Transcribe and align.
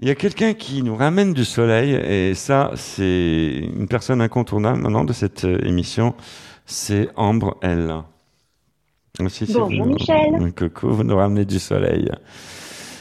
Il 0.00 0.06
y 0.06 0.10
a 0.10 0.14
quelqu'un 0.14 0.54
qui 0.54 0.82
nous 0.82 0.94
ramène 0.94 1.34
du 1.34 1.44
soleil, 1.44 1.92
et 1.92 2.34
ça, 2.34 2.70
c'est 2.76 3.68
une 3.74 3.88
personne 3.88 4.20
incontournable 4.20 4.80
maintenant 4.80 5.04
de 5.04 5.12
cette 5.12 5.44
euh, 5.44 5.58
émission, 5.64 6.14
c'est 6.66 7.08
Ambre 7.16 7.56
L. 7.62 7.92
Aussi, 9.20 9.46
Bonjour 9.46 9.66
vous, 9.66 9.90
Michel. 9.90 10.52
Coucou, 10.56 10.90
vous 10.90 11.02
nous 11.02 11.16
ramenez 11.16 11.44
du 11.44 11.58
soleil. 11.58 12.08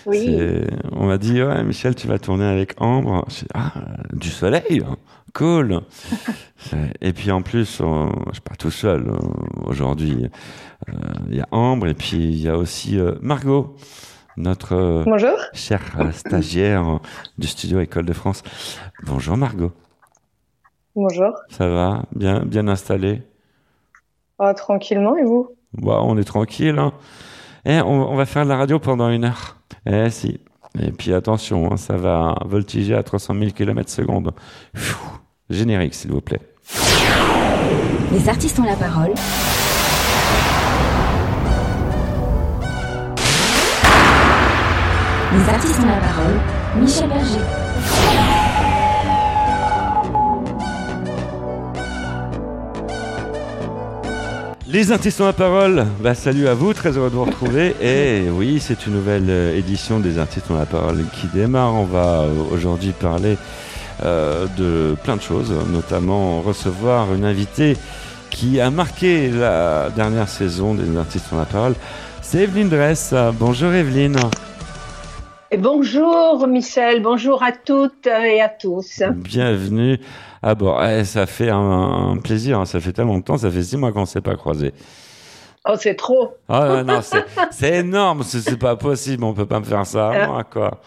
Oui. 0.08 0.40
On 0.94 1.06
m'a 1.06 1.20
dit, 1.20 1.44
ouais, 1.44 1.64
Michel, 1.64 1.94
tu 1.94 2.08
vas 2.08 2.18
tourner 2.18 2.46
avec 2.46 2.74
Ambre. 2.82 3.28
ah, 3.54 3.74
du 4.14 4.30
soleil, 4.30 4.82
cool. 5.34 5.82
et 7.02 7.14
puis 7.14 7.30
en 7.32 7.44
plus, 7.44 7.80
on, 7.82 8.12
je 8.34 8.40
pars 8.40 8.58
tout 8.58 8.72
seul 8.72 9.08
euh, 9.08 9.18
aujourd'hui. 9.66 10.26
Euh, 10.90 10.94
il 11.30 11.36
y 11.36 11.42
a 11.42 11.48
Ambre 11.52 11.88
et 11.88 11.94
puis 11.94 12.18
il 12.18 12.42
y 12.42 12.50
a 12.50 12.58
aussi 12.58 12.98
euh, 12.98 13.16
Margot, 13.22 13.76
notre 14.38 15.04
Bonjour. 15.06 15.38
chère 15.54 15.82
stagiaire 16.14 17.00
du 17.38 17.48
studio 17.48 17.80
École 17.80 18.06
de 18.06 18.14
France. 18.14 18.44
Bonjour 19.04 19.36
Margot. 19.36 19.72
Bonjour. 20.96 21.34
Ça 21.50 21.68
va? 21.68 22.04
Bien, 22.16 22.44
bien 22.46 22.68
installé? 22.68 23.22
Oh, 24.40 24.52
Tranquillement, 24.56 25.16
et 25.16 25.24
vous? 25.24 25.50
Bah, 25.74 26.00
On 26.02 26.18
est 26.18 26.24
tranquille. 26.24 26.78
Hein. 26.80 26.94
Eh, 27.66 27.82
on, 27.82 28.16
va 28.16 28.26
faire 28.26 28.46
de 28.46 28.50
la 28.50 28.58
radio 28.58 28.80
pendant 28.80 29.10
une 29.10 29.26
heure. 29.26 29.58
Eh 29.86 30.10
si. 30.10 30.40
Et 30.80 30.92
puis 30.92 31.14
attention, 31.14 31.72
hein, 31.72 31.78
ça 31.78 31.98
va 31.98 32.36
voltiger 32.46 32.96
à 32.96 33.04
300 33.04 33.34
000 33.34 33.52
km 33.52 33.90
secondes. 33.90 34.32
Générique, 35.50 35.94
s'il 35.94 36.12
vous 36.12 36.22
plaît. 36.22 36.42
Les 38.12 38.30
artistes 38.30 38.60
ont 38.60 38.64
la 38.64 38.76
parole. 38.76 39.14
Les 45.34 45.50
artistes 45.50 45.80
ont 45.82 45.86
la 45.86 46.00
parole. 46.00 46.40
Michel 46.80 47.10
Berger. 47.10 47.42
Les 54.70 54.92
artistes 54.94 55.20
ont 55.20 55.26
la 55.26 55.34
parole. 55.34 55.86
Bah, 56.00 56.16
salut 56.16 56.48
à 56.48 56.54
vous, 56.54 56.74
très 56.74 56.98
heureux 56.98 57.10
de 57.10 57.16
vous 57.16 57.26
retrouver. 57.26 57.76
Et 57.82 58.30
oui, 58.30 58.62
c'est 58.62 58.88
une 58.88 58.94
nouvelle 58.94 59.30
euh, 59.30 59.58
édition 59.58 60.00
des 60.00 60.18
artistes 60.18 60.50
ont 60.50 60.58
la 60.58 60.66
parole 60.66 61.04
qui 61.12 61.28
démarre. 61.28 61.74
On 61.74 61.84
va 61.84 62.22
euh, 62.22 62.30
aujourd'hui 62.54 62.94
parler 62.94 63.38
euh, 64.06 64.48
de 64.58 64.96
plein 65.04 65.18
de 65.18 65.22
choses, 65.22 65.54
notamment 65.74 66.40
recevoir 66.40 67.14
une 67.14 67.26
invitée 67.26 67.76
qui 68.30 68.62
a 68.62 68.72
marqué 68.72 69.30
la 69.30 69.90
dernière 69.94 70.30
saison 70.30 70.74
des 70.74 70.98
artistes 70.98 71.26
ont 71.34 71.38
la 71.38 71.46
parole. 71.46 71.74
C'est 72.22 72.44
Evelyne 72.44 72.70
Dress. 72.70 73.14
Bonjour 73.38 73.74
Evelyne. 73.74 74.18
Bonjour 75.56 76.46
Michel, 76.48 77.02
bonjour 77.02 77.42
à 77.42 77.54
toutes 77.54 78.08
et 78.08 78.42
à 78.42 78.50
tous. 78.50 79.02
Bienvenue 79.16 79.98
ah 80.44 80.56
bon, 80.56 80.78
eh, 80.82 81.04
ça 81.04 81.26
fait 81.26 81.50
un, 81.50 82.18
plaisir, 82.24 82.60
hein. 82.60 82.66
ça 82.66 82.80
fait 82.80 82.94
tellement 82.94 83.18
de 83.18 83.24
temps, 83.24 83.38
ça 83.38 83.50
fait 83.50 83.64
six 83.64 83.78
mois 83.78 83.92
qu'on 83.92 84.02
ne 84.02 84.06
s'est 84.06 84.22
pas 84.22 84.36
croisés. 84.36 84.74
Oh, 85.70 85.74
c'est 85.78 85.96
trop. 85.96 86.36
Oh 86.48 86.82
non, 86.86 87.02
c'est 87.52 87.76
énorme, 87.80 88.24
c'est 88.24 88.58
pas 88.58 88.78
possible, 88.78 89.24
on 89.26 89.34
peut 89.34 89.46
pas 89.46 89.60
me 89.60 89.66
faire 89.66 89.86
ça 89.86 90.10
à 90.10 90.28
moi, 90.28 90.44
quoi. 90.46 90.80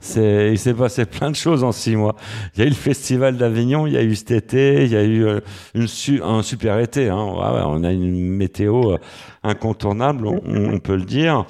C'est, 0.00 0.50
il 0.52 0.58
s'est 0.58 0.74
passé 0.74 1.06
plein 1.06 1.30
de 1.30 1.36
choses 1.36 1.64
en 1.64 1.72
six 1.72 1.96
mois. 1.96 2.14
Il 2.54 2.60
y 2.60 2.62
a 2.62 2.66
eu 2.66 2.70
le 2.70 2.74
festival 2.74 3.38
d'Avignon, 3.38 3.86
il 3.86 3.94
y 3.94 3.96
a 3.96 4.02
eu 4.02 4.14
cet 4.14 4.32
été, 4.32 4.84
il 4.84 4.92
y 4.92 4.96
a 4.96 5.04
eu 5.04 5.24
euh, 5.24 5.40
un 6.22 6.42
super 6.42 6.78
été. 6.78 7.08
Hein. 7.08 7.16
on 7.16 7.84
a 7.84 7.92
une 7.92 8.28
météo 8.28 8.92
euh, 8.92 8.98
incontournable, 9.42 10.26
on, 10.26 10.78
peut 10.78 10.96
le 10.96 11.04
dire. 11.04 11.46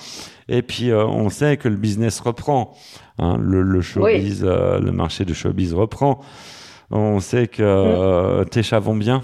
Et 0.48 0.62
puis 0.62 0.90
euh, 0.90 1.04
on 1.04 1.28
sait 1.28 1.56
que 1.56 1.68
le 1.68 1.76
business 1.76 2.20
reprend. 2.20 2.74
Hein. 3.18 3.36
Le, 3.40 3.62
le 3.62 3.80
showbiz, 3.80 4.44
le 4.44 4.90
marché 4.90 5.24
du 5.24 5.34
showbiz 5.34 5.74
reprend. 5.74 6.20
On 6.90 7.20
sait 7.20 7.48
que 7.48 7.62
euh, 7.62 8.44
tes 8.44 8.62
chats 8.62 8.78
vont 8.78 8.94
bien. 8.94 9.22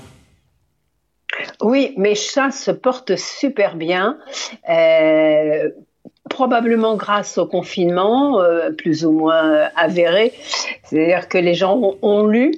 Oui, 1.62 1.94
mes 1.96 2.14
chats 2.14 2.50
se 2.50 2.70
portent 2.70 3.16
super 3.16 3.76
bien. 3.76 4.18
Euh, 4.68 5.70
probablement 6.28 6.96
grâce 6.96 7.38
au 7.38 7.46
confinement, 7.46 8.40
euh, 8.40 8.70
plus 8.70 9.04
ou 9.04 9.12
moins 9.12 9.68
avéré. 9.76 10.32
C'est-à-dire 10.84 11.28
que 11.28 11.38
les 11.38 11.54
gens 11.54 11.96
ont, 12.02 12.26
lu 12.26 12.52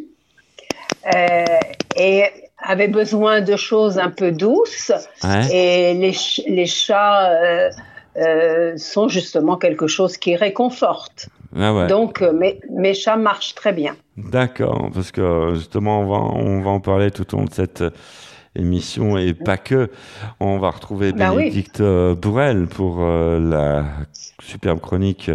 et 1.96 2.24
avaient 2.58 2.88
besoin 2.88 3.40
de 3.40 3.54
choses 3.54 3.98
un 3.98 4.10
peu 4.10 4.32
douces. 4.32 4.90
Et 5.52 5.94
les, 5.94 6.16
les 6.48 6.66
chats 6.66 7.70
sont 8.76 9.08
justement 9.08 9.56
quelque 9.56 9.86
chose 9.86 10.16
qui 10.16 10.36
réconforte. 10.36 11.28
Ah 11.54 11.86
Donc 11.86 12.22
mes, 12.22 12.60
mes 12.70 12.94
chats 12.94 13.16
marchent 13.16 13.54
très 13.54 13.72
bien. 13.72 13.96
D'accord, 14.16 14.90
parce 14.94 15.10
que 15.10 15.54
justement, 15.54 16.00
on 16.00 16.06
va, 16.06 16.16
on 16.16 16.62
va 16.62 16.70
en 16.70 16.80
parler 16.80 17.10
tout 17.10 17.34
au 17.34 17.38
long 17.38 17.44
de 17.44 17.52
cette 17.52 17.82
émission 18.56 19.16
et 19.16 19.34
pas 19.34 19.56
que. 19.56 19.90
On 20.40 20.58
va 20.58 20.70
retrouver 20.70 21.12
bah 21.12 21.30
Bénédicte 21.30 21.80
euh, 21.80 22.14
Bourrel 22.14 22.66
pour 22.66 22.98
euh, 23.00 23.38
la 23.38 23.84
superbe 24.42 24.80
chronique 24.80 25.30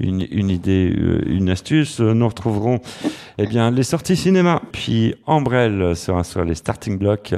une, 0.00 0.26
une 0.30 0.50
idée, 0.50 0.92
euh, 0.96 1.22
une 1.26 1.50
astuce. 1.50 2.00
Nous 2.00 2.28
retrouverons 2.28 2.80
eh 3.38 3.46
bien, 3.46 3.70
les 3.70 3.82
sorties 3.82 4.16
cinéma. 4.16 4.62
Puis 4.72 5.14
Ambrelle 5.26 5.94
sera 5.96 6.24
sur 6.24 6.44
les 6.44 6.54
starting 6.54 6.98
blocks 6.98 7.34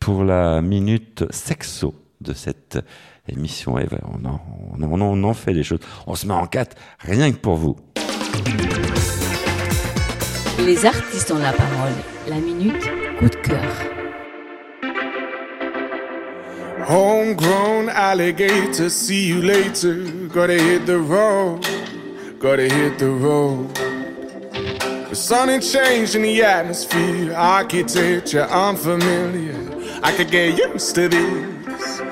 pour 0.00 0.24
la 0.24 0.62
minute 0.62 1.24
sexo 1.30 1.94
de 2.20 2.32
cette 2.32 2.78
émission. 3.28 3.78
Et 3.78 3.86
on 4.04 4.24
en, 4.24 4.40
on, 4.78 5.00
on 5.00 5.24
en 5.24 5.34
fait 5.34 5.54
des 5.54 5.62
choses. 5.62 5.80
On 6.06 6.14
se 6.14 6.26
met 6.26 6.34
en 6.34 6.46
quatre, 6.46 6.76
rien 7.00 7.30
que 7.32 7.38
pour 7.38 7.56
vous. 7.56 7.76
Les 10.58 10.86
artistes 10.86 11.30
ont 11.30 11.38
la 11.38 11.52
parole. 11.52 11.92
La 12.28 12.36
minute 12.36 12.88
coup 13.18 13.28
de 13.28 13.36
cœur. 13.36 13.60
Homegrown 16.88 17.88
alligator, 17.88 18.90
see 18.90 19.28
you 19.28 19.40
later. 19.40 20.04
Gotta 20.28 20.54
hit 20.54 20.84
the 20.84 20.98
road, 20.98 21.64
gotta 22.40 22.64
hit 22.64 22.98
the 22.98 23.08
road. 23.08 23.72
The 25.08 25.14
sun 25.14 25.48
ain't 25.48 25.62
changing 25.62 26.22
the 26.22 26.42
atmosphere, 26.42 27.34
architecture 27.34 28.48
unfamiliar. 28.50 29.54
I 30.02 30.12
could 30.12 30.30
get 30.30 30.58
used 30.58 30.94
to 30.96 31.08
this. 31.08 32.11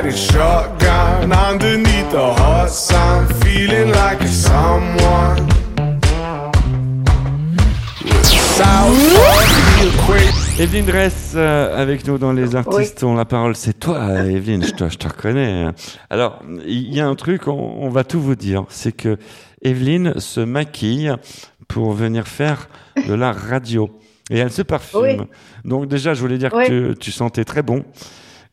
I'll 0.00 0.06
be 0.06 0.12
riding 0.12 0.22
shotgun 0.32 1.32
underneath 1.32 2.10
the 2.10 2.32
hot 2.32 2.70
sun, 2.70 3.26
feeling 3.42 3.90
like 3.90 4.22
a 4.22 4.28
someone. 4.28 5.46
South 8.56 8.96
Evelyne 10.58 10.86
Dress 10.86 11.32
euh, 11.34 11.76
avec 11.76 12.06
nous 12.06 12.16
dans 12.16 12.32
Les 12.32 12.56
Artistes 12.56 13.04
ont 13.04 13.14
la 13.14 13.26
parole. 13.26 13.54
C'est 13.54 13.78
toi, 13.78 14.24
Evelyne, 14.24 14.64
je 14.64 14.70
te, 14.70 14.88
je 14.88 14.96
te 14.96 15.06
reconnais. 15.06 15.68
Alors, 16.08 16.40
il 16.66 16.94
y 16.94 17.00
a 17.00 17.06
un 17.06 17.14
truc, 17.14 17.46
on, 17.46 17.90
va 17.90 18.02
tout 18.02 18.20
vous 18.20 18.36
dire. 18.36 18.64
C'est 18.70 18.92
que 18.92 19.18
Evelyne 19.60 20.18
se 20.18 20.40
maquille 20.40 21.12
pour 21.68 21.92
venir 21.92 22.26
faire 22.26 22.70
de 23.06 23.12
la 23.12 23.32
radio. 23.32 23.90
Et 24.30 24.38
elle 24.38 24.50
se 24.50 24.62
parfume. 24.62 25.26
Donc 25.66 25.88
déjà, 25.88 26.14
je 26.14 26.22
voulais 26.22 26.38
dire 26.38 26.52
que 26.52 26.94
tu, 26.94 27.12
sentais 27.12 27.44
très 27.44 27.62
bon. 27.62 27.84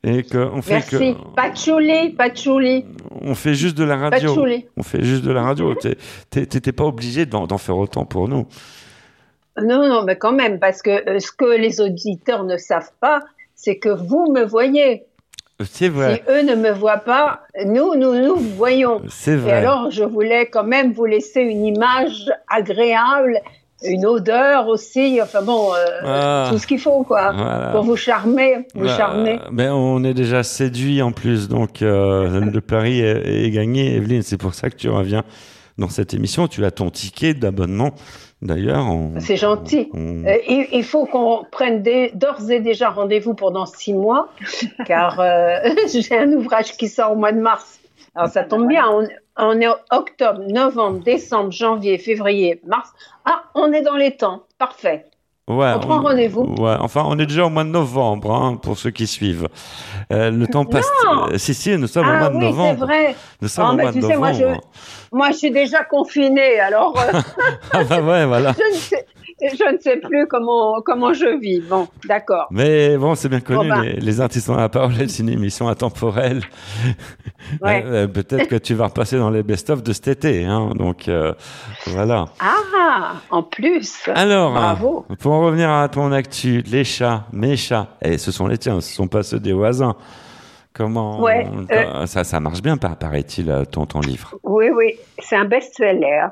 Et 0.03 0.23
que 0.23 0.37
on 0.37 0.61
fait 0.61 0.73
Merci. 0.73 1.15
que 1.15 1.35
patchouli, 1.35 2.11
patchouli. 2.11 2.85
On 3.21 3.35
fait 3.35 3.55
juste 3.55 3.77
de 3.77 3.83
la 3.83 3.97
radio. 3.97 4.35
On 4.77 4.83
fait 4.83 5.03
juste 5.03 5.23
de 5.23 5.31
la 5.31 5.41
radio. 5.41 5.73
T'étais 6.29 6.71
pas 6.71 6.85
obligé 6.85 7.25
d'en 7.25 7.57
faire 7.57 7.77
autant 7.77 8.05
pour 8.05 8.27
nous. 8.27 8.47
Non, 9.61 9.87
non, 9.87 10.03
mais 10.03 10.17
quand 10.17 10.33
même, 10.33 10.59
parce 10.59 10.81
que 10.81 11.09
euh, 11.09 11.19
ce 11.19 11.31
que 11.31 11.57
les 11.57 11.81
auditeurs 11.81 12.43
ne 12.43 12.57
savent 12.57 12.91
pas, 12.99 13.21
c'est 13.55 13.77
que 13.77 13.89
vous 13.89 14.31
me 14.31 14.43
voyez. 14.43 15.05
C'est 15.65 15.89
vrai. 15.89 16.21
Si 16.23 16.31
eux 16.31 16.43
ne 16.43 16.53
me 16.53 16.71
voient 16.71 16.97
pas, 16.97 17.41
nous, 17.65 17.95
nous 17.95 18.13
nous 18.13 18.35
voyons. 18.35 19.01
C'est 19.09 19.35
vrai. 19.35 19.49
Et 19.49 19.53
alors, 19.53 19.89
je 19.89 20.03
voulais 20.03 20.45
quand 20.45 20.63
même 20.63 20.93
vous 20.93 21.05
laisser 21.05 21.41
une 21.41 21.65
image 21.65 22.31
agréable, 22.47 23.41
une 23.83 24.05
odeur 24.05 24.67
aussi, 24.67 25.19
enfin 25.21 25.41
bon, 25.41 25.73
euh, 25.73 25.85
ah. 26.03 26.47
tout 26.51 26.57
ce 26.57 26.65
qu'il 26.65 26.79
faut, 26.79 27.03
quoi, 27.03 27.71
pour 27.71 27.83
vous 27.83 27.95
charmer, 27.95 28.65
vous 28.73 28.87
charmer. 28.87 29.39
Mais 29.51 29.69
on 29.69 30.03
est 30.03 30.13
déjà 30.13 30.43
séduit 30.43 31.01
en 31.01 31.11
plus, 31.11 31.47
donc 31.47 31.81
euh, 31.81 32.39
le 32.39 32.61
pari 32.61 33.01
est, 33.01 33.45
est, 33.45 33.51
gagné, 33.51 33.95
Evelyne. 33.95 34.23
C'est 34.23 34.37
pour 34.37 34.53
ça 34.53 34.69
que 34.69 34.75
tu 34.75 34.89
reviens 34.89 35.23
dans 35.77 35.89
cette 35.89 36.13
émission. 36.13 36.47
Tu 36.47 36.65
as 36.65 36.71
ton 36.71 36.89
ticket 36.89 37.33
d'abonnement. 37.33 37.93
D'ailleurs, 38.43 38.85
c'est 39.19 39.35
gentil. 39.35 39.89
Euh, 39.95 40.37
il, 40.47 40.83
faut 40.83 41.07
qu'on 41.07 41.43
prenne 41.51 41.81
d'ores 42.13 42.51
et 42.51 42.59
déjà 42.59 42.89
rendez-vous 42.89 43.33
pendant 43.33 43.65
six 43.65 43.93
mois, 43.93 44.29
car 44.85 45.19
euh, 45.19 45.57
j'ai 45.91 46.15
un 46.15 46.31
ouvrage 46.33 46.77
qui 46.77 46.87
sort 46.87 47.13
au 47.13 47.15
mois 47.15 47.31
de 47.31 47.39
mars. 47.39 47.79
Alors 48.13 48.29
ça 48.29 48.43
tombe 48.43 48.67
bien, 48.67 48.83
on, 48.91 49.07
on 49.37 49.59
est 49.61 49.67
octobre, 49.91 50.41
novembre, 50.47 51.03
décembre, 51.03 51.51
janvier, 51.51 51.97
février, 51.97 52.61
mars. 52.65 52.91
Ah, 53.25 53.43
on 53.55 53.71
est 53.71 53.81
dans 53.81 53.95
les 53.95 54.15
temps. 54.15 54.43
Parfait. 54.57 55.05
Ouais, 55.49 55.71
on 55.75 55.79
prend 55.79 56.01
rendez-vous. 56.01 56.43
Ouais, 56.59 56.75
enfin, 56.79 57.03
on 57.05 57.17
est 57.19 57.25
déjà 57.25 57.45
au 57.45 57.49
mois 57.49 57.63
de 57.63 57.69
novembre, 57.69 58.33
hein, 58.33 58.57
pour 58.61 58.77
ceux 58.77 58.89
qui 58.89 59.07
suivent. 59.07 59.47
Euh, 60.11 60.29
le 60.29 60.45
temps 60.45 60.65
passe. 60.65 60.85
Euh, 61.31 61.37
si, 61.37 61.53
si, 61.53 61.77
nous 61.77 61.87
sommes 61.87 62.05
au 62.05 62.11
ah 62.11 62.19
mois 62.19 62.29
de 62.29 62.35
oui, 62.35 62.45
novembre. 62.47 62.79
c'est 62.79 62.85
vrai. 62.85 63.15
Nous 63.41 63.47
sommes 63.47 63.69
au 63.69 63.81
mois 63.81 63.91
de 63.93 63.97
novembre. 63.97 64.19
Moi 64.19 64.33
je, 64.33 64.45
moi, 65.13 65.31
je 65.31 65.37
suis 65.37 65.51
déjà 65.51 65.85
confinée, 65.85 66.59
alors. 66.59 66.99
Euh, 66.99 67.21
ah 67.71 67.83
bah 67.85 68.01
ouais, 68.01 68.25
voilà. 68.25 68.51
je, 68.57 68.75
ne 68.75 68.77
sais, 68.77 69.05
je 69.41 69.71
ne 69.71 69.77
sais 69.79 69.97
plus 69.97 70.27
comment, 70.27 70.81
comment 70.81 71.13
je 71.13 71.37
vis. 71.39 71.61
Bon, 71.61 71.87
d'accord. 72.07 72.47
Mais 72.49 72.97
bon, 72.97 73.13
c'est 73.13 73.29
bien 73.29 73.39
connu, 73.39 73.69
ben. 73.69 73.83
les, 73.83 74.21
artistes 74.21 74.49
ont 74.49 74.55
la 74.55 74.69
parole, 74.69 74.93
c'est 75.07 75.21
une 75.21 75.29
émission 75.29 75.67
intemporelle. 75.67 76.41
Ouais. 77.61 77.83
Euh, 77.87 78.07
peut-être 78.07 78.47
que 78.47 78.55
tu 78.55 78.73
vas 78.73 78.87
repasser 78.87 79.17
dans 79.17 79.29
les 79.29 79.43
best-of 79.43 79.81
de 79.81 79.93
cet 79.93 80.07
été. 80.07 80.43
Hein, 80.43 80.71
donc, 80.75 81.07
euh, 81.07 81.33
voilà. 81.85 82.25
Ah, 82.39 83.13
en 83.29 83.43
plus. 83.43 84.09
Alors, 84.13 84.51
Bravo. 84.51 85.05
pour 85.19 85.31
en 85.33 85.45
revenir 85.45 85.69
à 85.69 85.87
ton 85.87 86.11
actu, 86.11 86.61
les 86.61 86.83
chats, 86.83 87.25
mes 87.31 87.55
chats, 87.55 87.87
et 88.01 88.17
ce 88.17 88.31
sont 88.31 88.47
les 88.47 88.57
tiens, 88.57 88.81
ce 88.81 88.89
ne 88.89 88.95
sont 88.95 89.07
pas 89.07 89.23
ceux 89.23 89.39
des 89.39 89.53
voisins. 89.53 89.95
Comment 90.73 91.21
ouais, 91.21 91.47
euh, 91.71 92.05
ça, 92.05 92.23
ça 92.23 92.39
marche 92.39 92.61
bien, 92.61 92.77
paraît-il, 92.77 93.65
ton, 93.71 93.85
ton 93.85 94.01
livre? 94.01 94.35
Oui, 94.43 94.69
oui, 94.75 94.95
c'est 95.19 95.35
un 95.35 95.45
best-seller. 95.45 96.27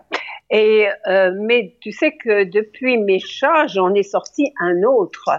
Et 0.51 0.88
euh, 1.07 1.31
mais 1.39 1.75
tu 1.81 1.92
sais 1.92 2.12
que 2.12 2.44
depuis 2.44 2.97
mes 2.97 3.19
chats, 3.19 3.68
j'en 3.68 3.94
ai 3.94 4.03
sorti 4.03 4.53
un 4.59 4.83
autre 4.83 5.30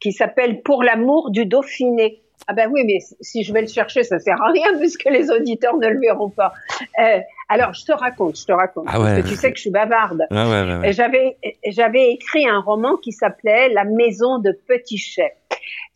qui 0.00 0.12
s'appelle 0.12 0.62
Pour 0.62 0.82
l'amour 0.82 1.30
du 1.30 1.46
Dauphiné. 1.46 2.20
Ah 2.48 2.54
ben 2.54 2.68
oui, 2.72 2.82
mais 2.84 2.98
si 3.20 3.44
je 3.44 3.52
vais 3.52 3.60
le 3.60 3.68
chercher, 3.68 4.02
ça 4.02 4.18
sert 4.18 4.40
à 4.42 4.50
rien 4.50 4.76
puisque 4.78 5.04
les 5.04 5.30
auditeurs 5.30 5.76
ne 5.76 5.88
le 5.88 6.00
verront 6.00 6.30
pas. 6.30 6.52
Euh, 7.00 7.20
alors, 7.48 7.74
je 7.74 7.84
te 7.84 7.92
raconte, 7.92 8.38
je 8.38 8.46
te 8.46 8.52
raconte. 8.52 8.86
Ah 8.88 9.00
ouais. 9.00 9.16
Parce 9.16 9.22
que 9.22 9.28
tu 9.28 9.36
sais 9.36 9.50
que 9.50 9.56
je 9.56 9.62
suis 9.62 9.70
bavarde. 9.70 10.26
Ah 10.30 10.48
ouais, 10.48 10.78
ouais, 10.78 10.92
j'avais, 10.92 11.36
j'avais 11.66 12.10
écrit 12.12 12.48
un 12.48 12.60
roman 12.60 12.96
qui 12.96 13.12
s'appelait 13.12 13.68
La 13.68 13.84
maison 13.84 14.38
de 14.38 14.52
Petit 14.66 14.98
Chet. 14.98 15.34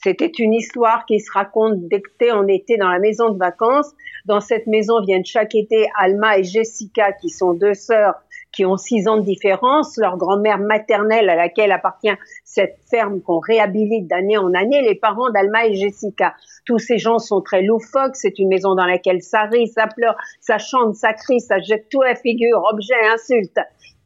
C'était 0.03 0.31
une 0.39 0.55
histoire 0.55 1.07
qui 1.07 1.19
se 1.19 1.31
raconte 1.33 1.89
dès 1.89 2.01
que 2.01 2.11
on 2.33 2.47
était 2.49 2.77
dans 2.77 2.91
la 2.91 2.99
maison 2.99 3.31
de 3.31 3.39
vacances. 3.39 3.93
Dans 4.27 4.41
cette 4.41 4.67
maison 4.67 5.01
viennent 5.01 5.25
chaque 5.25 5.55
été 5.55 5.87
Alma 5.97 6.39
et 6.39 6.43
Jessica, 6.43 7.13
qui 7.13 7.31
sont 7.31 7.55
deux 7.55 7.75
sœurs 7.75 8.15
qui 8.51 8.65
ont 8.65 8.77
six 8.77 9.07
ans 9.07 9.19
de 9.19 9.23
différence, 9.23 9.97
leur 9.99 10.17
grand-mère 10.17 10.59
maternelle 10.59 11.29
à 11.29 11.37
laquelle 11.37 11.71
appartient 11.71 12.15
cette 12.43 12.79
ferme 12.91 13.21
qu'on 13.21 13.39
réhabilite 13.39 14.09
d'année 14.09 14.39
en 14.39 14.53
année, 14.55 14.81
les 14.83 14.95
parents 14.95 15.31
d'Alma 15.31 15.67
et 15.67 15.75
Jessica. 15.75 16.35
Tous 16.65 16.79
ces 16.79 16.99
gens 16.99 17.19
sont 17.19 17.43
très 17.43 17.63
loufoques, 17.63 18.17
c'est 18.17 18.39
une 18.39 18.49
maison 18.49 18.75
dans 18.75 18.87
laquelle 18.87 19.23
ça 19.23 19.43
rit, 19.43 19.69
ça 19.69 19.87
pleure, 19.95 20.17
ça 20.41 20.59
chante, 20.59 20.95
ça 20.95 21.13
crie, 21.13 21.41
ça 21.41 21.61
jette 21.61 21.89
tout 21.91 22.03
à 22.03 22.15
figure, 22.15 22.63
objet, 22.73 22.95
insulte. 23.13 23.61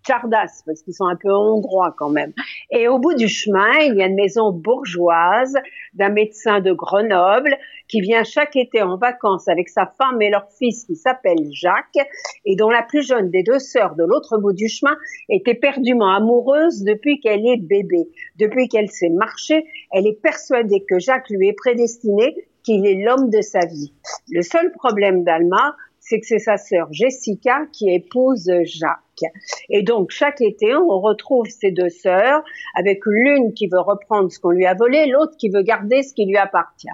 Chardas, 0.07 0.63
parce 0.67 0.83
qu'ils 0.83 0.95
sont 0.95 1.07
un 1.07 1.17
peu 1.17 1.33
hongrois 1.33 1.95
quand 1.97 2.09
même. 2.09 2.33
Et 2.71 2.89
au 2.89 2.99
bout 2.99 3.15
du 3.15 3.29
chemin, 3.29 3.71
il 3.83 3.97
y 3.97 4.03
a 4.03 4.07
une 4.07 4.15
maison 4.15 4.51
bourgeoise 4.51 5.55
d'un 5.95 6.09
médecin 6.09 6.61
de 6.61 6.73
Grenoble 6.73 7.57
qui 7.91 8.01
vient 8.01 8.23
chaque 8.23 8.57
été 8.57 8.81
en 8.83 8.97
vacances 8.97 9.49
avec 9.49 9.69
sa 9.69 9.87
femme 9.99 10.23
et 10.23 10.31
leur 10.31 10.49
fils 10.59 10.85
qui 10.85 10.95
s'appelle 10.95 11.49
Jacques 11.51 11.99
et 12.45 12.55
dont 12.55 12.71
la 12.71 12.83
plus 12.83 13.07
jeune 13.07 13.31
des 13.31 13.43
deux 13.43 13.59
sœurs 13.59 13.97
de 13.97 14.05
l'autre 14.05 14.39
bout 14.39 14.53
du 14.53 14.69
chemin 14.69 14.97
était 15.29 15.55
perdument 15.55 16.15
amoureuse 16.15 16.85
depuis 16.85 17.21
qu'elle 17.21 17.45
est 17.47 17.61
bébé. 17.61 18.09
Depuis 18.39 18.69
qu'elle 18.69 18.89
sait 18.89 19.09
marcher, 19.09 19.67
elle 19.93 20.07
est 20.07 20.21
persuadée 20.23 20.85
que 20.89 21.01
Jacques 21.01 21.31
lui 21.31 21.49
est 21.49 21.53
prédestiné, 21.53 22.35
qu'il 22.63 22.87
est 22.87 23.03
l'homme 23.03 23.29
de 23.29 23.41
sa 23.41 23.67
vie. 23.67 23.93
Le 24.31 24.43
seul 24.43 24.71
problème 24.73 25.25
d'Alma, 25.25 25.75
c'est 25.99 26.21
que 26.21 26.27
c'est 26.27 26.39
sa 26.39 26.57
sœur 26.57 26.89
Jessica 26.93 27.67
qui 27.73 27.93
épouse 27.93 28.51
Jacques. 28.65 29.33
Et 29.69 29.83
donc 29.83 30.11
chaque 30.11 30.41
été, 30.41 30.75
on 30.75 31.01
retrouve 31.01 31.47
ces 31.47 31.73
deux 31.73 31.91
sœurs 31.91 32.43
avec 32.75 33.01
l'une 33.05 33.53
qui 33.53 33.67
veut 33.67 33.81
reprendre 33.81 34.31
ce 34.31 34.39
qu'on 34.39 34.51
lui 34.51 34.67
a 34.67 34.75
volé, 34.75 35.07
l'autre 35.07 35.37
qui 35.39 35.51
veut 35.51 35.63
garder 35.63 36.03
ce 36.03 36.15
qui 36.15 36.27
lui 36.27 36.37
appartient. 36.37 36.89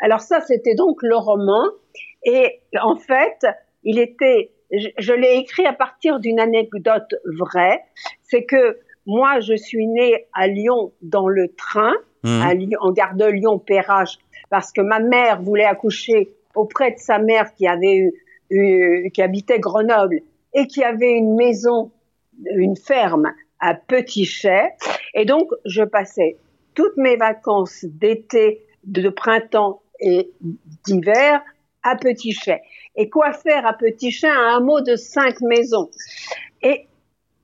Alors 0.00 0.20
ça, 0.20 0.40
c'était 0.40 0.74
donc 0.74 1.02
le 1.02 1.16
roman. 1.16 1.64
Et 2.24 2.60
en 2.80 2.96
fait, 2.96 3.46
il 3.84 3.98
était, 3.98 4.50
je, 4.70 5.12
l'ai 5.12 5.36
écrit 5.36 5.66
à 5.66 5.72
partir 5.72 6.20
d'une 6.20 6.40
anecdote 6.40 7.14
vraie. 7.24 7.82
C'est 8.22 8.44
que 8.44 8.78
moi, 9.06 9.40
je 9.40 9.54
suis 9.54 9.86
née 9.86 10.26
à 10.34 10.46
Lyon 10.48 10.92
dans 11.02 11.28
le 11.28 11.48
train, 11.48 11.94
mmh. 12.24 12.42
à 12.42 12.54
Lyon, 12.54 12.78
en 12.80 12.92
gare 12.92 13.14
de 13.14 13.24
Lyon-Perrache, 13.24 14.18
parce 14.50 14.72
que 14.72 14.80
ma 14.80 15.00
mère 15.00 15.40
voulait 15.42 15.64
accoucher 15.64 16.34
auprès 16.54 16.92
de 16.92 16.98
sa 16.98 17.18
mère 17.18 17.54
qui 17.54 17.66
avait 17.66 17.96
eu 17.96 19.10
qui 19.12 19.22
habitait 19.22 19.58
Grenoble 19.58 20.20
et 20.54 20.66
qui 20.66 20.82
avait 20.82 21.12
une 21.12 21.34
maison, 21.36 21.90
une 22.46 22.76
ferme 22.76 23.32
à 23.60 23.74
Petit 23.74 24.24
Chet. 24.24 24.74
Et 25.14 25.24
donc, 25.24 25.50
je 25.64 25.82
passais 25.82 26.36
toutes 26.74 26.96
mes 26.96 27.16
vacances 27.16 27.84
d'été, 27.84 28.62
de 28.88 29.08
printemps 29.08 29.82
et 30.00 30.30
d'hiver 30.84 31.42
à 31.82 31.96
Petit 31.96 32.32
Chet. 32.32 32.62
Et 32.96 33.08
quoi 33.08 33.32
faire 33.32 33.66
à 33.66 33.72
Petit 33.72 34.10
Chet 34.10 34.28
Un 34.28 34.60
mot 34.60 34.80
de 34.80 34.96
cinq 34.96 35.40
maisons? 35.40 35.90
Et 36.62 36.86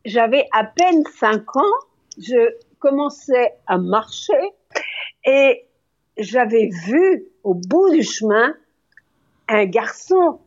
j'avais 0.04 0.46
à 0.52 0.64
peine 0.64 1.02
cinq 1.18 1.56
ans, 1.56 1.78
je 2.18 2.54
commençais 2.78 3.54
à 3.66 3.78
marcher 3.78 4.32
et 5.24 5.64
j'avais 6.18 6.68
vu 6.86 7.24
au 7.42 7.54
bout 7.54 7.90
du 7.90 8.02
chemin 8.02 8.54
un 9.48 9.64
garçon 9.66 10.40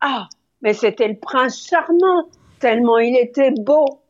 ah, 0.00 0.28
mais 0.62 0.74
c'était 0.74 1.08
le 1.08 1.16
prince 1.16 1.66
charmant, 1.68 2.28
tellement 2.60 2.98
il 2.98 3.16
était 3.16 3.50
beau. 3.50 4.00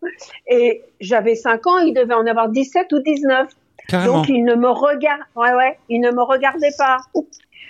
Et 0.46 0.82
j'avais 1.00 1.34
5 1.34 1.66
ans, 1.66 1.78
il 1.78 1.94
devait 1.94 2.14
en 2.14 2.26
avoir 2.26 2.49
17 2.49 2.93
ou 2.93 3.00
19. 3.00 3.49
Donc 3.90 4.29
il 4.29 4.44
ne 4.44 4.55
me 4.55 4.69
regarde, 4.69 5.23
ouais, 5.35 5.52
ouais, 5.55 5.79
il 5.88 6.00
ne 6.00 6.11
me 6.11 6.23
regardait 6.23 6.75
pas. 6.76 6.99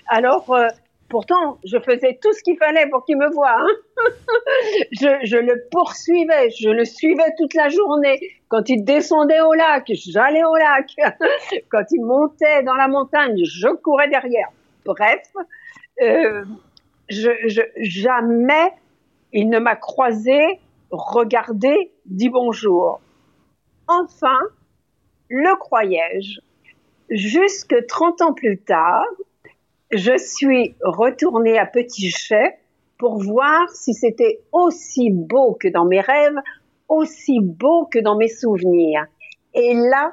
Alors, 0.09 0.50
euh, 0.53 0.67
pourtant, 1.09 1.59
je 1.65 1.79
faisais 1.79 2.19
tout 2.20 2.32
ce 2.32 2.43
qu'il 2.43 2.56
fallait 2.59 2.88
pour 2.88 3.05
qu'il 3.05 3.17
me 3.17 3.31
voie. 3.31 3.56
Hein. 3.56 3.67
je, 4.93 5.19
je, 5.23 5.37
le 5.37 5.65
poursuivais, 5.70 6.50
je 6.50 6.70
le 6.70 6.85
suivais 6.85 7.35
toute 7.37 7.55
la 7.55 7.69
journée. 7.69 8.19
Quand 8.49 8.69
il 8.69 8.85
descendait 8.85 9.41
au 9.41 9.53
lac, 9.53 9.85
j'allais 9.87 10.43
au 10.44 10.56
lac. 10.56 10.91
Quand 11.70 11.85
il 11.93 12.05
montait 12.05 12.64
dans 12.64 12.75
la 12.75 12.88
montagne, 12.88 13.37
je 13.45 13.69
courais 13.76 14.09
derrière. 14.09 14.49
Bref, 14.85 15.23
euh, 16.02 16.45
je, 17.09 17.31
je, 17.47 17.62
jamais 17.76 18.73
il 19.33 19.50
ne 19.50 19.59
m'a 19.59 19.76
croisé, 19.76 20.40
regardé, 20.90 21.93
dit 22.07 22.31
bonjour. 22.31 23.00
Enfin, 23.87 24.38
le 25.28 25.56
croyais-je, 25.56 26.40
jusque 27.11 27.75
30 27.87 28.23
ans 28.23 28.32
plus 28.32 28.58
tard, 28.58 29.04
je 29.90 30.16
suis 30.18 30.75
retournée 30.82 31.58
à 31.58 31.66
Petit 31.66 32.11
Chet 32.11 32.58
pour 32.99 33.18
voir 33.18 33.70
si 33.70 33.94
c'était 33.94 34.40
aussi 34.52 35.11
beau 35.11 35.56
que 35.58 35.68
dans 35.68 35.85
mes 35.85 36.00
rêves, 36.00 36.37
aussi 36.88 37.40
beau 37.40 37.87
que 37.87 37.99
dans 37.99 38.16
mes 38.16 38.28
souvenirs. 38.28 39.06
Et 39.54 39.75
là, 39.75 40.12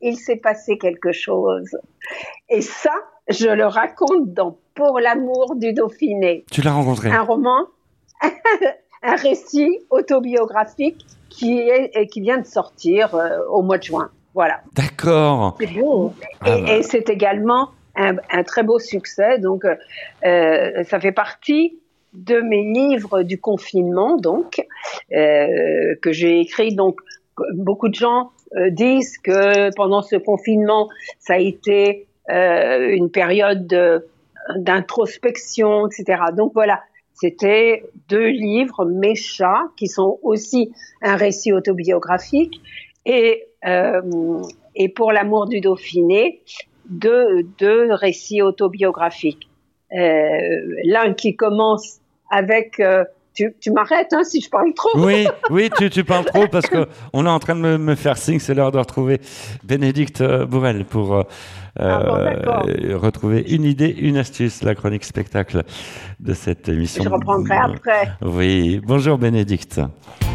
il 0.00 0.16
s'est 0.16 0.36
passé 0.36 0.78
quelque 0.78 1.12
chose. 1.12 1.76
Et 2.48 2.60
ça, 2.60 2.92
je 3.28 3.48
le 3.48 3.66
raconte 3.66 4.32
dans 4.32 4.58
Pour 4.74 5.00
l'amour 5.00 5.56
du 5.56 5.72
Dauphiné. 5.72 6.44
Tu 6.50 6.62
l'as 6.62 6.72
rencontré 6.72 7.10
Un 7.10 7.22
roman, 7.22 7.66
un 9.02 9.16
récit 9.16 9.80
autobiographique 9.90 11.04
qui, 11.28 11.58
est, 11.58 12.06
qui 12.08 12.20
vient 12.20 12.38
de 12.38 12.46
sortir 12.46 13.14
euh, 13.14 13.40
au 13.50 13.62
mois 13.62 13.78
de 13.78 13.82
juin. 13.82 14.10
Voilà. 14.34 14.60
D'accord. 14.74 15.56
C'est 15.60 15.72
beau. 15.74 16.12
Ah 16.40 16.58
bah. 16.58 16.76
et, 16.76 16.82
c'est 16.82 17.10
également 17.10 17.70
un, 17.96 18.42
très 18.44 18.62
beau 18.62 18.78
succès. 18.78 19.38
Donc, 19.38 19.64
euh, 19.64 20.84
ça 20.84 21.00
fait 21.00 21.12
partie 21.12 21.78
de 22.12 22.40
mes 22.40 22.62
livres 22.62 23.22
du 23.22 23.40
confinement, 23.40 24.16
donc, 24.16 24.64
euh, 25.12 25.94
que 26.00 26.12
j'ai 26.12 26.40
écrit. 26.40 26.74
Donc, 26.74 27.00
beaucoup 27.54 27.88
de 27.88 27.94
gens 27.94 28.30
disent 28.70 29.18
que 29.18 29.74
pendant 29.74 30.02
ce 30.02 30.16
confinement, 30.16 30.88
ça 31.18 31.34
a 31.34 31.38
été 31.38 32.06
euh, 32.30 32.90
une 32.90 33.10
période 33.10 33.66
d'introspection, 34.56 35.86
etc. 35.86 36.24
Donc 36.36 36.52
voilà, 36.52 36.82
c'était 37.14 37.84
deux 38.08 38.28
livres, 38.28 38.84
Mes 38.84 39.14
chats, 39.14 39.64
qui 39.78 39.86
sont 39.86 40.18
aussi 40.22 40.70
un 41.00 41.16
récit 41.16 41.52
autobiographique, 41.52 42.60
et, 43.06 43.22
euh, 43.22 43.47
et 43.64 44.88
Pour 44.88 45.12
l'amour 45.12 45.46
du 45.46 45.60
Dauphiné, 45.60 46.42
deux, 46.88 47.42
deux 47.58 47.92
récits 47.92 48.42
autobiographiques. 48.42 49.48
Euh, 49.92 50.38
L'un 50.84 51.14
qui 51.14 51.34
commence 51.34 51.98
avec, 52.30 52.78
euh, 52.78 53.04
tu, 53.34 53.54
tu 53.60 53.70
m'arrêtes 53.70 54.12
hein, 54.12 54.22
si 54.24 54.40
je 54.40 54.50
parle 54.50 54.74
trop. 54.74 54.90
Oui, 54.96 55.26
oui, 55.50 55.70
tu, 55.76 55.88
tu 55.90 56.04
parles 56.04 56.26
trop 56.26 56.46
parce 56.46 56.66
que 56.66 56.86
on 57.12 57.24
est 57.24 57.30
en 57.30 57.38
train 57.38 57.54
de 57.54 57.60
me, 57.60 57.78
me 57.78 57.94
faire 57.94 58.18
signe. 58.18 58.38
C'est 58.38 58.54
l'heure 58.54 58.72
de 58.72 58.78
retrouver 58.78 59.20
Bénédicte 59.64 60.22
Bourrel 60.44 60.84
pour 60.84 61.14
euh, 61.14 61.22
ah 61.78 62.62
retrouver 62.96 63.44
une 63.52 63.64
idée, 63.64 63.94
une 63.98 64.16
astuce, 64.16 64.62
la 64.62 64.74
chronique 64.74 65.04
spectacle 65.04 65.62
de 66.20 66.34
cette 66.34 66.68
émission. 66.68 67.04
Je 67.04 67.08
reprendrai 67.08 67.56
après. 67.56 68.08
Oui, 68.22 68.80
bonjour 68.84 69.16
Bénédicte. 69.16 69.80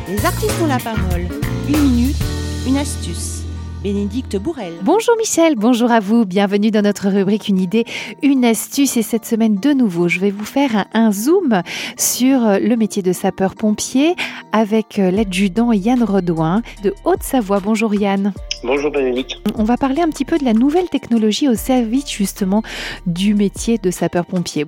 Les 0.08 0.25
artistes 0.25 0.60
ont 0.62 0.68
la 0.68 0.80
parole. 0.80 1.27
Une 1.68 1.80
minute, 1.80 2.23
une 2.67 2.77
astuce. 2.77 3.43
Bénédicte 3.84 4.38
Bourrel. 4.38 4.74
Bonjour 4.84 5.15
Michel, 5.17 5.55
bonjour 5.58 5.91
à 5.91 6.00
vous, 6.00 6.24
bienvenue 6.24 6.72
dans 6.72 6.82
notre 6.82 7.10
rubrique 7.10 7.50
Une 7.50 7.60
idée, 7.60 7.84
une 8.22 8.46
astuce 8.46 8.96
et 8.96 9.01
cette 9.01 9.25
semaine 9.25 9.55
de 9.55 9.74
nouveau 9.74 10.08
je 10.08 10.22
vais 10.22 10.32
vous 10.32 10.46
faire 10.46 10.86
un, 10.93 11.12
zoom 11.12 11.62
sur 11.98 12.39
le 12.39 12.75
métier 12.75 13.01
de 13.01 13.12
sapeur-pompier 13.12 14.15
avec 14.53 14.96
l'adjudant 14.98 15.74
Yann 15.74 16.03
Redouin 16.03 16.62
de 16.84 16.93
Haute-Savoie. 17.03 17.60
Bonjour 17.60 17.93
Yann. 17.93 18.32
Bonjour 18.63 18.91
Bénédicte. 18.91 19.36
On 19.55 19.65
va 19.65 19.75
parler 19.75 20.01
un 20.01 20.10
petit 20.10 20.25
peu 20.25 20.38
de 20.38 20.46
la 20.46 20.53
nouvelle 20.53 20.88
technologie 20.88 21.50
au 21.50 21.55
service 21.55 22.10
justement 22.10 22.62
du 23.05 23.34
métier 23.34 23.77
de 23.77 23.91
sapeur-pompier. 23.91 24.67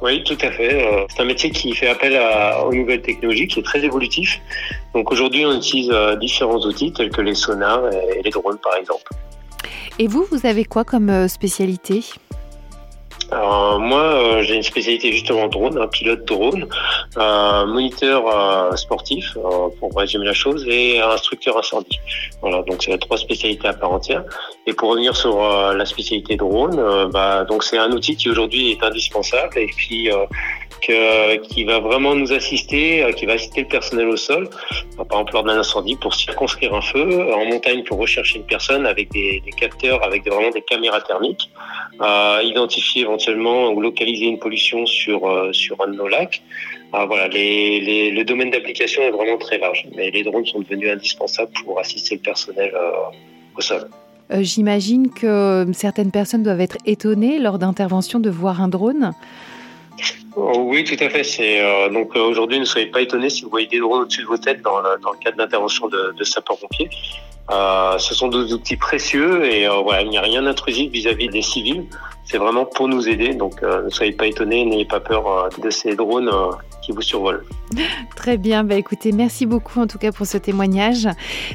Oui, 0.00 0.22
tout 0.22 0.38
à 0.40 0.50
fait. 0.52 0.86
Euh, 0.86 1.06
c'est 1.08 1.22
un 1.22 1.24
métier 1.24 1.50
qui 1.50 1.74
fait 1.74 1.88
appel 1.88 2.18
aux 2.64 2.72
nouvelles 2.72 3.02
technologies, 3.02 3.48
qui 3.48 3.60
est 3.60 3.64
très 3.64 3.84
évolutif. 3.84 4.40
Donc 4.94 5.10
aujourd'hui, 5.10 5.44
on 5.44 5.56
utilise 5.56 5.90
euh, 5.92 6.14
différents 6.16 6.60
outils 6.60 6.92
tels 6.92 7.10
que 7.10 7.20
les 7.20 7.34
sonars 7.34 7.90
et 7.92 8.22
les 8.22 8.30
drones, 8.30 8.58
par 8.58 8.76
exemple. 8.76 9.02
Et 9.98 10.06
vous, 10.06 10.24
vous 10.30 10.46
avez 10.46 10.64
quoi 10.64 10.84
comme 10.84 11.10
euh, 11.10 11.26
spécialité? 11.26 12.04
Alors, 13.30 13.78
moi, 13.78 14.00
euh, 14.00 14.42
j'ai 14.42 14.54
une 14.54 14.62
spécialité 14.62 15.12
justement 15.12 15.48
drone, 15.48 15.78
un 15.78 15.86
pilote 15.86 16.24
drone, 16.24 16.66
un 17.16 17.66
moniteur 17.66 18.24
euh, 18.26 18.74
sportif, 18.76 19.36
euh, 19.36 19.68
pour 19.78 19.94
résumer 19.94 20.24
la 20.24 20.32
chose, 20.32 20.66
et 20.66 21.00
instructeur 21.00 21.58
incendie. 21.58 22.00
Voilà, 22.40 22.62
donc 22.62 22.82
c'est 22.82 22.96
trois 22.98 23.18
spécialités 23.18 23.68
à 23.68 23.74
part 23.74 23.92
entière. 23.92 24.24
Et 24.66 24.72
pour 24.72 24.90
revenir 24.90 25.14
sur 25.14 25.40
la 25.40 25.86
spécialité 25.86 26.36
drone, 26.36 27.10
bah, 27.10 27.44
donc 27.44 27.64
c'est 27.64 27.78
un 27.78 27.90
outil 27.90 28.16
qui 28.16 28.28
aujourd'hui 28.28 28.72
est 28.72 28.82
indispensable 28.82 29.58
et 29.58 29.66
puis 29.66 30.10
qui 30.80 31.64
va 31.64 31.80
vraiment 31.80 32.14
nous 32.14 32.32
assister, 32.32 33.10
qui 33.16 33.26
va 33.26 33.32
assister 33.32 33.62
le 33.62 33.68
personnel 33.68 34.08
au 34.08 34.16
sol, 34.16 34.48
par 34.96 35.06
exemple 35.06 35.32
lors 35.32 35.44
d'un 35.44 35.58
incendie, 35.58 35.96
pour 35.96 36.14
circonscrire 36.14 36.74
un 36.74 36.82
feu, 36.82 37.32
en 37.32 37.46
montagne 37.46 37.82
pour 37.82 37.98
rechercher 37.98 38.36
une 38.36 38.46
personne 38.46 38.86
avec 38.86 39.10
des, 39.10 39.42
capteurs, 39.56 40.04
avec 40.04 40.26
vraiment 40.28 40.50
des 40.50 40.62
caméras 40.62 41.00
thermiques, 41.00 41.50
identifier 42.42 43.06
ou 43.26 43.80
localiser 43.80 44.26
une 44.26 44.38
pollution 44.38 44.86
sur, 44.86 45.26
euh, 45.26 45.52
sur 45.52 45.80
un 45.80 45.88
de 45.88 45.96
nos 45.96 46.08
lacs. 46.08 46.42
Ah, 46.92 47.04
voilà, 47.06 47.28
les, 47.28 47.80
les, 47.80 48.10
le 48.10 48.24
domaine 48.24 48.50
d'application 48.50 49.02
est 49.02 49.10
vraiment 49.10 49.36
très 49.36 49.58
large, 49.58 49.86
mais 49.94 50.10
les 50.10 50.22
drones 50.22 50.46
sont 50.46 50.60
devenus 50.60 50.90
indispensables 50.90 51.52
pour 51.64 51.78
assister 51.78 52.14
le 52.14 52.22
personnel 52.22 52.72
euh, 52.74 52.90
au 53.56 53.60
sol. 53.60 53.88
Euh, 54.30 54.42
j'imagine 54.42 55.10
que 55.10 55.66
certaines 55.72 56.10
personnes 56.10 56.42
doivent 56.42 56.60
être 56.60 56.78
étonnées 56.86 57.38
lors 57.38 57.58
d'interventions 57.58 58.20
de 58.20 58.30
voir 58.30 58.62
un 58.62 58.68
drone. 58.68 59.12
Oh, 60.36 60.64
oui, 60.66 60.84
tout 60.84 61.02
à 61.02 61.08
fait. 61.08 61.24
C'est 61.24 61.90
donc 61.90 62.14
aujourd'hui, 62.14 62.60
ne 62.60 62.64
soyez 62.64 62.86
pas 62.86 63.00
étonnés 63.00 63.30
si 63.30 63.42
vous 63.42 63.50
voyez 63.50 63.66
des 63.66 63.80
drones 63.80 64.02
au-dessus 64.02 64.22
de 64.22 64.26
vos 64.26 64.36
têtes 64.36 64.62
dans 64.62 64.80
le, 64.80 64.96
cadre 65.24 65.36
d'intervention 65.36 65.88
de, 65.88 66.24
sapeurs-pompiers. 66.24 66.90
ce 67.50 68.14
sont 68.14 68.28
des 68.28 68.52
outils 68.52 68.76
précieux 68.76 69.44
et 69.44 69.62
il 69.62 70.08
n'y 70.08 70.18
a 70.18 70.22
rien 70.22 70.42
d'intrusif 70.42 70.92
vis-à-vis 70.92 71.28
des 71.28 71.42
civils 71.42 71.86
c'est 72.28 72.38
vraiment 72.38 72.66
pour 72.66 72.88
nous 72.88 73.08
aider. 73.08 73.34
Donc 73.34 73.62
euh, 73.62 73.82
ne 73.82 73.90
soyez 73.90 74.12
pas 74.12 74.26
étonnés, 74.26 74.64
n'ayez 74.64 74.84
pas 74.84 75.00
peur 75.00 75.26
euh, 75.26 75.48
de 75.62 75.70
ces 75.70 75.96
drones 75.96 76.28
euh, 76.28 76.52
qui 76.88 76.94
vous 76.94 77.02
survolent. 77.02 77.44
Très 78.16 78.38
bien, 78.38 78.64
bah 78.64 78.76
écoutez, 78.76 79.12
merci 79.12 79.44
beaucoup 79.44 79.78
en 79.78 79.86
tout 79.86 79.98
cas 79.98 80.10
pour 80.10 80.26
ce 80.26 80.38
témoignage. 80.38 81.06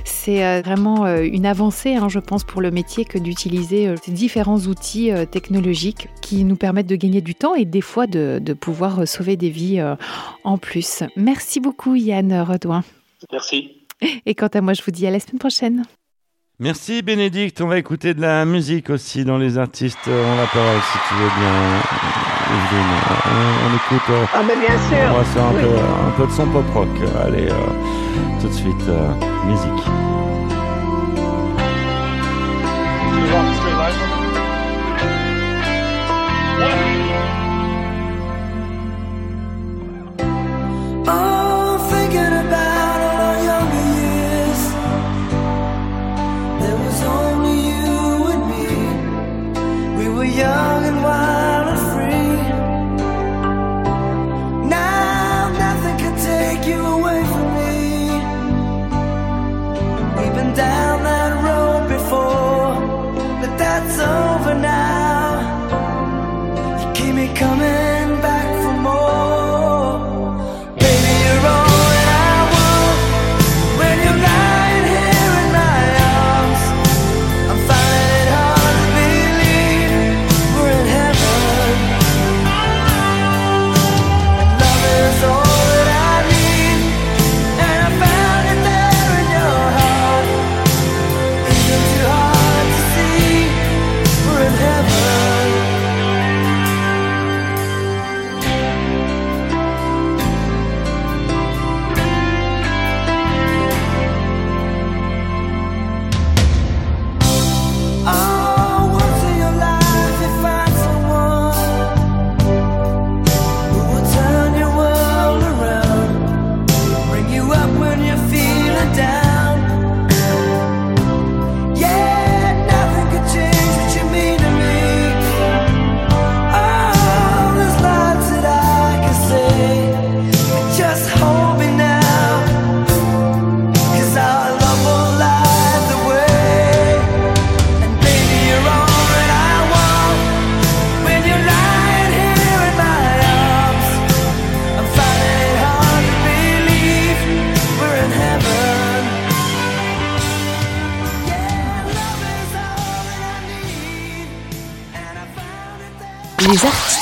C'est 0.06 0.62
vraiment 0.62 1.08
une 1.18 1.48
avancée, 1.48 1.96
hein, 1.96 2.08
je 2.08 2.20
pense, 2.20 2.44
pour 2.44 2.62
le 2.62 2.70
métier 2.70 3.04
que 3.04 3.18
d'utiliser 3.18 3.96
ces 4.04 4.12
différents 4.12 4.60
outils 4.60 5.12
technologiques 5.32 6.10
qui 6.22 6.44
nous 6.44 6.56
permettent 6.56 6.88
de 6.88 6.96
gagner 6.96 7.22
du 7.22 7.34
temps 7.34 7.56
et 7.56 7.66
des 7.66 7.82
fois 7.82 8.06
de, 8.06 8.40
de 8.40 8.54
pouvoir 8.54 9.08
sauver 9.08 9.36
des 9.36 9.50
vies 9.50 9.84
en 10.44 10.58
plus. 10.60 11.04
Merci 11.16 11.60
beaucoup 11.60 11.96
Yann 11.96 12.32
Redouin. 12.42 12.84
Merci. 13.32 13.72
Et 14.28 14.36
quant 14.36 14.48
à 14.48 14.62
moi, 14.62 14.74
je 14.74 14.84
vous 14.84 14.92
dis 14.92 15.08
à 15.08 15.12
la 15.12 15.20
semaine 15.20 15.40
prochaine. 15.40 15.84
Merci 16.60 17.02
Bénédicte, 17.02 17.62
on 17.62 17.68
va 17.68 17.80
écouter 17.80 18.14
de 18.14 18.22
la 18.22 18.46
musique 18.46 18.92
aussi 18.92 19.26
dans 19.26 19.40
les 19.40 19.58
artistes 19.58 19.98
On 20.06 20.38
la 20.38 20.46
parole 20.46 20.80
si 20.92 20.98
tu 21.10 21.16
veux 21.16 21.30
bien 21.40 22.33
On, 22.54 23.76
écoute 23.76 24.10
euh, 24.12 24.26
ah 24.34 24.42
mais 24.48 24.56
bien 24.56 24.78
sûr. 24.90 25.10
On 25.10 25.18
va 25.18 25.24
faire 25.24 25.46
un, 25.46 25.54
peu, 25.54 25.68
un 25.68 26.12
peu 26.18 26.28
de 26.28 26.32
son 26.32 26.46
pop 26.48 26.66
rock. 26.74 26.88
Allez, 27.26 27.50
euh, 27.50 27.54
tout 28.42 28.48
de 28.48 28.54
suite, 28.54 28.88
euh, 28.90 29.12
musique. 29.48 29.84
Les 33.16 33.36
artistes 33.36 33.74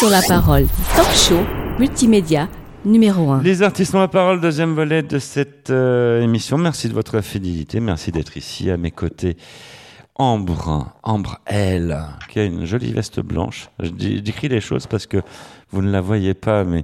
ont 0.04 0.10
la 0.10 0.22
parole. 0.22 0.66
Talk 0.96 1.12
show, 1.14 1.40
multimédia, 1.78 2.48
numéro 2.86 3.30
1. 3.32 3.44
Les 3.44 3.62
artistes 3.62 3.94
ont 3.94 4.00
la 4.00 4.08
parole, 4.08 4.42
deuxième 4.42 4.74
volet 4.74 5.04
de 5.04 5.20
cette 5.20 5.70
euh, 5.70 6.22
émission. 6.22 6.58
Merci 6.58 6.90
de 6.90 6.94
votre 6.94 7.22
fidélité. 7.22 7.80
Merci 7.80 8.12
d'être 8.12 8.36
ici 8.38 8.72
à 8.72 8.78
mes 8.78 8.92
côtés 8.92 9.38
Ambre, 10.16 10.92
Ambre 11.04 11.40
elle, 11.46 12.00
qui 12.30 12.40
a 12.40 12.46
une 12.46 12.66
jolie 12.66 12.94
veste 12.94 13.20
blanche. 13.20 13.70
Je 13.80 13.90
décris 13.90 14.50
les 14.50 14.62
choses 14.62 14.88
parce 14.88 15.06
que 15.06 15.18
vous 15.72 15.82
ne 15.82 15.92
la 15.92 16.02
voyez 16.02 16.34
pas, 16.34 16.64
mais 16.64 16.84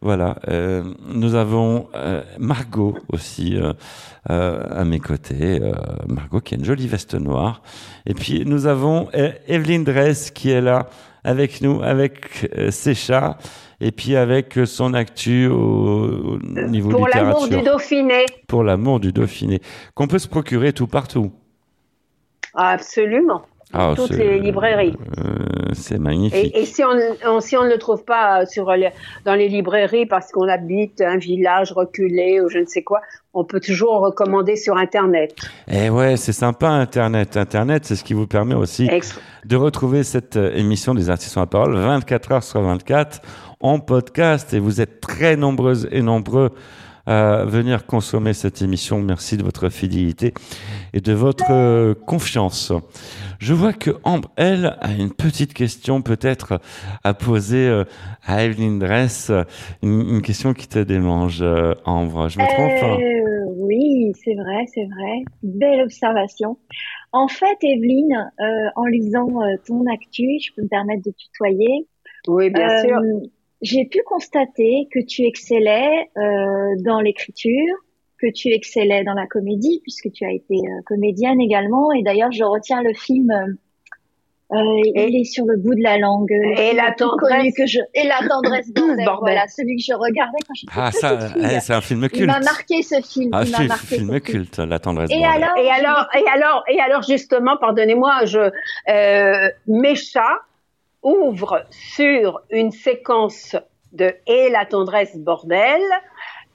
voilà. 0.00 0.36
Euh, 0.48 0.82
nous 1.08 1.34
avons 1.34 1.88
euh, 1.94 2.22
Margot 2.38 2.96
aussi 3.12 3.58
à 4.28 4.84
mes 4.84 4.98
côtés. 4.98 5.60
Margot 6.08 6.40
qui 6.40 6.54
a 6.54 6.58
une 6.58 6.64
jolie 6.64 6.88
veste 6.88 7.14
noire. 7.14 7.62
Et 8.06 8.14
puis 8.14 8.44
nous 8.44 8.66
avons 8.66 9.08
Evelyne 9.46 9.84
Dress 9.84 10.30
qui 10.30 10.50
est 10.50 10.60
là 10.60 10.88
avec 11.24 11.60
nous, 11.60 11.82
avec 11.82 12.48
ses 12.70 12.94
chats 12.94 13.38
et 13.80 13.92
puis 13.92 14.16
avec 14.16 14.58
son 14.64 14.94
actu 14.94 15.46
au, 15.46 16.38
niveau 16.42 16.90
Pour 16.90 17.06
littérature. 17.06 17.38
Pour 17.38 17.48
l'amour 17.48 17.48
du 17.48 17.62
Dauphiné. 17.62 18.26
Pour 18.46 18.64
l'amour 18.64 19.00
du 19.00 19.12
Dauphiné, 19.12 19.60
qu'on 19.94 20.06
peut 20.06 20.18
se 20.18 20.28
procurer 20.28 20.72
tout 20.72 20.86
partout. 20.86 21.32
Absolument. 22.54 23.42
Ah, 23.72 23.92
toutes 23.94 24.10
les 24.10 24.40
librairies. 24.40 24.96
Euh, 25.18 25.72
c'est 25.74 25.98
magnifique. 25.98 26.52
Et, 26.54 26.64
si, 26.64 26.82
on, 26.82 27.40
si 27.40 27.56
on 27.56 27.64
ne 27.64 27.68
le 27.68 27.78
trouve 27.78 28.04
pas 28.04 28.44
sur 28.46 28.72
dans 29.24 29.34
les 29.34 29.48
librairies 29.48 30.06
parce 30.06 30.32
qu'on 30.32 30.48
habite 30.48 31.00
un 31.00 31.18
village 31.18 31.72
reculé 31.72 32.40
ou 32.40 32.48
je 32.48 32.58
ne 32.58 32.66
sais 32.66 32.82
quoi, 32.82 33.00
on 33.32 33.44
peut 33.44 33.60
toujours 33.60 34.00
recommander 34.00 34.56
sur 34.56 34.76
Internet. 34.76 35.34
Et 35.68 35.84
eh 35.86 35.90
ouais, 35.90 36.16
c'est 36.16 36.32
sympa 36.32 36.68
Internet. 36.68 37.36
Internet, 37.36 37.84
c'est 37.84 37.94
ce 37.94 38.02
qui 38.02 38.14
vous 38.14 38.26
permet 38.26 38.54
aussi 38.54 38.88
de 39.44 39.56
retrouver 39.56 40.02
cette 40.02 40.36
euh, 40.36 40.52
émission 40.54 40.94
des 40.94 41.08
artistes 41.08 41.36
à 41.36 41.46
parole 41.46 41.76
24 41.76 42.32
heures 42.32 42.42
sur 42.42 42.60
24 42.62 43.22
en 43.60 43.78
podcast. 43.78 44.52
Et 44.52 44.58
vous 44.58 44.80
êtes 44.80 45.00
très 45.00 45.36
nombreuses 45.36 45.88
et 45.92 46.02
nombreux 46.02 46.50
à 47.10 47.44
venir 47.44 47.86
consommer 47.86 48.32
cette 48.34 48.62
émission. 48.62 49.00
Merci 49.00 49.36
de 49.36 49.42
votre 49.42 49.68
fidélité 49.68 50.32
et 50.94 51.00
de 51.00 51.12
votre 51.12 51.50
euh, 51.50 51.92
confiance. 51.92 52.72
Je 53.40 53.52
vois 53.52 53.72
que 53.72 53.90
Ambre, 54.04 54.30
elle, 54.36 54.76
a 54.80 54.92
une 54.92 55.12
petite 55.12 55.52
question 55.52 56.02
peut-être 56.02 56.60
à 57.02 57.12
poser 57.12 57.66
euh, 57.66 57.82
à 58.24 58.44
Evelyn 58.44 58.78
Dress, 58.78 59.32
une, 59.82 60.22
question 60.22 60.54
qui 60.54 60.68
te 60.68 60.78
démange, 60.78 61.42
euh, 61.42 61.74
Ambre. 61.84 62.28
Je 62.28 62.38
me 62.38 62.46
trompe 62.46 63.56
Oui, 63.56 64.12
c'est 64.24 64.34
vrai, 64.34 64.66
c'est 64.72 64.84
vrai. 64.84 65.24
Belle 65.42 65.80
observation. 65.80 66.58
En 67.10 67.26
fait, 67.26 67.56
Evelyne, 67.64 68.30
en 68.76 68.84
lisant 68.84 69.30
ton 69.66 69.84
actu, 69.92 70.38
je 70.40 70.54
peux 70.54 70.62
me 70.62 70.68
permettre 70.68 71.02
de 71.02 71.10
tutoyer. 71.10 71.88
Oui, 72.28 72.50
bien 72.50 72.68
sûr 72.84 73.00
j'ai 73.62 73.84
pu 73.84 74.02
constater 74.04 74.88
que 74.92 75.00
tu 75.00 75.22
excellais 75.22 76.10
euh, 76.16 76.74
dans 76.84 77.00
l'écriture, 77.00 77.74
que 78.18 78.30
tu 78.32 78.48
excellais 78.48 79.04
dans 79.04 79.14
la 79.14 79.26
comédie, 79.26 79.80
puisque 79.82 80.10
tu 80.12 80.24
as 80.24 80.32
été 80.32 80.54
euh, 80.54 80.82
comédienne 80.86 81.40
également. 81.40 81.92
Et 81.92 82.02
d'ailleurs, 82.02 82.32
je 82.32 82.44
retiens 82.44 82.82
le 82.82 82.94
film. 82.94 83.30
Euh, 84.52 84.56
il 84.96 85.16
est 85.16 85.24
sur 85.24 85.44
le 85.44 85.56
bout 85.58 85.76
de 85.76 85.82
la 85.82 85.96
langue. 85.96 86.32
Et 86.58 86.74
la 86.74 86.92
tendresse 86.92 87.54
que 87.56 87.66
je 87.66 87.78
et 87.94 88.08
la 88.08 88.18
tendresse 88.28 88.72
bordel, 88.74 89.08
voilà, 89.20 89.46
celui 89.46 89.76
que 89.76 89.82
je 89.86 89.94
regardais 89.94 90.38
quand 90.44 90.54
j'étais 90.54 90.72
ah, 90.76 90.90
ça, 90.90 91.18
eh, 91.36 91.60
c'est 91.60 91.72
un 91.72 91.80
film 91.80 92.08
culte. 92.08 92.22
Il 92.22 92.26
m'a 92.26 92.40
marqué 92.40 92.82
ce 92.82 93.00
film. 93.00 93.30
Ah, 93.32 93.42
il 93.44 93.52
m'a 93.52 93.64
marqué 93.66 93.96
film 93.98 94.20
culte, 94.20 94.58
la 94.58 94.80
tendresse 94.80 95.08
et 95.12 95.20
bordel. 95.20 95.44
Alors, 95.44 95.56
et 95.56 95.70
alors, 95.70 96.08
et 96.14 96.28
alors, 96.28 96.64
et 96.68 96.80
alors, 96.80 97.02
justement, 97.02 97.58
pardonnez-moi, 97.58 98.24
je 98.24 98.50
euh, 98.88 99.50
mes 99.68 99.94
chats 99.94 100.40
ouvre 101.02 101.64
sur 101.70 102.40
une 102.50 102.72
séquence 102.72 103.56
de 103.92 104.14
Et 104.26 104.50
la 104.50 104.66
tendresse 104.66 105.16
bordel, 105.16 105.82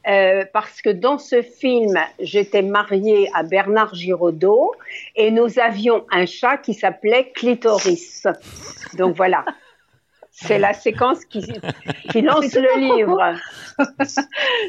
euh, 0.07 0.45
parce 0.53 0.81
que 0.81 0.89
dans 0.89 1.17
ce 1.17 1.41
film, 1.41 1.97
j'étais 2.19 2.61
mariée 2.61 3.29
à 3.33 3.43
Bernard 3.43 3.95
Giraudot 3.95 4.71
et 5.15 5.31
nous 5.31 5.59
avions 5.59 6.05
un 6.11 6.25
chat 6.25 6.57
qui 6.57 6.73
s'appelait 6.73 7.31
Clitoris. 7.31 8.27
Donc 8.97 9.15
voilà. 9.15 9.43
C'est 10.31 10.59
la 10.59 10.73
séquence 10.73 11.23
qui, 11.25 11.41
qui 12.11 12.21
lance 12.21 12.53
le 12.55 12.97
livre. 12.97 13.19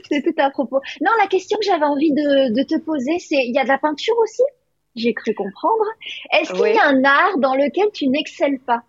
c'est 0.08 0.22
tout 0.22 0.40
à 0.40 0.50
propos. 0.50 0.80
Non, 1.00 1.10
la 1.20 1.26
question 1.26 1.58
que 1.58 1.64
j'avais 1.64 1.84
envie 1.84 2.12
de, 2.12 2.54
de 2.54 2.62
te 2.62 2.78
poser, 2.80 3.18
c'est 3.18 3.44
il 3.44 3.52
y 3.52 3.58
a 3.58 3.64
de 3.64 3.68
la 3.68 3.78
peinture 3.78 4.16
aussi? 4.22 4.42
J'ai 4.94 5.12
cru 5.12 5.34
comprendre. 5.34 5.84
Est-ce 6.32 6.52
qu'il 6.52 6.74
y 6.74 6.78
a 6.78 6.86
un 6.86 7.04
art 7.04 7.38
dans 7.38 7.54
lequel 7.54 7.90
tu 7.92 8.06
n'excelles 8.06 8.60
pas? 8.60 8.82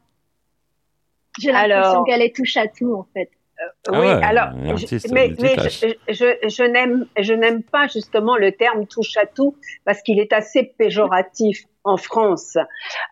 J'ai 1.39 1.51
l'impression 1.51 2.03
qu'elle 2.03 2.22
est 2.22 2.36
touche 2.36 2.58
à 2.58 2.67
tout, 2.67 2.93
en 2.93 3.08
fait. 3.13 3.30
Euh, 3.60 4.00
oui, 4.00 4.08
ah 4.08 4.28
alors, 4.28 4.50
mais, 4.56 4.73
mais 5.12 5.36
je, 5.36 5.93
je, 6.10 6.47
je 6.47 6.63
n'aime, 6.63 7.08
je 7.17 7.34
n'aime 7.34 7.63
pas 7.63 7.88
justement 7.88 8.38
le 8.38 8.52
terme 8.52 8.86
touche 8.86 9.17
à 9.17 9.26
tout 9.26 9.56
parce 9.84 10.04
qu'il 10.04 10.19
est 10.19 10.32
assez 10.32 10.63
péjoratif 10.78 11.63
en 11.84 11.97
France. 11.97 12.58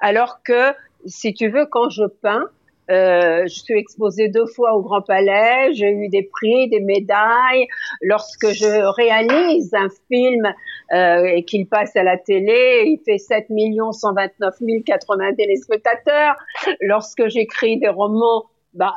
Alors 0.01 0.43
que, 0.43 0.73
si 1.05 1.33
tu 1.33 1.49
veux, 1.49 1.65
quand 1.65 1.89
je 1.89 2.03
peins, 2.05 2.47
euh, 2.91 3.43
je 3.43 3.53
suis 3.53 3.77
exposée 3.77 4.29
deux 4.29 4.45
fois 4.45 4.73
au 4.73 4.81
Grand 4.81 5.01
Palais, 5.01 5.73
j'ai 5.73 5.89
eu 5.89 6.09
des 6.09 6.23
prix, 6.23 6.69
des 6.69 6.81
médailles. 6.81 7.67
Lorsque 8.01 8.47
je 8.47 8.93
réalise 8.95 9.73
un 9.73 9.89
film 10.11 10.45
euh, 10.93 11.25
et 11.25 11.43
qu'il 11.45 11.67
passe 11.67 11.95
à 11.95 12.03
la 12.03 12.17
télé, 12.17 12.83
il 12.85 13.01
fait 13.05 13.17
7 13.17 13.47
129 13.91 14.55
080 14.85 15.33
téléspectateurs. 15.35 16.35
Lorsque 16.81 17.27
j'écris 17.27 17.79
des 17.79 17.89
romans, 17.89 18.45
bah, 18.75 18.93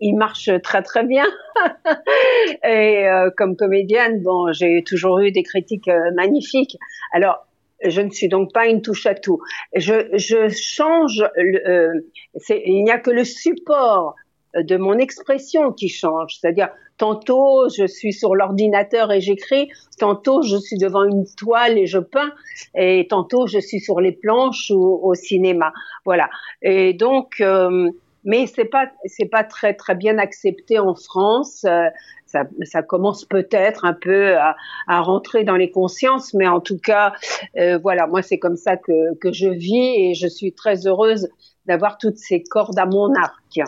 il 0.00 0.16
marche 0.16 0.50
très 0.62 0.82
très 0.82 1.04
bien. 1.04 1.24
et 2.64 3.08
euh, 3.08 3.30
comme 3.36 3.56
comédienne, 3.56 4.22
bon, 4.22 4.52
j'ai 4.52 4.84
toujours 4.84 5.18
eu 5.20 5.32
des 5.32 5.42
critiques 5.42 5.88
euh, 5.88 6.10
magnifiques. 6.14 6.76
Alors, 7.12 7.46
je 7.82 8.00
ne 8.00 8.10
suis 8.10 8.28
donc 8.28 8.52
pas 8.52 8.66
une 8.66 8.82
touche 8.82 9.06
à 9.06 9.14
tout. 9.14 9.40
Je, 9.74 10.48
change. 10.50 11.22
Euh, 11.38 12.00
il 12.48 12.84
n'y 12.84 12.90
a 12.90 12.98
que 12.98 13.10
le 13.10 13.24
support 13.24 14.14
de 14.56 14.76
mon 14.76 14.98
expression 14.98 15.72
qui 15.72 15.88
change. 15.88 16.38
C'est-à-dire, 16.38 16.68
tantôt 16.96 17.68
je 17.68 17.86
suis 17.86 18.12
sur 18.12 18.34
l'ordinateur 18.34 19.12
et 19.12 19.20
j'écris, 19.20 19.68
tantôt 19.98 20.42
je 20.42 20.56
suis 20.56 20.78
devant 20.78 21.04
une 21.04 21.24
toile 21.36 21.78
et 21.78 21.86
je 21.86 21.98
peins, 21.98 22.32
et 22.74 23.06
tantôt 23.08 23.46
je 23.46 23.58
suis 23.58 23.80
sur 23.80 24.00
les 24.00 24.12
planches 24.12 24.70
ou 24.70 25.00
au 25.02 25.14
cinéma. 25.14 25.72
Voilà. 26.04 26.28
Et 26.62 26.92
donc, 26.92 27.40
euh, 27.40 27.90
mais 28.24 28.46
c'est 28.46 28.64
pas 28.64 28.90
c'est 29.06 29.28
pas 29.28 29.44
très 29.44 29.74
très 29.74 29.94
bien 29.94 30.18
accepté 30.18 30.78
en 30.78 30.94
France. 30.94 31.64
Euh, 31.64 31.88
ça, 32.34 32.44
ça 32.64 32.82
commence 32.82 33.24
peut-être 33.24 33.84
un 33.84 33.92
peu 33.94 34.36
à, 34.36 34.56
à, 34.88 35.00
rentrer 35.00 35.44
dans 35.44 35.56
les 35.56 35.70
consciences, 35.70 36.34
mais 36.34 36.48
en 36.48 36.60
tout 36.60 36.78
cas, 36.78 37.12
euh, 37.56 37.78
voilà, 37.78 38.08
moi 38.08 38.22
c'est 38.22 38.38
comme 38.38 38.56
ça 38.56 38.76
que, 38.76 39.14
que 39.18 39.32
je 39.32 39.48
vis 39.48 40.10
et 40.10 40.14
je 40.14 40.26
suis 40.26 40.52
très 40.52 40.86
heureuse 40.86 41.28
d'avoir 41.66 41.96
toutes 41.96 42.18
ces 42.18 42.42
cordes 42.42 42.78
à 42.78 42.86
mon 42.86 43.14
arc. 43.14 43.60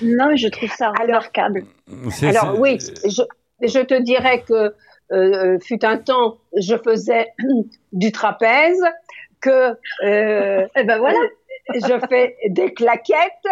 Non, 0.00 0.36
je 0.36 0.48
trouve 0.48 0.70
ça 0.70 0.92
remarquable. 0.92 1.64
Alors, 2.22 2.44
alors 2.44 2.60
oui, 2.60 2.78
je, 3.04 3.22
je, 3.66 3.80
te 3.80 4.00
dirais 4.00 4.44
que 4.46 4.74
euh, 5.12 5.58
fut 5.60 5.84
un 5.84 5.96
temps, 5.96 6.38
je 6.56 6.76
faisais 6.76 7.32
du 7.92 8.12
trapèze, 8.12 8.82
que 9.40 9.76
euh, 10.04 10.66
eh 10.76 10.84
ben 10.84 10.98
voilà. 10.98 11.18
je 11.74 12.06
fais 12.08 12.36
des 12.48 12.72
claquettes, 12.74 13.48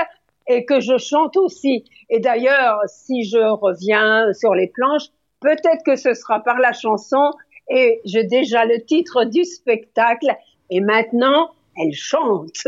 et 0.49 0.65
que 0.65 0.81
je 0.81 0.97
chante 0.99 1.37
aussi. 1.37 1.85
Et 2.11 2.21
d'ailleurs, 2.21 2.81
si 2.87 3.25
je 3.25 3.39
reviens 3.39 4.33
sur 4.33 4.55
les 4.55 4.69
planches, 4.69 5.09
peut-être 5.41 5.85
que 5.85 5.97
ce 5.97 6.15
sera 6.15 6.41
par 6.41 6.59
la 6.59 6.73
chanson 6.73 7.33
et 7.69 8.01
j'ai 8.05 8.25
déjà 8.25 8.65
le 8.65 8.85
titre 8.85 9.25
du 9.25 9.45
spectacle 9.45 10.35
et 10.71 10.81
maintenant 10.81 11.51
elle 11.77 11.93
chante. 11.93 12.67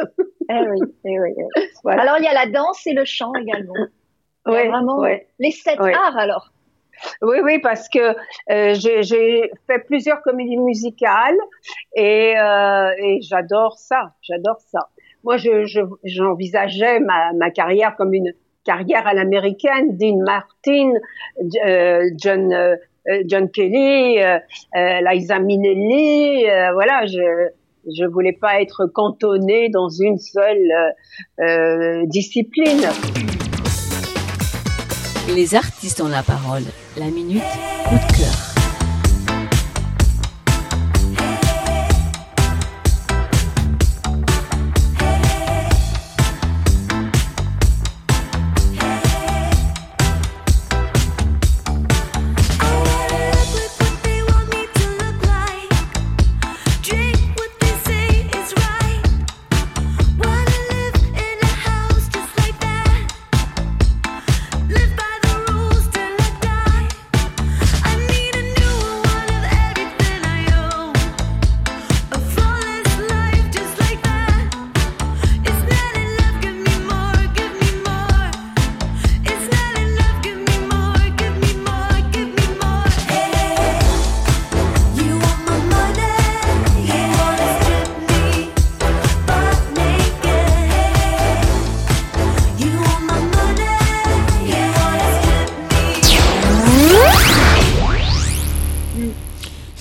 eh 0.51 0.69
oui, 0.69 0.79
eh 1.05 1.21
oui, 1.21 1.31
Alors 1.87 2.17
il 2.19 2.25
y 2.25 2.29
a 2.29 2.35
la 2.35 2.51
danse 2.51 2.87
et 2.87 2.93
le 2.93 3.05
chant 3.05 3.33
également. 3.35 3.75
Oui, 4.47 4.67
vraiment 4.69 5.05
les 5.39 5.51
sept 5.51 5.79
arts 5.79 6.17
alors. 6.17 6.53
Oui, 7.23 7.39
oui, 7.45 7.59
parce 7.61 7.89
que 7.89 8.17
euh, 8.51 8.75
j'ai 8.75 9.51
fait 9.67 9.79
plusieurs 9.87 10.21
comédies 10.23 10.57
musicales 10.57 11.37
et, 11.95 12.35
euh, 12.37 12.91
et 12.99 13.21
j'adore 13.23 13.79
ça, 13.79 14.15
j'adore 14.23 14.61
ça. 14.61 14.89
Moi, 15.25 15.37
j'envisageais 16.05 16.99
je, 16.99 17.37
ma, 17.37 17.51
carrière 17.51 17.97
comme 17.97 18.15
une 18.15 18.33
carrière 18.65 19.07
à 19.07 19.15
l'américaine, 19.15 19.97
Dean 19.97 20.19
Martin, 20.25 20.93
euh, 21.67 22.11
John, 22.17 22.77
euh, 23.09 23.23
John 23.27 23.51
Kelly, 23.51 24.19
euh, 24.19 24.39
euh 24.77 25.01
Liza 25.11 25.39
Minnelli, 25.39 26.49
euh, 26.49 26.73
voilà, 26.73 27.07
je 27.07 27.49
je 27.91 28.05
voulais 28.05 28.35
pas 28.35 28.61
être 28.61 28.87
cantonnée 28.87 29.71
dans 29.71 29.89
une 29.89 30.19
seule 30.19 30.71
discipline. 32.09 32.83
Les 35.35 35.55
artistes 35.55 36.03
ont 36.03 36.09
la 36.09 36.23
parole. 36.23 36.65
La 36.99 37.07
minute 37.07 37.43
coup 37.89 38.08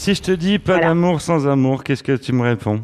Si 0.08 0.15
je 0.15 0.22
te 0.22 0.32
dis 0.32 0.58
pas 0.58 0.80
d'amour 0.80 1.20
sans 1.20 1.50
amour, 1.50 1.84
qu'est-ce 1.84 2.02
que 2.02 2.15
tu 2.15 2.32
me 2.32 2.43
réponds? 2.43 2.82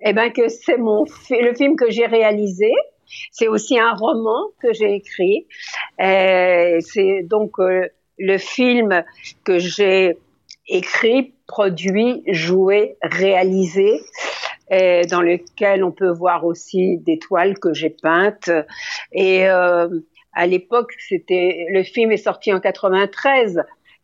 Eh 0.00 0.12
ben 0.12 0.30
que 0.30 0.46
c'est 0.46 0.76
mon 0.76 1.04
le 1.30 1.52
film 1.56 1.74
que 1.74 1.90
j'ai 1.90 2.06
réalisé. 2.06 2.70
C'est 3.32 3.48
aussi 3.48 3.76
un 3.76 3.92
roman 3.92 4.46
que 4.62 4.72
j'ai 4.72 4.94
écrit. 4.94 5.48
Euh, 6.00 6.78
c'est 6.78 7.24
donc 7.24 7.58
euh, 7.58 7.88
le 8.20 8.38
film 8.38 9.02
que 9.42 9.58
j'ai 9.58 10.16
écrit, 10.68 11.34
produit, 11.48 12.22
joué, 12.28 12.96
réalisé, 13.02 14.00
euh, 14.70 15.02
dans 15.10 15.22
lequel 15.22 15.82
on 15.82 15.90
peut 15.90 16.12
voir 16.12 16.44
aussi 16.44 16.98
des 16.98 17.18
toiles 17.18 17.58
que 17.58 17.74
j'ai 17.74 17.90
peintes. 17.90 18.48
Et 19.10 19.48
euh, 19.48 19.88
à 20.34 20.46
l'époque, 20.46 20.92
c'était 21.00 21.66
le 21.72 21.82
film 21.82 22.12
est 22.12 22.16
sorti 22.16 22.52
en 22.52 22.60
93 22.60 23.60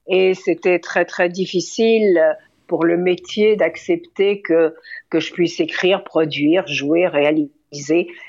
et 0.06 0.34
c'était 0.34 0.78
très 0.78 1.04
très 1.04 1.28
difficile 1.28 2.20
pour 2.66 2.84
le 2.84 2.96
métier 2.96 3.56
d'accepter 3.56 4.40
que 4.40 4.74
que 5.10 5.20
je 5.20 5.32
puisse 5.32 5.60
écrire, 5.60 6.02
produire, 6.02 6.66
jouer, 6.66 7.06
réaliser 7.06 7.52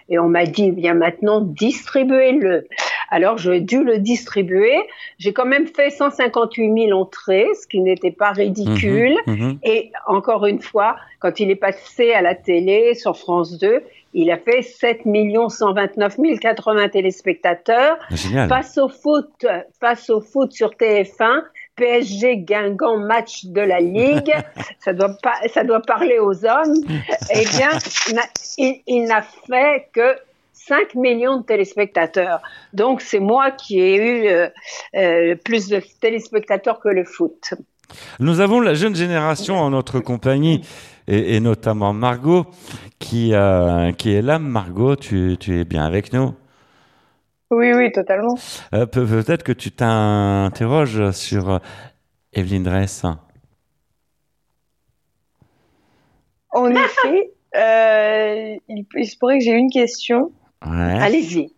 et 0.09 0.19
on 0.19 0.27
m'a 0.27 0.45
dit, 0.45 0.71
bien 0.71 0.93
maintenant, 0.93 1.41
distribuez-le. 1.41 2.67
Alors, 3.09 3.37
j'ai 3.37 3.61
dû 3.61 3.83
le 3.83 3.99
distribuer. 3.99 4.75
J'ai 5.19 5.33
quand 5.33 5.45
même 5.45 5.67
fait 5.67 5.89
158 5.89 6.87
000 6.87 6.99
entrées, 6.99 7.47
ce 7.61 7.67
qui 7.67 7.79
n'était 7.79 8.11
pas 8.11 8.31
ridicule. 8.31 9.15
Mhm, 9.27 9.35
mhm. 9.35 9.59
Et 9.63 9.91
encore 10.07 10.45
une 10.45 10.61
fois, 10.61 10.95
quand 11.19 11.39
il 11.39 11.51
est 11.51 11.55
passé 11.55 12.13
à 12.13 12.21
la 12.21 12.35
télé 12.35 12.95
sur 12.95 13.15
France 13.17 13.57
2, 13.59 13.83
il 14.13 14.31
a 14.31 14.37
fait 14.37 14.61
7 14.61 15.01
129 15.49 16.17
080 16.39 16.89
téléspectateurs. 16.89 17.97
Face 18.49 18.77
au 18.77 18.89
foot, 18.89 19.45
face 19.79 20.09
au 20.09 20.21
foot 20.21 20.51
sur 20.51 20.71
TF1, 20.71 21.43
PSG 21.75 22.37
Guingamp 22.37 22.97
match 22.97 23.45
de 23.45 23.61
la 23.61 23.79
Ligue, 23.79 24.33
ça 24.79 24.93
doit 24.93 25.15
pas, 25.21 25.35
ça 25.53 25.63
doit 25.63 25.81
parler 25.81 26.19
aux 26.19 26.45
hommes. 26.45 26.75
Eh 27.33 27.45
bien, 27.45 27.69
il, 28.87 29.05
n'a 29.05 29.21
fait 29.21 29.89
que 29.93 30.15
5 30.53 30.95
millions 30.95 31.37
de 31.37 31.43
téléspectateurs. 31.43 32.41
Donc 32.73 33.01
c'est 33.01 33.19
moi 33.19 33.51
qui 33.51 33.79
ai 33.79 33.95
eu 33.95 34.27
euh, 34.27 34.47
euh, 34.95 35.35
plus 35.35 35.67
de 35.67 35.81
téléspectateurs 35.99 36.79
que 36.79 36.89
le 36.89 37.03
foot. 37.03 37.53
Nous 38.19 38.39
avons 38.39 38.61
la 38.61 38.73
jeune 38.73 38.95
génération 38.95 39.55
en 39.57 39.69
notre 39.69 39.99
compagnie 39.99 40.61
et, 41.07 41.39
notamment 41.39 41.93
Margot 41.93 42.45
qui, 42.97 43.33
euh, 43.33 43.91
qui 43.91 44.13
est 44.13 44.21
là. 44.21 44.39
Margot, 44.39 44.95
tu, 44.95 45.37
tu 45.39 45.59
es 45.59 45.65
bien 45.65 45.85
avec 45.85 46.13
nous? 46.13 46.33
Oui, 47.51 47.73
oui, 47.73 47.91
totalement. 47.91 48.35
Euh, 48.73 48.85
peut-être 48.85 49.43
que 49.43 49.51
tu 49.51 49.71
t'interroges 49.71 51.11
sur 51.11 51.49
euh, 51.49 51.59
Evelyne 52.33 52.63
Dress. 52.63 53.05
En 56.49 56.69
effet, 56.71 57.31
euh, 57.55 58.55
il, 58.67 59.07
se 59.07 59.17
pourrait 59.17 59.37
que 59.37 59.43
j'ai 59.43 59.51
une 59.51 59.69
question. 59.69 60.31
Allez-y. 60.61 61.53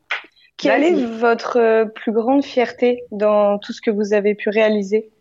Quelle 0.58 0.84
est 0.84 1.06
votre 1.06 1.86
plus 1.94 2.12
grande 2.12 2.44
fierté 2.44 3.04
dans 3.12 3.60
tout 3.60 3.74
ce 3.74 3.82
que 3.82 3.92
vous 3.92 4.14
avez 4.14 4.34
pu 4.34 4.50
réaliser? 4.50 5.12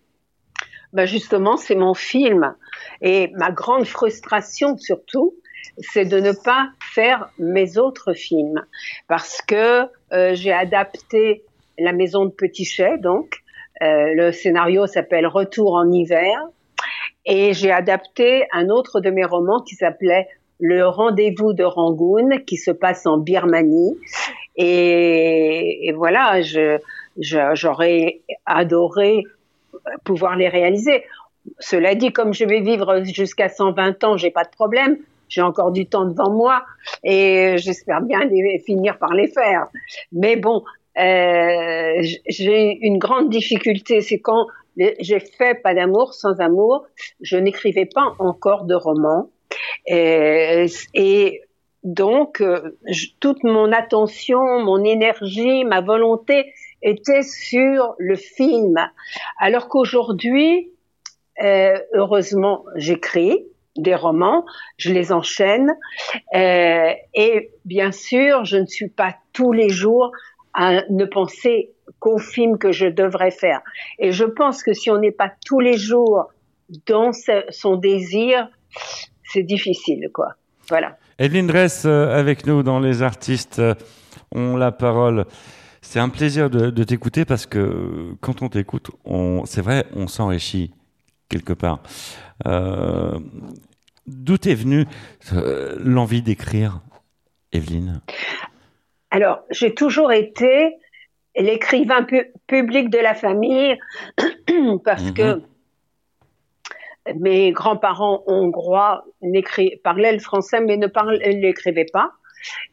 Bah 0.93 1.05
Justement, 1.05 1.59
c'est 1.59 1.75
mon 1.75 1.93
film. 1.93 2.55
Et 3.03 3.31
ma 3.35 3.51
grande 3.51 3.85
frustration 3.85 4.79
surtout, 4.79 5.35
c'est 5.79 6.05
de 6.05 6.19
ne 6.21 6.33
pas 6.33 6.71
faire 6.93 7.31
mes 7.39 7.79
autres 7.79 8.13
films. 8.13 8.65
Parce 9.09 9.43
que 9.43 9.87
euh, 10.13 10.35
j'ai 10.35 10.53
adapté 10.53 11.43
La 11.79 11.93
Maison 11.93 12.25
de 12.25 12.31
Petitchet, 12.31 12.99
donc 12.99 13.43
euh, 13.83 14.15
le 14.15 14.33
scénario 14.33 14.87
s'appelle 14.87 15.27
Retour 15.27 15.75
en 15.75 15.91
hiver 15.91 16.39
et 17.27 17.53
j'ai 17.53 17.73
adapté 17.73 18.47
un 18.53 18.69
autre 18.69 19.01
de 19.01 19.11
mes 19.11 19.25
romans 19.25 19.61
qui 19.61 19.75
s'appelait 19.75 20.29
Le 20.61 20.87
rendez-vous 20.87 21.53
de 21.53 21.65
Rangoon 21.65 22.39
qui 22.47 22.57
se 22.57 22.71
passe 22.71 23.05
en 23.07 23.19
Birmanie. 23.19 23.99
Et, 24.57 25.93
voilà, 25.95 26.41
j'aurais 27.19 28.21
adoré 28.47 29.25
pouvoir 30.05 30.37
les 30.37 30.49
réaliser. 30.49 31.05
Cela 31.59 31.95
dit, 31.95 32.13
comme 32.13 32.33
je 32.33 32.45
vais 32.45 32.61
vivre 32.61 33.03
jusqu'à 33.05 33.49
120 33.49 34.05
ans, 34.05 34.17
j'ai 34.17 34.31
pas 34.31 34.45
de 34.45 34.51
problème 34.51 34.97
j'ai 35.29 35.43
encore 35.43 35.73
du 35.73 35.87
temps 35.87 36.05
devant 36.05 36.31
moi 36.31 36.63
et 37.05 37.55
j'espère 37.59 38.01
bien 38.03 38.21
finir 38.65 38.99
par 38.99 39.15
les 39.15 39.29
faire. 39.29 39.69
Mais 40.13 40.37
bon, 40.37 40.63
euh, 40.99 42.03
j'ai 42.27 42.79
une 42.81 42.99
grande 42.99 43.29
difficulté, 43.31 44.01
c'est 44.01 44.21
quand 44.21 44.47
j'ai 44.77 45.21
fait 45.21 45.61
Pas 45.63 45.75
d'amour 45.75 46.15
sans 46.15 46.39
amour, 46.41 46.87
je 47.21 47.37
n'écrivais 47.37 47.87
pas 47.87 48.15
encore 48.19 48.65
de 48.65 48.75
roman. 48.75 49.31
Et, 49.87 50.67
et 50.95 51.43
donc, 51.83 52.41
euh, 52.41 52.77
toute 53.21 53.45
mon 53.45 53.73
attention, 53.73 54.41
mon 54.61 54.83
énergie, 54.83 55.65
ma 55.65 55.81
volonté 55.81 56.53
était 56.83 57.23
sur 57.23 57.95
le 57.99 58.17
film. 58.17 58.75
Alors 59.39 59.69
qu'aujourd'hui, 59.69 60.73
euh, 61.43 61.79
heureusement, 61.95 62.65
j'écris, 62.75 63.47
des 63.77 63.95
romans, 63.95 64.45
je 64.77 64.93
les 64.93 65.13
enchaîne. 65.13 65.73
Euh, 66.35 66.93
et 67.15 67.51
bien 67.65 67.93
sûr, 67.93 68.45
je 68.45 68.57
ne 68.57 68.67
suis 68.67 68.89
pas 68.89 69.15
tous 69.33 69.53
les 69.53 69.69
jours 69.69 70.13
à 70.55 70.83
ne 70.89 71.05
penser 71.05 71.71
qu'au 71.99 72.19
film 72.19 72.59
que 72.59 72.73
je 72.73 72.87
devrais 72.87 73.31
faire. 73.31 73.61
Et 73.99 74.13
je 74.13 74.25
pense 74.25 74.63
que 74.63 74.73
si 74.73 74.91
on 74.91 74.99
n'est 74.99 75.13
pas 75.13 75.31
tous 75.45 75.61
les 75.61 75.77
jours 75.77 76.31
dans 76.87 77.11
son 77.51 77.77
désir, 77.77 78.49
c'est 79.25 79.43
difficile, 79.43 80.09
quoi. 80.13 80.35
Voilà. 80.69 80.97
Evelyne 81.19 81.47
Dress 81.47 81.85
euh, 81.85 82.09
avec 82.09 82.47
nous 82.47 82.63
dans 82.63 82.81
Les 82.81 83.03
Artistes 83.03 83.59
euh, 83.59 83.75
ont 84.35 84.57
la 84.57 84.73
parole. 84.73 85.25
C'est 85.81 86.01
un 86.01 86.09
plaisir 86.09 86.51
de, 86.51 86.83
t'écouter 86.83 87.25
parce 87.25 87.47
que 87.47 88.15
quand 88.21 88.43
on 88.43 88.49
t'écoute, 88.49 88.91
c'est 89.45 89.63
vrai, 89.63 89.87
on 89.95 90.09
s'enrichit 90.09 90.73
quelque 91.29 91.53
part. 91.53 91.83
Euh, 92.47 93.19
D'où 94.07 94.37
est 94.47 94.55
venue 94.55 94.85
euh, 95.33 95.77
l'envie 95.81 96.23
d'écrire, 96.23 96.81
Evelyne? 97.53 98.01
Alors, 99.11 99.41
j'ai 99.51 99.75
toujours 99.75 100.13
été 100.13 100.77
l'écrivain 101.37 102.07
public 102.47 102.89
de 102.89 102.99
la 102.99 103.15
famille 103.15 103.77
parce 104.85 105.11
que 105.11 105.35
mhm. 105.35 105.43
mes 107.19 107.51
grands-parents 107.51 108.23
hongrois 108.27 109.05
parlaient 109.83 110.13
le 110.13 110.21
français 110.21 110.61
mais 110.61 110.77
ne 110.77 110.87
l'écrivaient 111.41 111.87
pas. 111.93 112.13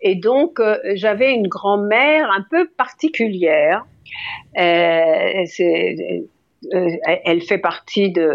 Et 0.01 0.15
donc, 0.15 0.59
euh, 0.59 0.77
j'avais 0.93 1.33
une 1.33 1.47
grand-mère 1.47 2.29
un 2.31 2.45
peu 2.49 2.67
particulière. 2.77 3.85
Euh, 4.57 5.45
elle 6.71 7.41
fait 7.41 7.57
partie 7.57 8.11
de, 8.11 8.31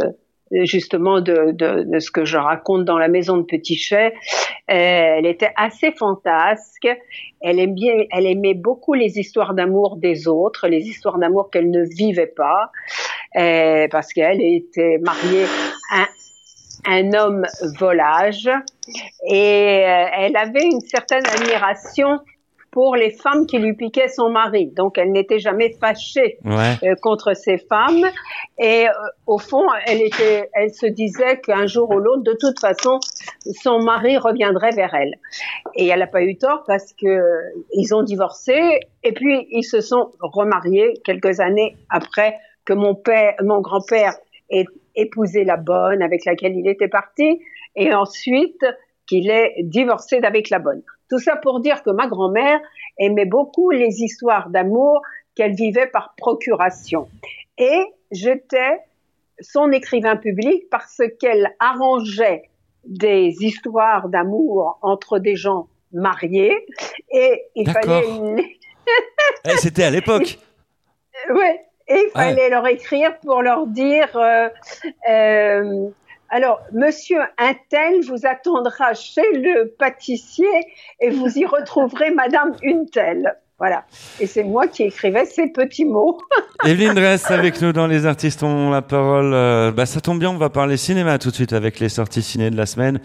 justement 0.51 1.21
de, 1.21 1.53
de, 1.53 1.85
de, 1.85 1.99
ce 1.99 2.11
que 2.11 2.25
je 2.25 2.37
raconte 2.37 2.85
dans 2.85 2.99
la 2.99 3.09
maison 3.09 3.37
de 3.37 3.43
Petitchet. 3.43 4.15
Euh, 4.71 4.75
elle 5.17 5.27
était 5.27 5.53
assez 5.57 5.93
fantasque. 5.93 6.89
Elle 7.41 7.59
aimait, 7.59 8.09
elle 8.11 8.27
aimait 8.27 8.55
beaucoup 8.55 8.95
les 8.95 9.19
histoires 9.19 9.55
d'amour 9.55 9.97
des 9.97 10.29
autres, 10.29 10.69
les 10.69 10.87
histoires 10.87 11.19
d'amour 11.19 11.51
qu'elle 11.51 11.71
ne 11.71 11.85
vivait 11.85 12.27
pas, 12.27 12.71
euh, 13.37 13.89
parce 13.91 14.13
qu'elle 14.13 14.43
était 14.43 14.99
mariée 14.99 15.47
à 15.93 16.09
un 16.87 17.13
homme 17.13 17.45
volage 17.79 18.49
et 19.29 19.85
euh, 19.85 20.07
elle 20.17 20.37
avait 20.37 20.65
une 20.65 20.81
certaine 20.81 21.27
admiration 21.27 22.21
pour 22.71 22.97
les 22.97 23.11
femmes 23.11 23.47
qui 23.47 23.59
lui 23.59 23.75
piquaient 23.75 24.09
son 24.09 24.31
mari. 24.31 24.67
Donc, 24.67 24.99
elle 24.99 25.13
n'était 25.13 25.39
jamais 25.39 25.73
fâchée 25.81 26.39
euh, 26.47 26.95
contre 27.01 27.35
ces 27.35 27.59
femmes. 27.59 28.05
Et 28.59 28.89
euh, 28.89 28.93
au 29.27 29.39
fond, 29.39 29.67
elle 29.87 30.03
était, 30.03 30.51
elle 30.53 30.73
se 30.73 30.87
disait 30.87 31.41
qu'un 31.41 31.67
jour 31.67 31.91
ou 31.91 31.99
l'autre, 31.99 32.23
de 32.23 32.37
toute 32.39 32.61
façon, 32.61 33.01
son 33.63 33.81
mari 33.81 34.19
reviendrait 34.19 34.73
vers 34.73 34.95
elle. 34.95 35.15
Et 35.75 35.87
elle 35.87 36.01
n'a 36.01 36.07
pas 36.07 36.23
eu 36.23 36.37
tort 36.37 36.65
parce 36.67 36.93
que 36.93 37.41
ils 37.73 37.95
ont 37.95 38.03
divorcé 38.03 38.81
et 39.03 39.13
puis 39.13 39.47
ils 39.51 39.65
se 39.65 39.81
sont 39.81 40.11
remariés 40.21 40.95
quelques 41.05 41.41
années 41.41 41.77
après 41.91 42.37
que 42.65 42.75
mon 42.75 42.95
père, 42.95 43.35
mon 43.43 43.61
grand-père 43.61 44.15
ait 44.51 44.67
épousé 44.95 45.45
la 45.45 45.57
bonne 45.57 46.03
avec 46.03 46.25
laquelle 46.25 46.55
il 46.55 46.69
était 46.69 46.89
parti 46.89 47.41
et 47.77 47.95
ensuite 47.95 48.65
qu'il 49.07 49.31
ait 49.31 49.55
divorcé 49.63 50.21
d'avec 50.21 50.51
la 50.51 50.59
bonne. 50.59 50.83
Tout 51.09 51.19
ça 51.19 51.37
pour 51.37 51.61
dire 51.61 51.83
que 51.83 51.91
ma 51.91 52.07
grand-mère 52.07 52.61
aimait 52.99 53.25
beaucoup 53.25 53.71
les 53.71 54.03
histoires 54.03 54.51
d'amour 54.51 55.03
qu'elle 55.35 55.55
vivait 55.55 55.87
par 55.87 56.15
procuration. 56.17 57.09
Et 57.57 57.85
j'étais 58.11 58.81
son 59.41 59.71
écrivain 59.73 60.17
public 60.17 60.65
parce 60.71 61.01
qu'elle 61.21 61.55
arrangeait 61.61 62.51
des 62.85 63.35
histoires 63.41 64.09
d'amour 64.09 64.79
entre 64.83 65.19
des 65.19 65.37
gens 65.37 65.69
mariés 65.93 66.67
et 67.11 67.45
il 67.55 67.71
fallait 67.71 68.09
une... 68.09 68.43
Eh, 69.45 69.57
c'était 69.59 69.85
à 69.85 69.91
l'époque. 69.91 70.39
Oui, 71.29 71.51
et 71.89 72.05
il 72.07 72.11
fallait 72.11 72.49
leur 72.49 72.67
écrire 72.67 73.19
pour 73.19 73.43
leur 73.43 73.67
dire 73.67 74.17
euh, 74.17 74.49
euh, 75.11 75.91
Alors, 76.31 76.61
monsieur 76.75 77.21
Intel 77.39 78.03
vous 78.07 78.27
attendra 78.27 78.93
chez 78.93 79.23
le 79.33 79.75
pâtissier 79.79 80.47
et 81.01 81.09
vous 81.09 81.39
y 81.39 81.47
retrouverez 81.47 82.11
madame 82.15 82.55
Untel. 82.63 83.35
Voilà. 83.59 83.85
Et 84.21 84.27
c'est 84.27 84.45
moi 84.45 84.67
qui 84.69 84.85
écrivais 84.85 85.25
ces 85.25 85.49
petits 85.49 85.87
mots. 85.87 86.21
Evelyne 86.67 86.93
Dress 86.93 87.31
avec 87.31 87.61
nous 87.63 87.73
dans 87.73 87.87
Les 87.87 88.05
Artistes 88.05 88.43
ont 88.43 88.71
la 88.71 88.83
parole. 88.83 89.33
Euh, 89.33 89.73
bah, 89.73 89.87
ça 89.87 90.01
tombe 90.01 90.19
bien, 90.19 90.31
on 90.31 90.37
va 90.37 90.51
parler 90.51 90.77
cinéma 90.77 91.19
tout 91.19 91.31
de 91.31 91.35
suite 91.35 91.55
avec 91.55 91.81
les 91.81 91.89
sorties 91.89 92.23
ciné 92.23 92.51
de 92.51 92.57
la 92.57 92.67
semaine. 92.67 93.01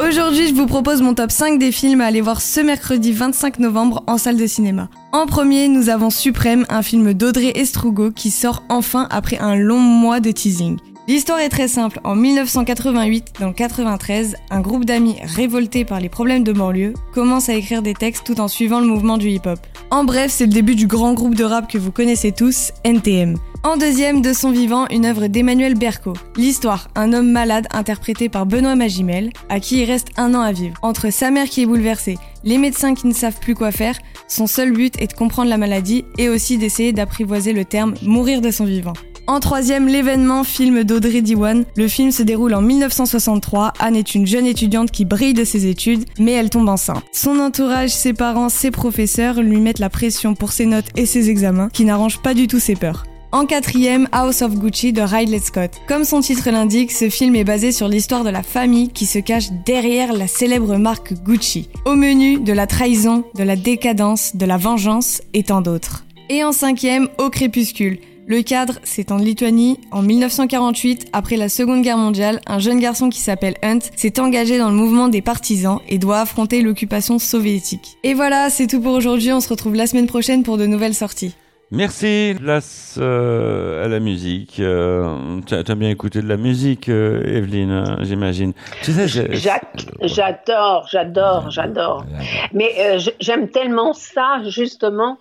Aujourd'hui, 0.00 0.48
je 0.48 0.54
vous 0.54 0.66
propose 0.66 1.02
mon 1.02 1.14
top 1.14 1.30
5 1.30 1.58
des 1.58 1.72
films 1.72 2.00
à 2.00 2.06
aller 2.06 2.20
voir 2.20 2.40
ce 2.40 2.60
mercredi 2.60 3.12
25 3.12 3.60
novembre 3.60 4.02
en 4.06 4.18
salle 4.18 4.36
de 4.36 4.46
cinéma. 4.46 4.88
En 5.16 5.24
premier, 5.24 5.66
nous 5.68 5.88
avons 5.88 6.10
Suprême, 6.10 6.66
un 6.68 6.82
film 6.82 7.14
d'Audrey 7.14 7.50
Estrugo 7.54 8.10
qui 8.10 8.30
sort 8.30 8.62
enfin 8.68 9.08
après 9.10 9.38
un 9.38 9.54
long 9.54 9.78
mois 9.78 10.20
de 10.20 10.30
teasing. 10.30 10.76
L'histoire 11.08 11.38
est 11.38 11.48
très 11.48 11.68
simple. 11.68 12.00
En 12.04 12.14
1988, 12.14 13.32
dans 13.40 13.46
le 13.46 13.54
93, 13.54 14.36
un 14.50 14.60
groupe 14.60 14.84
d'amis 14.84 15.16
révoltés 15.22 15.86
par 15.86 16.00
les 16.00 16.10
problèmes 16.10 16.44
de 16.44 16.52
banlieue 16.52 16.92
commence 17.14 17.48
à 17.48 17.54
écrire 17.54 17.80
des 17.80 17.94
textes 17.94 18.26
tout 18.26 18.40
en 18.40 18.48
suivant 18.48 18.78
le 18.78 18.86
mouvement 18.86 19.16
du 19.16 19.30
hip-hop. 19.30 19.58
En 19.90 20.04
bref, 20.04 20.30
c'est 20.30 20.44
le 20.44 20.52
début 20.52 20.74
du 20.74 20.86
grand 20.86 21.14
groupe 21.14 21.34
de 21.34 21.44
rap 21.44 21.66
que 21.66 21.78
vous 21.78 21.92
connaissez 21.92 22.32
tous, 22.32 22.72
NTM. 22.84 23.36
En 23.66 23.76
deuxième, 23.76 24.22
de 24.22 24.32
son 24.32 24.52
vivant, 24.52 24.86
une 24.92 25.06
œuvre 25.06 25.26
d'Emmanuel 25.26 25.74
Berco. 25.74 26.12
L'histoire, 26.36 26.86
un 26.94 27.12
homme 27.12 27.32
malade 27.32 27.66
interprété 27.72 28.28
par 28.28 28.46
Benoît 28.46 28.76
Magimel, 28.76 29.32
à 29.48 29.58
qui 29.58 29.82
il 29.82 29.84
reste 29.86 30.06
un 30.16 30.36
an 30.36 30.40
à 30.40 30.52
vivre. 30.52 30.76
Entre 30.82 31.10
sa 31.10 31.32
mère 31.32 31.48
qui 31.48 31.62
est 31.62 31.66
bouleversée, 31.66 32.16
les 32.44 32.58
médecins 32.58 32.94
qui 32.94 33.08
ne 33.08 33.12
savent 33.12 33.40
plus 33.40 33.56
quoi 33.56 33.72
faire, 33.72 33.98
son 34.28 34.46
seul 34.46 34.70
but 34.70 34.94
est 35.02 35.08
de 35.08 35.14
comprendre 35.14 35.50
la 35.50 35.56
maladie 35.56 36.04
et 36.16 36.28
aussi 36.28 36.58
d'essayer 36.58 36.92
d'apprivoiser 36.92 37.52
le 37.52 37.64
terme 37.64 37.94
mourir 38.02 38.40
de 38.40 38.52
son 38.52 38.66
vivant. 38.66 38.92
En 39.26 39.40
troisième, 39.40 39.88
l'événement 39.88 40.44
film 40.44 40.84
d'Audrey 40.84 41.20
Diwan. 41.20 41.64
Le 41.76 41.88
film 41.88 42.12
se 42.12 42.22
déroule 42.22 42.54
en 42.54 42.62
1963. 42.62 43.72
Anne 43.80 43.96
est 43.96 44.14
une 44.14 44.28
jeune 44.28 44.46
étudiante 44.46 44.92
qui 44.92 45.04
brille 45.04 45.34
de 45.34 45.42
ses 45.42 45.66
études, 45.66 46.04
mais 46.20 46.30
elle 46.30 46.50
tombe 46.50 46.68
enceinte. 46.68 47.02
Son 47.10 47.40
entourage, 47.40 47.90
ses 47.90 48.12
parents, 48.12 48.48
ses 48.48 48.70
professeurs 48.70 49.42
lui 49.42 49.58
mettent 49.58 49.80
la 49.80 49.90
pression 49.90 50.36
pour 50.36 50.52
ses 50.52 50.66
notes 50.66 50.86
et 50.94 51.04
ses 51.04 51.30
examens, 51.30 51.68
qui 51.72 51.84
n'arrangent 51.84 52.22
pas 52.22 52.32
du 52.32 52.46
tout 52.46 52.60
ses 52.60 52.76
peurs. 52.76 53.02
En 53.36 53.44
quatrième, 53.44 54.08
House 54.12 54.40
of 54.40 54.54
Gucci 54.54 54.94
de 54.94 55.02
Ridley 55.02 55.40
Scott. 55.40 55.70
Comme 55.86 56.04
son 56.04 56.22
titre 56.22 56.48
l'indique, 56.50 56.90
ce 56.90 57.10
film 57.10 57.36
est 57.36 57.44
basé 57.44 57.70
sur 57.70 57.86
l'histoire 57.86 58.24
de 58.24 58.30
la 58.30 58.42
famille 58.42 58.88
qui 58.88 59.04
se 59.04 59.18
cache 59.18 59.50
derrière 59.66 60.14
la 60.14 60.26
célèbre 60.26 60.78
marque 60.78 61.12
Gucci. 61.12 61.68
Au 61.84 61.96
menu, 61.96 62.40
de 62.40 62.54
la 62.54 62.66
trahison, 62.66 63.24
de 63.34 63.42
la 63.42 63.54
décadence, 63.54 64.36
de 64.36 64.46
la 64.46 64.56
vengeance 64.56 65.20
et 65.34 65.42
tant 65.42 65.60
d'autres. 65.60 66.06
Et 66.30 66.44
en 66.44 66.52
cinquième, 66.52 67.10
Au 67.18 67.28
crépuscule. 67.28 67.98
Le 68.26 68.40
cadre, 68.40 68.78
c'est 68.84 69.12
en 69.12 69.18
Lituanie. 69.18 69.80
En 69.90 70.00
1948, 70.00 71.08
après 71.12 71.36
la 71.36 71.50
Seconde 71.50 71.82
Guerre 71.82 71.98
mondiale, 71.98 72.40
un 72.46 72.58
jeune 72.58 72.80
garçon 72.80 73.10
qui 73.10 73.20
s'appelle 73.20 73.56
Hunt 73.62 73.80
s'est 73.96 74.18
engagé 74.18 74.56
dans 74.56 74.70
le 74.70 74.76
mouvement 74.76 75.08
des 75.08 75.20
partisans 75.20 75.80
et 75.90 75.98
doit 75.98 76.20
affronter 76.20 76.62
l'occupation 76.62 77.18
soviétique. 77.18 77.98
Et 78.02 78.14
voilà, 78.14 78.48
c'est 78.48 78.66
tout 78.66 78.80
pour 78.80 78.94
aujourd'hui. 78.94 79.30
On 79.34 79.40
se 79.40 79.50
retrouve 79.50 79.74
la 79.74 79.86
semaine 79.86 80.06
prochaine 80.06 80.42
pour 80.42 80.56
de 80.56 80.64
nouvelles 80.64 80.94
sorties. 80.94 81.34
Merci, 81.72 82.36
place 82.40 82.96
euh, 82.96 83.84
à 83.84 83.88
la 83.88 83.98
musique. 83.98 84.60
Euh, 84.60 85.40
tu 85.44 85.54
as 85.54 85.74
bien 85.74 85.90
écouté 85.90 86.22
de 86.22 86.28
la 86.28 86.36
musique, 86.36 86.88
euh, 86.88 87.20
Evelyne, 87.26 87.72
hein, 87.72 87.96
j'imagine. 88.02 88.52
Tu 88.84 88.92
sais, 88.92 89.08
j'adore, 89.08 90.86
j'adore, 90.88 91.50
j'adore. 91.50 92.06
Mais 92.52 92.72
j'aime 93.18 93.48
tellement 93.48 93.94
ça, 93.94 94.42
justement, 94.48 95.18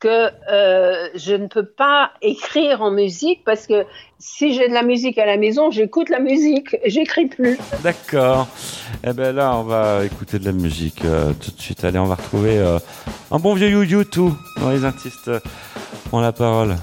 que 0.00 0.30
je 1.14 1.34
ne 1.34 1.46
peux 1.46 1.66
pas 1.66 2.12
écrire 2.22 2.80
en 2.80 2.90
musique 2.90 3.44
parce 3.44 3.66
que 3.66 3.84
si 4.18 4.54
j'ai 4.54 4.68
de 4.68 4.74
la 4.74 4.84
musique 4.84 5.18
à 5.18 5.26
la 5.26 5.36
maison, 5.36 5.70
j'écoute 5.70 6.08
la 6.08 6.20
musique, 6.20 6.74
j'écris 6.86 7.26
plus. 7.26 7.58
D'accord. 7.82 8.48
Eh 9.06 9.12
ben 9.12 9.34
là, 9.34 9.56
on 9.56 9.64
va 9.64 10.06
écouter 10.06 10.38
de 10.38 10.46
la 10.46 10.52
musique 10.52 11.02
tout 11.02 11.50
de 11.50 11.60
suite. 11.60 11.84
Allez, 11.84 11.98
on 11.98 12.06
va 12.06 12.14
retrouver 12.14 12.58
un 13.30 13.38
bon 13.38 13.52
vieux 13.52 13.68
YouTube 13.68 14.32
dans 14.58 14.70
les 14.70 14.86
artistes 14.86 15.30
prends 16.12 16.20
la 16.20 16.30
parole. 16.30 16.76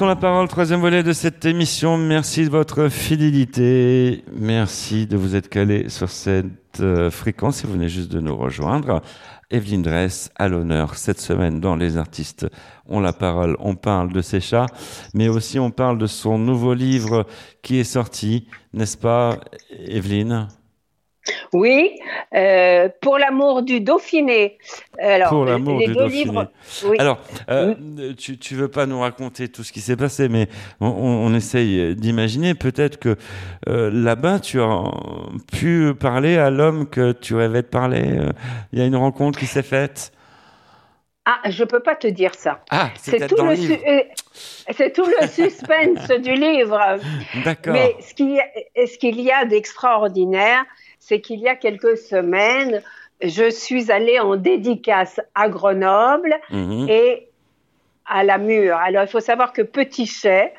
Ont 0.00 0.06
la 0.06 0.16
parole, 0.16 0.48
troisième 0.48 0.80
volet 0.80 1.02
de 1.02 1.12
cette 1.12 1.44
émission. 1.44 1.98
Merci 1.98 2.46
de 2.46 2.50
votre 2.50 2.88
fidélité. 2.88 4.24
Merci 4.34 5.06
de 5.06 5.18
vous 5.18 5.36
être 5.36 5.50
calé 5.50 5.90
sur 5.90 6.08
cette 6.08 6.80
euh, 6.80 7.10
fréquence 7.10 7.58
si 7.58 7.66
vous 7.66 7.74
venez 7.74 7.90
juste 7.90 8.10
de 8.10 8.18
nous 8.18 8.34
rejoindre. 8.34 9.02
Evelyne 9.50 9.82
Dress 9.82 10.30
à 10.36 10.48
l'honneur 10.48 10.94
cette 10.94 11.20
semaine 11.20 11.60
dans 11.60 11.76
Les 11.76 11.98
artistes 11.98 12.46
ont 12.88 13.00
la 13.00 13.12
parole. 13.12 13.54
On 13.60 13.74
parle 13.74 14.14
de 14.14 14.22
ses 14.22 14.40
chats, 14.40 14.66
mais 15.12 15.28
aussi 15.28 15.58
on 15.58 15.70
parle 15.70 15.98
de 15.98 16.06
son 16.06 16.38
nouveau 16.38 16.72
livre 16.72 17.26
qui 17.60 17.76
est 17.78 17.84
sorti, 17.84 18.48
n'est-ce 18.72 18.96
pas, 18.96 19.36
Evelyne? 19.78 20.48
Oui, 21.52 21.98
euh, 22.34 22.88
pour 23.00 23.18
l'amour 23.18 23.62
du 23.62 23.80
Dauphiné. 23.80 24.58
Alors, 24.98 25.30
pour 25.30 25.44
l'amour 25.44 25.78
du 25.78 25.92
Dauphiné. 25.92 26.46
Alors, 26.98 27.18
euh, 27.50 27.74
tu, 28.16 28.38
tu 28.38 28.54
veux 28.54 28.68
pas 28.68 28.86
nous 28.86 29.00
raconter 29.00 29.48
tout 29.48 29.62
ce 29.62 29.72
qui 29.72 29.80
s'est 29.80 29.96
passé, 29.96 30.28
mais 30.28 30.48
on, 30.80 31.34
essaye 31.34 31.94
d'imaginer 31.96 32.54
peut-être 32.54 32.98
que 32.98 33.16
euh, 33.68 33.90
là-bas, 33.92 34.40
tu 34.40 34.60
as 34.60 34.84
pu 35.52 35.92
parler 35.98 36.38
à 36.38 36.50
l'homme 36.50 36.88
que 36.88 37.12
tu 37.12 37.34
rêvais 37.34 37.62
de 37.62 37.66
parler. 37.66 38.18
Il 38.72 38.78
y 38.78 38.82
a 38.82 38.86
une 38.86 38.96
rencontre 38.96 39.38
qui 39.38 39.46
s'est 39.46 39.62
faite. 39.62 40.12
Ah, 41.28 41.40
je 41.50 41.64
peux 41.64 41.80
pas 41.80 41.96
te 41.96 42.06
dire 42.06 42.36
ça. 42.36 42.60
Ah, 42.70 42.90
c'est 43.02 43.26
tout, 43.26 43.42
le, 43.42 43.56
c'est 44.70 44.92
tout 44.92 45.04
le 45.04 45.26
suspense 45.26 46.06
du 46.22 46.34
livre. 46.34 46.80
D'accord. 47.44 47.72
Mais 47.72 47.96
ce 48.00 48.14
qu'il 48.14 48.30
y 48.30 48.38
a, 48.38 48.46
ce 48.86 48.96
qu'il 48.96 49.20
y 49.20 49.32
a 49.32 49.44
d'extraordinaire, 49.44 50.64
c'est 51.06 51.20
qu'il 51.20 51.38
y 51.38 51.46
a 51.46 51.54
quelques 51.54 51.96
semaines, 51.96 52.82
je 53.22 53.48
suis 53.48 53.92
allée 53.92 54.18
en 54.18 54.34
dédicace 54.34 55.20
à 55.36 55.48
Grenoble 55.48 56.34
mhm. 56.50 56.88
et 56.88 57.28
à 58.06 58.24
la 58.24 58.38
Mure. 58.38 58.76
Alors, 58.76 59.04
il 59.04 59.08
faut 59.08 59.20
savoir 59.20 59.52
que 59.52 59.62
Petit 59.62 60.06
Chay 60.06 60.52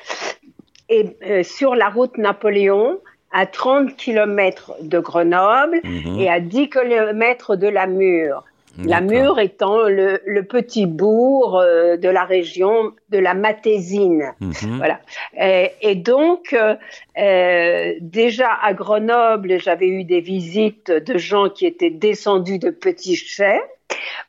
est 0.88 1.22
euh, 1.22 1.42
sur 1.42 1.74
la 1.74 1.90
route 1.90 2.16
Napoléon 2.16 2.98
à 3.30 3.44
30 3.44 3.94
km 3.94 4.72
de 4.80 4.98
Grenoble 4.98 5.80
mhm. 5.84 6.18
et 6.18 6.30
à 6.30 6.40
10 6.40 6.70
km 6.70 7.56
de 7.56 7.68
la 7.68 7.86
Mure. 7.86 8.42
La 8.84 9.00
Mure 9.00 9.40
étant 9.40 9.82
le, 9.88 10.40
petit 10.42 10.86
bourg 10.86 11.58
euh, 11.58 11.96
de 11.96 12.08
la 12.08 12.24
région 12.24 12.92
de 13.10 13.18
la 13.18 13.34
Matésine. 13.34 14.32
Mhm. 14.40 14.78
Voilà. 14.78 15.00
Et, 15.36 15.94
donc, 15.96 16.52
euh, 16.52 16.76
euh, 17.18 17.94
déjà 18.00 18.50
à 18.62 18.72
Grenoble, 18.74 19.60
j'avais 19.60 19.88
eu 19.88 20.04
des 20.04 20.20
visites 20.20 20.90
de 20.90 21.18
gens 21.18 21.48
qui 21.48 21.66
étaient 21.66 21.90
descendus 21.90 22.58
de 22.58 22.70
Petit 22.70 23.16
Chay 23.16 23.60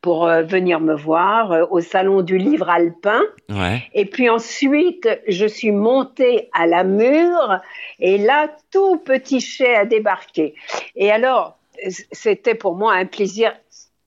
pour 0.01 0.25
venir 0.27 0.79
me 0.79 0.95
voir 0.95 1.71
au 1.71 1.81
salon 1.81 2.21
du 2.21 2.37
livre 2.37 2.69
alpin. 2.69 3.21
Et 3.93 4.05
puis 4.05 4.29
ensuite, 4.29 5.07
je 5.27 5.45
suis 5.45 5.71
montée 5.71 6.49
à 6.53 6.65
la 6.65 6.83
Mure 6.83 7.59
et 7.99 8.17
là, 8.17 8.49
tout 8.71 8.97
Petit 8.97 9.41
Chay 9.41 9.75
a 9.75 9.85
débarqué. 9.85 10.55
Et 10.95 11.11
alors, 11.11 11.59
c'était 12.11 12.55
pour 12.55 12.75
moi 12.75 12.93
un 12.93 13.05
plaisir 13.05 13.53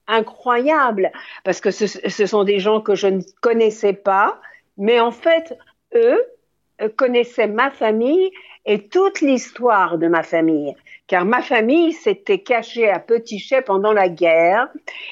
incroyable 0.07 1.11
parce 1.43 1.61
que 1.61 1.71
ce, 1.71 2.25
sont 2.25 2.43
des 2.43 2.59
gens 2.59 2.81
que 2.81 2.95
je 2.95 3.07
ne 3.07 3.21
connaissais 3.41 3.93
pas, 3.93 4.39
mais 4.77 4.99
en 4.99 5.11
fait, 5.11 5.57
eux 5.95 6.23
euh, 6.81 6.89
connaissaient 6.95 7.47
ma 7.47 7.69
famille 7.71 8.31
et 8.65 8.87
toute 8.87 9.21
l'histoire 9.21 9.97
de 9.97 10.07
ma 10.07 10.23
famille. 10.23 10.73
Car 11.07 11.25
ma 11.25 11.41
famille 11.41 11.91
s'était 11.91 12.39
cachée 12.39 12.89
à 12.89 12.99
Petit 12.99 13.37
Chay 13.37 13.61
pendant 13.61 13.91
la 13.91 14.07
guerre 14.07 14.69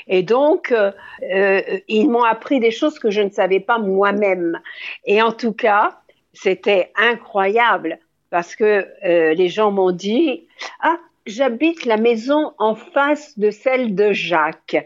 et 0.08 0.23
donc 0.23 0.71
euh, 0.71 0.91
euh, 1.34 1.62
ils 1.88 2.10
m'ont 2.10 2.23
appris 2.23 2.60
des 2.60 2.71
choses 2.71 2.97
que 2.97 3.12
je 3.12 3.21
ne 3.21 3.30
savais 3.30 3.60
pas 3.60 3.77
moi-même. 3.77 4.60
Et 5.06 5.21
en 5.21 5.34
tout 5.34 5.54
cas, 5.54 5.99
c'était 6.34 6.91
incroyable 6.95 7.99
parce 8.30 8.56
que 8.56 8.88
les 9.04 9.49
gens 9.49 9.71
m'ont 9.71 9.91
dit 9.91 10.47
ah 10.80 10.97
j'habite 11.25 11.86
la 11.86 11.97
maison 11.97 12.53
en 12.57 12.75
face 12.75 13.38
de 13.38 13.51
celle 13.51 13.95
de 13.95 14.12
Jacques. 14.12 14.77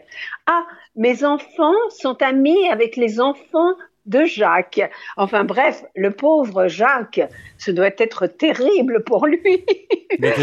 Ah, 0.46 0.64
mes 0.94 1.24
enfants 1.24 1.74
sont 1.90 2.20
amis 2.22 2.68
avec 2.68 2.96
les 2.96 3.20
enfants 3.20 3.74
de 4.06 4.24
Jacques. 4.24 4.80
Enfin 5.16 5.44
bref, 5.44 5.84
le 5.94 6.10
pauvre 6.10 6.68
Jacques, 6.68 7.20
ce 7.58 7.70
doit 7.70 7.90
être 7.98 8.26
terrible 8.26 9.02
pour 9.04 9.26
lui. 9.26 9.40
Mais 10.18 10.34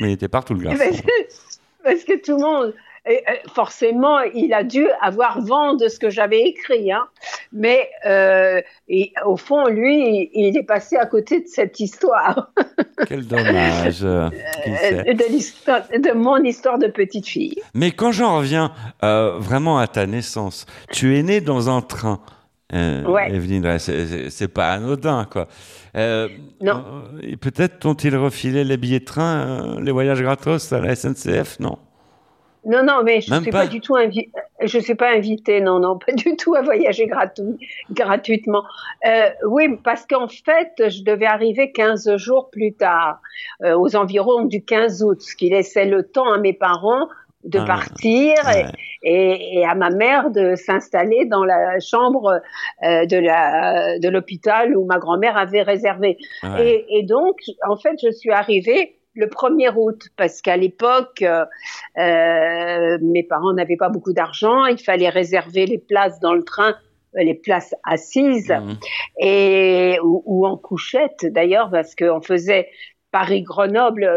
il 0.00 0.10
était, 0.10 0.28
partout 0.28 0.54
le 0.54 0.60
gars. 0.60 0.76
parce 1.82 2.04
que 2.04 2.22
tout 2.22 2.36
le 2.36 2.42
monde, 2.42 2.74
forcément, 3.54 4.20
il 4.20 4.52
a 4.52 4.62
dû 4.64 4.86
avoir 5.00 5.40
vent 5.40 5.74
de 5.74 5.88
ce 5.88 5.98
que 5.98 6.10
j'avais 6.10 6.40
écrit. 6.40 6.92
Hein. 6.92 7.08
Mais 7.52 7.88
euh, 8.06 8.60
au 9.24 9.36
fond, 9.36 9.66
lui, 9.66 10.30
il 10.34 10.56
est 10.56 10.62
passé 10.62 10.96
à 10.96 11.06
côté 11.06 11.40
de 11.40 11.46
cette 11.46 11.80
histoire. 11.80 12.52
Quel 13.08 13.26
dommage. 13.26 14.02
Euh, 14.02 14.28
de, 14.66 15.98
de, 15.98 16.12
mon 16.12 16.42
histoire 16.44 16.78
de 16.78 16.88
petite 16.88 17.26
fille. 17.26 17.60
Mais 17.74 17.90
quand 17.92 18.12
j'en 18.12 18.36
reviens 18.38 18.72
euh, 19.02 19.38
vraiment 19.38 19.78
à 19.78 19.86
ta 19.86 20.06
naissance, 20.06 20.66
tu 20.90 21.16
es 21.18 21.22
née 21.22 21.40
dans 21.40 21.70
un 21.70 21.80
train. 21.80 22.20
Euh, 22.74 23.02
ouais. 23.04 23.32
Evelyne, 23.34 23.78
c'est 23.78 24.48
pas 24.48 24.72
anodin, 24.72 25.26
quoi. 25.30 25.48
Euh, 25.96 26.28
non. 26.60 26.84
Peut-être 27.40 27.78
t'ont-ils 27.78 28.14
refilé 28.14 28.62
les 28.62 28.76
billets 28.76 29.00
de 29.00 29.04
train, 29.06 29.80
les 29.80 29.90
voyages 29.90 30.20
gratos 30.20 30.70
à 30.72 30.80
la 30.80 30.94
SNCF, 30.94 31.60
non? 31.60 31.78
Non, 32.68 32.84
non, 32.84 33.02
mais 33.02 33.20
je 33.20 33.34
ne 33.34 33.40
suis 33.40 33.50
pas. 33.50 33.66
du 33.66 33.80
tout 33.80 33.96
je 34.60 34.78
suis 34.78 34.94
pas 34.94 35.14
invitée, 35.14 35.60
non, 35.60 35.78
non, 35.78 35.98
pas 36.06 36.12
du 36.12 36.36
tout 36.36 36.54
à 36.54 36.62
voyager 36.62 37.08
gratuitement. 37.90 38.62
Euh, 39.06 39.30
oui, 39.46 39.78
parce 39.82 40.06
qu'en 40.06 40.28
fait, 40.28 40.90
je 40.90 41.02
devais 41.02 41.26
arriver 41.26 41.72
15 41.72 42.16
jours 42.16 42.50
plus 42.50 42.74
tard, 42.74 43.20
euh, 43.64 43.76
aux 43.76 43.96
environs 43.96 44.44
du 44.44 44.64
15 44.64 45.02
août, 45.02 45.20
ce 45.20 45.34
qui 45.34 45.50
laissait 45.50 45.86
le 45.86 46.02
temps 46.02 46.32
à 46.32 46.38
mes 46.38 46.52
parents 46.52 47.08
de 47.44 47.60
ah, 47.60 47.64
partir 47.64 48.34
et, 49.02 49.64
à 49.64 49.74
ma 49.76 49.90
mère 49.90 50.30
de 50.30 50.56
s'installer 50.56 51.24
dans 51.24 51.44
la 51.44 51.78
chambre 51.78 52.42
euh, 52.82 53.06
de 53.06 53.16
la 53.16 53.98
de 54.00 54.08
l'hôpital 54.08 54.76
où 54.76 54.84
ma 54.84 54.98
grand-mère 54.98 55.36
avait 55.36 55.62
réservé. 55.62 56.18
Et, 56.58 56.84
et, 56.90 57.04
donc, 57.04 57.36
en 57.66 57.76
fait, 57.76 57.96
je 58.02 58.10
suis 58.10 58.32
arrivée 58.32 58.98
le 59.18 59.26
1er 59.26 59.74
août, 59.76 60.08
parce 60.16 60.40
qu'à 60.40 60.56
l'époque, 60.56 61.22
euh, 61.22 61.44
euh, 61.98 62.98
mes 63.02 63.24
parents 63.24 63.52
n'avaient 63.52 63.76
pas 63.76 63.88
beaucoup 63.88 64.12
d'argent, 64.12 64.64
il 64.66 64.78
fallait 64.78 65.08
réserver 65.08 65.66
les 65.66 65.78
places 65.78 66.20
dans 66.20 66.34
le 66.34 66.44
train 66.44 66.76
euh, 67.16 67.24
les 67.24 67.34
places 67.34 67.74
assises 67.84 68.50
mmh. 68.50 68.74
et 69.20 69.98
ou, 70.04 70.46
en 70.46 70.56
couchette 70.56 71.24
d'ailleurs 71.24 71.70
parce 71.70 71.96
qu'on 71.96 72.20
faisait 72.20 72.68
Paris 73.10 73.42
Grenoble 73.42 74.08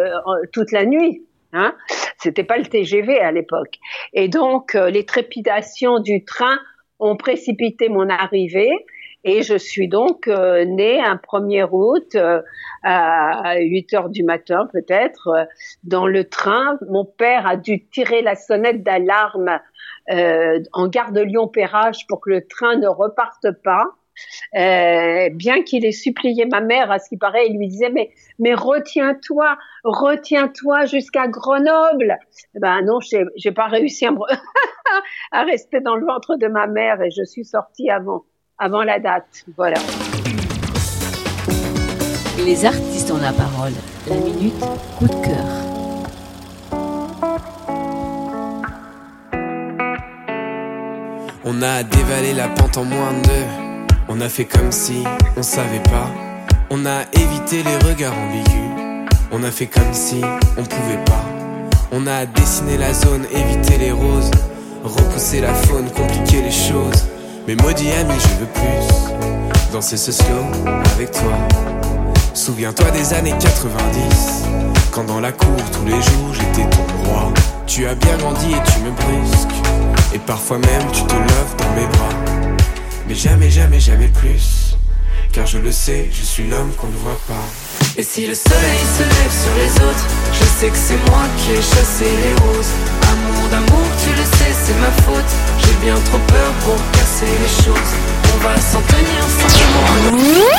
toute 0.52 0.74
la 0.74 0.86
nuit 0.86 1.26
hein 1.54 1.74
c'était 2.20 2.44
pas 2.44 2.58
le 2.58 2.66
TGV 2.66 3.18
à 3.18 3.32
l'époque 3.32 3.80
et 4.12 4.28
donc 4.28 4.74
les 4.74 5.06
trépidations 5.06 6.00
du 6.00 6.26
train 6.26 6.60
ont 7.00 7.16
précipité 7.16 7.88
mon 7.88 8.10
arrivée 8.10 8.72
et 9.24 9.44
je 9.44 9.58
suis 9.58 9.88
donc 9.88 10.28
euh, 10.28 10.66
née 10.66 11.00
un 11.00 11.16
1er 11.16 11.68
août 11.72 12.16
euh, 12.16 12.42
à 12.84 13.56
8 13.60 13.94
heures 13.94 14.10
du 14.10 14.24
matin 14.24 14.68
peut-être 14.72 15.28
euh, 15.28 15.46
dans 15.84 16.08
le 16.08 16.26
train. 16.26 16.78
Mon 16.90 17.06
père 17.06 17.48
a 17.48 17.56
dû 17.56 17.86
tirer 17.88 18.22
la 18.22 18.36
sonnette 18.36 18.84
d'alarme 18.84 19.60
en 20.74 20.88
gare 20.88 21.12
de 21.14 21.22
Lyon-Perrache 21.22 22.06
pour 22.08 22.20
que 22.22 22.32
le 22.32 22.46
train 22.46 22.76
ne 22.76 22.88
reparte 22.88 23.52
pas. 23.64 23.86
Euh, 24.56 25.30
bien 25.32 25.64
qu'il 25.64 25.86
ait 25.86 25.92
supplié 25.92 26.46
ma 26.46 26.62
mère, 26.62 26.92
à 26.92 27.00
ce 27.00 27.10
qui 27.10 27.18
paraît, 27.18 27.48
il 27.48 27.58
lui 27.58 27.68
disait 27.68 27.90
mais 27.90 28.12
mais 28.40 28.54
retiens-toi, 28.54 29.58
retiens-toi 29.84 30.86
jusqu'à 30.86 31.28
Grenoble. 31.28 32.18
Ben 32.56 32.82
non, 32.82 33.00
j'ai 33.02 33.52
pas 33.52 33.68
réussi 33.68 34.06
à, 34.06 34.12
à 35.32 35.44
rester 35.44 35.80
dans 35.80 35.96
le 35.96 36.06
ventre 36.06 36.36
de 36.36 36.48
ma 36.48 36.68
mère 36.68 37.02
et 37.02 37.12
je 37.12 37.24
suis 37.24 37.46
sortie 37.46 37.90
avant 37.90 38.26
avant 38.62 38.84
la 38.84 39.00
date. 39.00 39.44
Voilà. 39.58 39.80
Les 42.38 42.64
artistes 42.64 43.12
ont 43.12 43.18
la 43.18 43.34
parole. 43.34 43.74
La 44.08 44.16
minute 44.16 44.54
coup 44.98 45.08
de 45.08 45.16
cœur. 45.16 45.46
On 51.44 51.62
a 51.64 51.84
dévalé 51.84 52.34
la 52.34 52.50
pente 52.50 52.78
en 52.78 52.86
moins 52.86 53.14
de 53.14 53.28
deux. 53.28 53.94
On 54.08 54.22
a 54.22 54.30
fait 54.30 54.46
comme 54.46 54.72
si 54.72 55.04
on 55.36 55.42
savait 55.42 55.84
pas. 55.84 56.08
On 56.70 56.86
a 56.86 57.02
évité 57.14 57.64
les 57.64 57.90
regards 57.90 58.14
ambigus. 58.16 59.08
On 59.32 59.44
a 59.44 59.50
fait 59.50 59.66
comme 59.66 59.92
si 59.92 60.22
on 60.58 60.64
pouvait 60.64 61.04
pas. 61.06 61.26
On 61.92 62.06
a 62.06 62.28
dessiné 62.28 62.78
la 62.78 62.94
zone, 62.94 63.26
évité 63.34 63.78
les 63.80 63.92
roses. 63.92 64.32
Repousser 64.84 65.42
la 65.42 65.54
faune, 65.54 65.90
compliquer 65.92 66.44
les 66.44 66.52
choses. 66.52 67.08
Mais 67.48 67.56
maudit 67.56 67.92
ami, 67.92 68.14
je 68.20 68.40
veux 68.40 68.52
plus 68.54 69.72
danser 69.72 69.98
ce 69.98 70.12
slow 70.12 70.46
avec 70.96 71.12
toi. 71.12 71.34
Souviens-toi 72.34 72.92
des 72.92 73.14
années 73.14 73.34
90, 73.40 74.44
quand 74.92 75.06
dans 75.06 75.20
la 75.20 75.32
cour 75.32 75.56
tous 75.72 75.86
les 75.86 76.02
jours 76.02 76.34
j'étais 76.34 76.70
ton 76.70 76.84
roi. 77.04 77.34
Tu 77.66 77.88
as 77.88 77.96
bien 77.96 78.18
grandi 78.18 78.52
et 78.52 78.72
tu 78.72 78.80
me 78.82 78.92
brusques, 78.92 79.56
et 80.14 80.20
parfois 80.20 80.58
même 80.60 80.92
tu 80.92 81.04
te 81.04 81.14
lèves 81.14 81.56
dans 81.58 81.72
mes 81.76 81.88
bras. 81.88 82.58
Mais 83.08 83.16
jamais, 83.16 83.50
jamais, 83.50 83.80
jamais 83.80 84.08
plus, 84.08 84.78
car 85.32 85.46
je 85.48 85.58
le 85.58 85.72
sais, 85.72 86.10
je 86.12 86.24
suis 86.24 86.48
l'homme 86.48 86.72
qu'on 86.78 86.88
ne 86.88 86.98
voit 86.98 87.20
pas. 87.28 87.46
Et 87.98 88.04
si 88.04 88.28
le 88.28 88.36
soleil 88.36 88.80
se 88.98 89.04
lève 89.04 89.34
sur 89.44 89.54
les 89.56 89.90
autres, 89.90 90.08
je 90.34 90.46
sais 90.60 90.70
que 90.70 90.78
c'est 90.78 91.10
moi 91.10 91.24
qui 91.38 91.52
ai 91.52 91.62
chassé 91.62 92.06
les 92.06 92.34
roses. 92.44 92.72
Amour 93.12 93.50
d'amour, 93.50 93.88
tu 94.12 94.18
le 94.18 94.24
sais, 94.24 94.52
c'est 94.54 94.80
ma 94.80 94.92
faute. 94.92 95.32
J'ai 95.60 95.86
bien 95.86 95.96
trop 95.96 96.20
peur 96.28 96.52
pour 96.66 96.76
casser 96.92 97.26
les 97.26 97.52
choses. 97.64 97.92
On 98.34 98.38
va 98.44 98.58
s'en 98.58 98.82
tenir 98.82 99.24
simplement. 99.40 100.58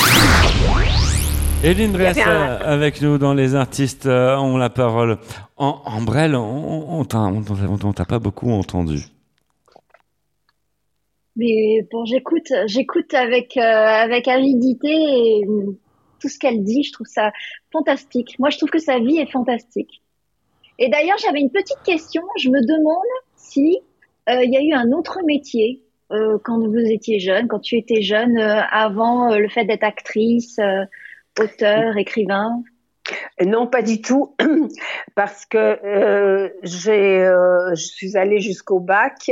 Eline 1.65 1.93
Dress 1.93 2.19
avec 2.19 3.01
nous 3.03 3.19
dans 3.19 3.35
Les 3.35 3.55
Artistes 3.55 4.07
euh, 4.07 4.37
ont 4.37 4.57
la 4.57 4.71
parole. 4.71 5.19
En, 5.57 5.81
en 5.85 6.03
Brel, 6.03 6.35
on, 6.35 7.01
on, 7.01 7.05
t'a 7.05 8.05
pas 8.05 8.19
beaucoup 8.19 8.51
entendu. 8.51 9.05
Mais 11.37 11.87
bon, 11.91 12.05
j'écoute, 12.05 12.53
j'écoute 12.67 13.15
avec 13.15 13.57
euh, 13.57 13.61
avec 13.61 14.29
avidité 14.29 14.91
et 14.91 15.47
tout 16.21 16.29
ce 16.29 16.39
qu'elle 16.39 16.63
dit. 16.65 16.83
Je 16.83 16.93
trouve 16.93 17.07
ça 17.07 17.33
fantastique. 17.71 18.39
Moi, 18.39 18.51
je 18.51 18.59
trouve 18.59 18.71
que 18.71 18.81
sa 18.81 18.99
vie 18.99 19.19
est 19.19 19.31
fantastique. 19.31 20.03
Et 20.79 20.89
d'ailleurs, 20.89 21.19
j'avais 21.19 21.41
une 21.41 21.51
petite 21.51 21.83
question. 21.85 22.23
Je 22.39 22.49
me 22.49 22.61
demande 22.61 22.97
euh, 23.59 24.43
il 24.45 24.53
y 24.53 24.57
a 24.57 24.63
eu 24.63 24.73
un 24.73 24.93
autre 24.93 25.19
métier 25.25 25.83
quand 26.45 26.59
vous 26.59 26.77
étiez 26.77 27.21
jeune, 27.21 27.49
quand 27.49 27.61
tu 27.61 27.79
étais 27.79 28.03
jeune, 28.03 28.37
avant 28.39 29.35
le 29.35 29.49
fait 29.49 29.65
d'être 29.65 29.83
actrice, 29.83 30.61
auteur, 31.41 31.97
écrivain 31.97 32.63
non, 33.45 33.67
pas 33.67 33.81
du 33.81 34.03
tout, 34.03 34.37
parce 35.17 35.47
que 35.47 35.79
je 36.63 37.75
suis 37.75 38.17
allée 38.19 38.41
jusqu'au 38.41 38.79
bac. 38.79 39.31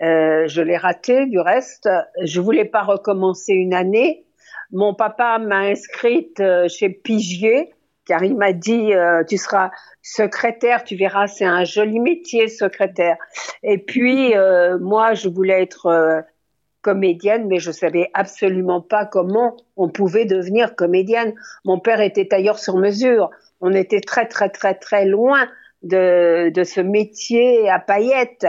je 0.00 0.60
l'ai 0.60 0.76
raté, 0.76 1.24
du 1.24 1.40
reste. 1.40 1.88
Je 2.22 2.40
voulais 2.40 2.66
pas 2.66 2.82
recommencer 2.82 3.54
une 3.54 3.72
année. 3.72 4.26
Mon 4.72 4.94
papa 4.94 5.38
m'a 5.38 5.60
inscrite 5.60 6.42
chez 6.68 6.90
Pigier 6.90 7.72
car 8.10 8.24
il 8.24 8.36
m'a 8.36 8.52
dit 8.52 8.92
euh, 8.92 9.22
tu 9.22 9.36
seras 9.36 9.70
secrétaire, 10.02 10.82
tu 10.82 10.96
verras, 10.96 11.28
c'est 11.28 11.44
un 11.44 11.62
joli 11.62 12.00
métier 12.00 12.48
secrétaire. 12.48 13.16
Et 13.62 13.78
puis 13.78 14.34
euh, 14.34 14.80
moi, 14.80 15.14
je 15.14 15.28
voulais 15.28 15.62
être 15.62 15.86
euh, 15.86 16.20
comédienne, 16.82 17.46
mais 17.46 17.60
je 17.60 17.70
savais 17.70 18.10
absolument 18.12 18.80
pas 18.80 19.06
comment 19.06 19.56
on 19.76 19.88
pouvait 19.88 20.24
devenir 20.24 20.74
comédienne. 20.74 21.34
Mon 21.64 21.78
père 21.78 22.00
était 22.00 22.26
tailleur 22.26 22.58
sur 22.58 22.78
mesure. 22.78 23.30
On 23.60 23.72
était 23.74 24.00
très 24.00 24.26
très 24.26 24.48
très 24.48 24.74
très 24.74 25.04
loin 25.04 25.46
de, 25.84 26.50
de 26.50 26.64
ce 26.64 26.80
métier 26.80 27.70
à 27.70 27.78
paillettes. 27.78 28.48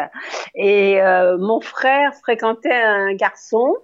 Et 0.56 1.00
mon 1.38 1.62
frère 1.62 2.16
fréquentait 2.24 2.72
un 2.72 3.14
garçon 3.14 3.76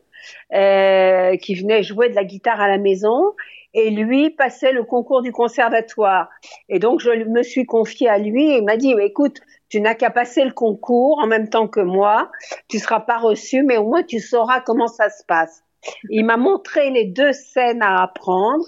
qui 0.49 1.55
venait 1.55 1.83
jouer 1.83 2.09
de 2.09 2.15
la 2.15 2.23
guitare 2.23 2.59
à 2.59 2.67
la 2.67 2.79
maison 2.79 3.35
et 3.77 3.91
lui 3.91 4.31
passait 4.31 4.71
le 4.71 4.83
concours 4.83 5.21
du 5.21 5.31
conservatoire. 5.31 6.29
Et 6.67 6.79
donc 6.79 6.99
je 6.99 7.11
me 7.11 7.43
suis 7.43 7.65
confiée 7.65 8.09
à 8.09 8.17
lui 8.17 8.51
et 8.51 8.57
il 8.57 8.63
m'a 8.63 8.75
dit 8.75 8.93
écoute, 8.99 9.39
tu 9.69 9.79
n'as 9.81 9.93
qu'à 9.93 10.09
passer 10.09 10.43
le 10.43 10.51
concours 10.51 11.19
en 11.19 11.27
même 11.27 11.47
temps 11.47 11.67
que 11.67 11.79
moi, 11.79 12.31
tu 12.69 12.79
seras 12.79 13.01
pas 13.01 13.19
reçu 13.19 13.61
mais 13.61 13.77
au 13.77 13.87
moins 13.87 14.01
tu 14.01 14.19
sauras 14.19 14.61
comment 14.61 14.87
ça 14.87 15.09
se 15.09 15.23
passe. 15.25 15.63
Il 16.09 16.25
m'a 16.25 16.37
montré 16.37 16.89
les 16.89 17.05
deux 17.05 17.31
scènes 17.33 17.83
à 17.83 18.01
apprendre. 18.01 18.65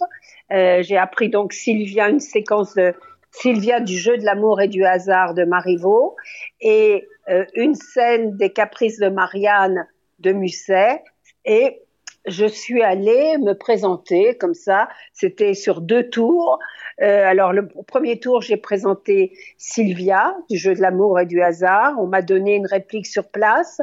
Euh, 0.52 0.84
j'ai 0.84 0.98
appris 0.98 1.30
donc 1.30 1.54
Sylvia, 1.54 2.08
une 2.08 2.20
séquence 2.20 2.76
de 2.76 2.94
Sylvia 3.32 3.80
du 3.80 3.98
jeu 3.98 4.16
de 4.16 4.24
l'amour 4.24 4.62
et 4.62 4.68
du 4.68 4.86
hasard 4.86 5.34
de 5.34 5.44
Marivaux 5.44 6.16
et 6.62 7.08
euh, 7.30 7.46
une 7.56 7.74
scène 7.74 8.38
des 8.38 8.52
caprices 8.52 9.00
de 9.00 9.10
Marianne 9.10 9.88
de 10.20 10.34
Musset 10.34 11.04
et 11.46 11.82
je 12.26 12.46
suis 12.46 12.82
allée 12.82 13.38
me 13.38 13.54
présenter 13.54 14.38
comme 14.38 14.54
ça. 14.54 14.90
C'était 15.14 15.54
sur 15.54 15.82
deux 15.82 16.10
tours. 16.10 16.60
Euh, 17.02 17.26
alors 17.26 17.54
le 17.54 17.68
premier 17.68 18.20
tour, 18.20 18.42
j'ai 18.42 18.58
présenté 18.58 19.38
Sylvia 19.58 20.36
du 20.50 20.58
jeu 20.58 20.76
de 20.76 20.82
l'amour 20.82 21.20
et 21.20 21.26
du 21.26 21.42
hasard. 21.42 21.96
On 22.00 22.08
m'a 22.08 22.22
donné 22.22 22.56
une 22.56 22.68
réplique 22.68 23.08
sur 23.08 23.30
place. 23.30 23.82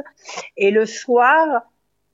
Et 0.55 0.71
le 0.71 0.85
soir, 0.85 1.63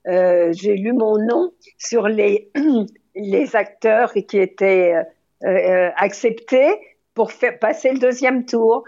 euh, 0.08 0.52
j'ai 0.54 0.76
lu 0.76 0.94
mon 0.94 1.18
nom 1.18 1.52
sur 1.78 2.08
les 2.08 2.52
les 3.16 3.56
acteurs 3.56 4.14
qui 4.14 4.40
étaient 4.40 4.96
euh, 5.44 5.90
acceptés 5.96 6.74
pour 7.14 7.32
passer 7.60 7.92
le 7.92 8.00
deuxième 8.00 8.46
tour. 8.46 8.84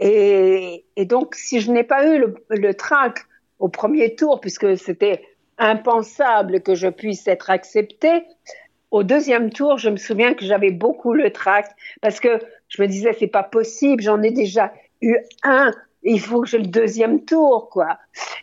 Et, 0.00 0.84
donc, 0.96 1.34
si 1.34 1.60
je 1.60 1.70
n'ai 1.70 1.84
pas 1.84 2.06
eu 2.06 2.18
le, 2.18 2.34
le 2.50 2.74
trac 2.74 3.18
au 3.58 3.68
premier 3.68 4.14
tour, 4.14 4.40
puisque 4.40 4.76
c'était 4.76 5.22
impensable 5.58 6.60
que 6.60 6.74
je 6.74 6.88
puisse 6.88 7.26
être 7.26 7.50
acceptée. 7.50 8.24
Au 8.90 9.02
deuxième 9.02 9.50
tour, 9.50 9.78
je 9.78 9.90
me 9.90 9.96
souviens 9.96 10.34
que 10.34 10.44
j'avais 10.44 10.70
beaucoup 10.70 11.12
le 11.12 11.30
trac 11.30 11.68
parce 12.00 12.20
que 12.20 12.40
je 12.68 12.80
me 12.82 12.88
disais 12.88 13.14
c'est 13.18 13.26
pas 13.26 13.42
possible, 13.42 14.02
j'en 14.02 14.22
ai 14.22 14.30
déjà 14.30 14.72
eu 15.00 15.16
un, 15.42 15.72
il 16.02 16.20
faut 16.20 16.40
que 16.40 16.48
j'ai 16.48 16.58
le 16.58 16.66
deuxième 16.66 17.24
tour 17.24 17.68
quoi. 17.70 17.98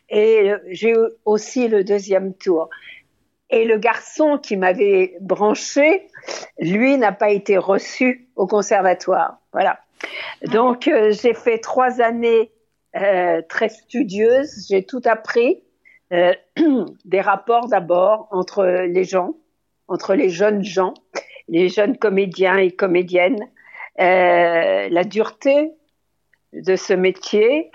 Et 0.10 0.52
j'ai 0.68 0.92
eu 0.92 0.98
aussi 1.26 1.68
le 1.68 1.84
deuxième 1.84 2.34
tour. 2.34 2.70
Et 3.50 3.66
le 3.66 3.78
garçon 3.78 4.38
qui 4.38 4.58
m'avait 4.58 5.18
branché, 5.22 6.08
lui 6.60 6.98
n'a 6.98 7.12
pas 7.12 7.30
été 7.30 7.58
reçu 7.58 8.28
au 8.36 8.48
conservatoire. 8.48 9.40
Voilà. 9.54 9.80
Donc 10.48 10.88
euh, 10.88 11.12
j'ai 11.12 11.34
fait 11.34 11.60
trois 11.60 12.02
années 12.02 12.52
euh, 12.96 13.42
très 13.48 13.70
studieuses, 13.70 14.68
j'ai 14.70 14.84
tout 14.84 15.02
appris. 15.06 15.62
Euh, 16.14 16.34
des 17.06 17.22
rapports 17.22 17.68
d'abord 17.68 18.28
entre 18.32 18.66
les 18.66 19.04
gens, 19.04 19.36
entre 19.88 20.14
les 20.14 20.30
jeunes 20.30 20.64
gens, 20.64 20.94
les 21.48 21.70
jeunes 21.70 21.98
comédiens 21.98 22.58
et 22.58 22.72
comédiennes, 22.72 23.50
euh, 24.00 24.88
la 24.90 25.04
dureté 25.04 25.72
de 26.54 26.76
ce 26.76 26.94
métier, 26.94 27.72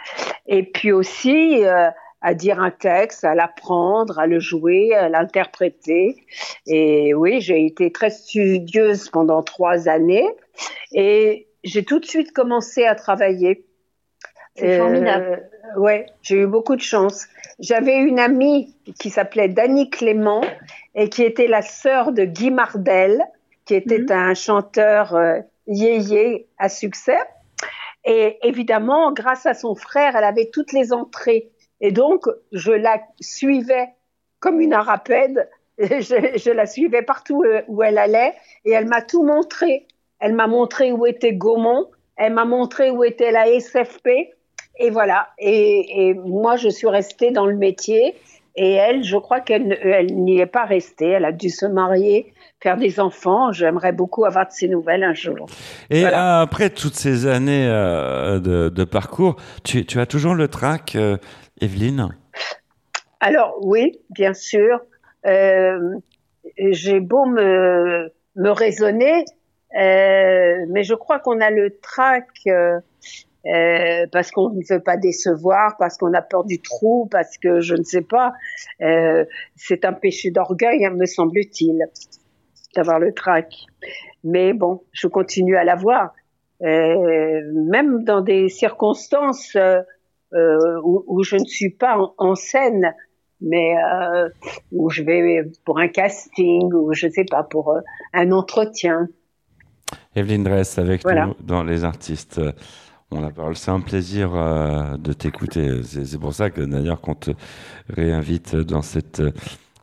et 0.46 0.62
puis 0.62 0.92
aussi 0.92 1.64
euh, 1.64 1.90
à 2.20 2.34
dire 2.34 2.60
un 2.60 2.70
texte, 2.70 3.24
à 3.24 3.34
l'apprendre, 3.34 4.18
à 4.18 4.26
le 4.26 4.38
jouer, 4.38 4.94
à 4.94 5.08
l'interpréter. 5.08 6.16
Et 6.66 7.14
oui, 7.14 7.40
j'ai 7.40 7.66
été 7.66 7.90
très 7.90 8.10
studieuse 8.10 9.08
pendant 9.08 9.42
trois 9.42 9.88
années, 9.88 10.28
et 10.92 11.48
j'ai 11.64 11.84
tout 11.84 11.98
de 11.98 12.06
suite 12.06 12.32
commencé 12.32 12.84
à 12.84 12.94
travailler. 12.94 13.66
C'est 14.56 14.78
formidable. 14.78 15.48
Ouais, 15.76 16.06
j'ai 16.22 16.36
eu 16.36 16.46
beaucoup 16.46 16.76
de 16.76 16.80
chance. 16.80 17.26
J'avais 17.58 17.96
une 17.98 18.18
amie 18.18 18.74
qui 18.98 19.10
s'appelait 19.10 19.48
Dany 19.48 19.90
Clément 19.90 20.42
et 20.94 21.08
qui 21.08 21.22
était 21.22 21.46
la 21.46 21.62
sœur 21.62 22.12
de 22.12 22.24
Guy 22.24 22.50
Mardel, 22.50 23.22
qui 23.64 23.74
était 23.74 23.98
mhm. 23.98 24.10
un 24.10 24.34
chanteur 24.34 25.14
euh, 25.14 25.38
yéyé 25.66 26.48
à 26.58 26.68
succès. 26.68 27.18
Et 28.04 28.38
évidemment, 28.42 29.12
grâce 29.12 29.46
à 29.46 29.54
son 29.54 29.74
frère, 29.74 30.16
elle 30.16 30.24
avait 30.24 30.50
toutes 30.52 30.72
les 30.72 30.92
entrées. 30.92 31.50
Et 31.80 31.92
donc, 31.92 32.26
je 32.52 32.72
la 32.72 33.00
suivais 33.20 33.90
comme 34.40 34.60
une 34.60 34.72
arapède. 34.72 35.48
Je, 35.78 36.36
je 36.36 36.50
la 36.50 36.66
suivais 36.66 37.00
partout 37.00 37.42
euh, 37.42 37.62
où 37.66 37.82
elle 37.82 37.96
allait 37.96 38.34
et 38.66 38.72
elle 38.72 38.84
m'a 38.84 39.00
tout 39.00 39.22
montré. 39.22 39.86
Elle 40.18 40.34
m'a 40.34 40.46
montré 40.46 40.92
où 40.92 41.06
était 41.06 41.32
Gaumont, 41.32 41.88
elle 42.16 42.34
m'a 42.34 42.44
montré 42.44 42.90
où 42.90 43.02
était 43.02 43.32
la 43.32 43.46
SFP, 43.46 44.08
et 44.80 44.88
voilà. 44.88 45.28
Et, 45.38 46.14
moi, 46.14 46.56
je 46.56 46.68
suis 46.68 46.88
restée 46.88 47.30
dans 47.30 47.46
le 47.46 47.54
métier. 47.54 48.14
Et 48.56 48.72
elle, 48.72 49.04
je 49.04 49.16
crois 49.16 49.40
qu'elle 49.40 50.06
n'y 50.10 50.40
est 50.40 50.46
pas 50.46 50.64
restée. 50.64 51.10
Elle 51.10 51.24
a 51.24 51.32
dû 51.32 51.50
se 51.50 51.66
marier, 51.66 52.32
faire 52.60 52.76
des 52.76 52.98
enfants. 52.98 53.52
J'aimerais 53.52 53.92
beaucoup 53.92 54.24
avoir 54.24 54.46
de 54.46 54.52
ses 54.52 54.68
nouvelles 54.68 55.04
un 55.04 55.14
jour. 55.14 55.46
Et 55.90 56.04
après 56.04 56.70
toutes 56.70 56.94
ces 56.94 57.26
années 57.26 57.68
euh, 57.68 58.40
de, 58.40 58.84
parcours, 58.84 59.36
tu, 59.64 59.84
as 60.00 60.06
toujours 60.06 60.34
le 60.34 60.48
trac, 60.48 60.96
euh, 60.96 61.16
Evelyne? 61.60 62.08
Alors 63.20 63.58
oui, 63.62 64.00
bien 64.10 64.34
sûr. 64.34 64.80
Euh, 65.26 65.78
j'ai 66.58 67.00
beau 67.00 67.26
me, 67.26 68.10
me 68.34 68.50
raisonner, 68.50 69.24
mais 69.74 70.82
je 70.82 70.94
crois 70.94 71.18
qu'on 71.18 71.40
a 71.40 71.50
le 71.50 71.78
trac 71.80 72.26
euh, 73.46 74.06
parce 74.12 74.30
qu'on 74.30 74.50
ne 74.50 74.62
veut 74.68 74.82
pas 74.82 74.98
décevoir, 74.98 75.76
parce 75.78 75.96
qu'on 75.96 76.12
a 76.12 76.20
peur 76.20 76.44
du 76.44 76.60
trou, 76.60 77.08
parce 77.10 77.38
que 77.38 77.60
je 77.60 77.74
ne 77.74 77.82
sais 77.82 78.02
pas. 78.02 78.32
Euh, 78.82 79.24
c'est 79.56 79.84
un 79.86 79.94
péché 79.94 80.30
d'orgueil, 80.30 80.84
hein, 80.84 80.90
me 80.90 81.06
semble-t-il, 81.06 81.86
d'avoir 82.74 82.98
le 82.98 83.12
trac. 83.12 83.54
Mais 84.24 84.52
bon, 84.52 84.82
je 84.92 85.06
continue 85.06 85.56
à 85.56 85.64
l'avoir, 85.64 86.12
euh, 86.62 87.40
même 87.70 88.04
dans 88.04 88.20
des 88.20 88.50
circonstances 88.50 89.56
où, 90.32 91.04
où, 91.06 91.22
je 91.22 91.36
ne 91.36 91.46
suis 91.46 91.70
pas 91.70 91.96
en, 92.18 92.34
scène, 92.34 92.94
mais 93.40 93.74
où 94.70 94.90
je 94.90 95.02
vais 95.02 95.50
pour 95.64 95.78
un 95.78 95.88
casting 95.88 96.72
ou 96.74 96.92
je 96.92 97.06
ne 97.06 97.10
sais 97.10 97.24
pas 97.24 97.42
pour 97.42 97.74
un 98.12 98.32
entretien. 98.32 99.08
Evelyne 100.14 100.44
Dress 100.44 100.78
avec 100.78 101.04
nous 101.04 101.34
dans 101.40 101.64
les 101.64 101.84
artistes 101.84 102.40
on 103.10 103.20
la 103.20 103.30
parole. 103.30 103.56
C'est 103.56 103.70
un 103.70 103.80
plaisir 103.80 104.30
euh, 104.34 104.96
de 104.96 105.12
t'écouter. 105.12 105.80
C'est 105.84 106.18
pour 106.18 106.34
ça 106.34 106.50
que 106.50 106.60
d'ailleurs 106.60 107.00
qu'on 107.00 107.14
te 107.14 107.32
réinvite 107.88 108.56
dans 108.56 108.82
cette 108.82 109.20
euh, 109.20 109.32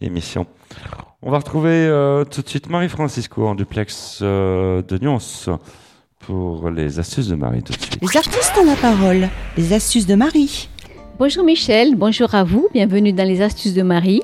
émission. 0.01 0.45
On 1.21 1.31
va 1.31 1.39
retrouver 1.39 1.87
euh, 1.87 2.23
tout 2.23 2.41
de 2.41 2.47
suite 2.47 2.69
Marie-Francisco 2.69 3.47
en 3.47 3.55
duplex 3.55 4.21
de 4.21 4.97
Nyons 5.01 5.17
pour 6.19 6.69
les 6.69 6.99
astuces 6.99 7.27
de 7.27 7.35
Marie 7.35 7.63
tout 7.63 7.73
de 7.73 7.81
suite. 7.81 7.99
Les 8.01 8.17
artistes 8.17 8.53
ont 8.59 8.65
la 8.65 8.75
parole. 8.75 9.29
Les 9.57 9.73
astuces 9.73 10.05
de 10.05 10.15
Marie. 10.15 10.69
Bonjour 11.19 11.43
Michel, 11.43 11.95
bonjour 11.95 12.35
à 12.35 12.43
vous, 12.43 12.67
bienvenue 12.73 13.11
dans 13.11 13.27
les 13.27 13.41
astuces 13.41 13.73
de 13.73 13.81
Marie. 13.81 14.21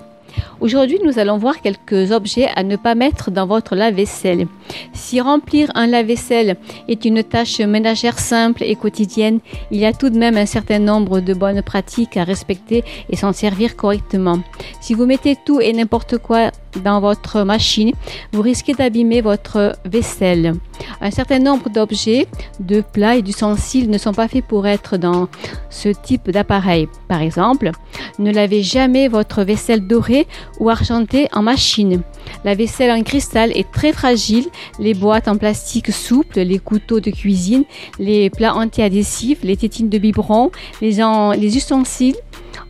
Aujourd'hui, 0.59 0.99
nous 1.03 1.19
allons 1.19 1.37
voir 1.37 1.61
quelques 1.61 2.11
objets 2.11 2.47
à 2.55 2.63
ne 2.63 2.75
pas 2.75 2.95
mettre 2.95 3.31
dans 3.31 3.45
votre 3.45 3.75
lave-vaisselle. 3.75 4.47
Si 4.93 5.19
remplir 5.19 5.71
un 5.75 5.87
lave-vaisselle 5.87 6.57
est 6.87 7.05
une 7.05 7.23
tâche 7.23 7.59
ménagère 7.59 8.19
simple 8.19 8.63
et 8.63 8.75
quotidienne, 8.75 9.39
il 9.71 9.79
y 9.79 9.85
a 9.85 9.93
tout 9.93 10.09
de 10.09 10.17
même 10.17 10.37
un 10.37 10.45
certain 10.45 10.79
nombre 10.79 11.19
de 11.19 11.33
bonnes 11.33 11.61
pratiques 11.61 12.17
à 12.17 12.23
respecter 12.23 12.83
et 13.09 13.15
s'en 13.15 13.33
servir 13.33 13.75
correctement. 13.75 14.39
Si 14.81 14.93
vous 14.93 15.05
mettez 15.05 15.35
tout 15.45 15.59
et 15.59 15.73
n'importe 15.73 16.17
quoi 16.17 16.51
dans 16.81 16.99
votre 16.99 17.43
machine, 17.43 17.91
vous 18.31 18.41
risquez 18.41 18.73
d'abîmer 18.73 19.21
votre 19.21 19.77
vaisselle. 19.85 20.53
Un 21.01 21.11
certain 21.11 21.39
nombre 21.39 21.69
d'objets, 21.69 22.27
de 22.59 22.81
plats 22.81 23.15
et 23.15 23.21
d'ustensiles 23.21 23.89
ne 23.89 23.97
sont 23.97 24.13
pas 24.13 24.27
faits 24.27 24.45
pour 24.45 24.67
être 24.67 24.97
dans 24.97 25.27
ce 25.69 25.89
type 25.89 26.29
d'appareil. 26.29 26.87
Par 27.07 27.21
exemple, 27.21 27.71
Ne 28.19 28.31
lavez 28.31 28.61
jamais 28.61 29.07
votre 29.07 29.43
vaisselle 29.43 29.87
dorée 29.87 30.27
ou 30.59 30.69
argentée 30.69 31.27
en 31.33 31.41
machine. 31.41 32.03
La 32.45 32.53
vaisselle 32.53 32.91
en 32.91 33.01
cristal 33.01 33.51
est 33.55 33.71
très 33.71 33.91
fragile. 33.91 34.45
Les 34.79 34.93
boîtes 34.93 35.27
en 35.27 35.37
plastique 35.37 35.91
souples, 35.91 36.41
les 36.41 36.59
couteaux 36.59 36.99
de 36.99 37.09
cuisine, 37.09 37.63
les 37.99 38.29
plats 38.29 38.55
anti-adhésifs, 38.55 39.39
les 39.43 39.57
tétines 39.57 39.89
de 39.89 39.97
biberon, 39.97 40.51
les, 40.81 40.99
les 41.37 41.57
ustensiles 41.57 42.15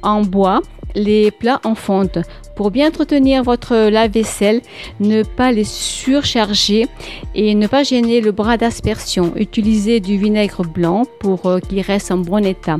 en 0.01 0.21
bois, 0.21 0.61
les 0.95 1.31
plats 1.31 1.59
en 1.63 1.75
fonte. 1.75 2.19
Pour 2.55 2.69
bien 2.69 2.89
entretenir 2.89 3.43
votre 3.43 3.89
lave-vaisselle, 3.89 4.61
ne 4.99 5.23
pas 5.23 5.51
les 5.51 5.63
surcharger 5.63 6.87
et 7.33 7.55
ne 7.55 7.65
pas 7.65 7.83
gêner 7.83 8.21
le 8.21 8.31
bras 8.31 8.57
d'aspersion. 8.57 9.33
Utilisez 9.35 9.99
du 9.99 10.17
vinaigre 10.17 10.63
blanc 10.63 11.05
pour 11.19 11.47
euh, 11.47 11.59
qu'il 11.59 11.81
reste 11.81 12.11
en 12.11 12.17
bon 12.17 12.45
état. 12.45 12.77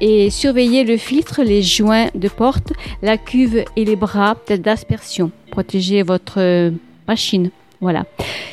Et 0.00 0.28
surveillez 0.28 0.84
le 0.84 0.98
filtre, 0.98 1.42
les 1.42 1.62
joints 1.62 2.08
de 2.14 2.28
porte, 2.28 2.72
la 3.02 3.16
cuve 3.16 3.64
et 3.76 3.84
les 3.84 3.96
bras 3.96 4.36
d'aspersion. 4.48 5.30
Protégez 5.50 6.02
votre 6.02 6.40
euh, 6.40 6.70
machine. 7.08 7.50
Voilà. 7.80 8.04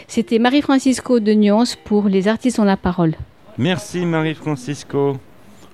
C'était 0.07 0.39
Marie-Francisco 0.39 1.19
de 1.19 1.33
Nyons 1.33 1.75
pour 1.83 2.07
Les 2.07 2.27
artistes 2.27 2.59
ont 2.59 2.65
la 2.65 2.77
parole. 2.77 3.15
Merci 3.57 4.05
Marie-Francisco. 4.05 5.17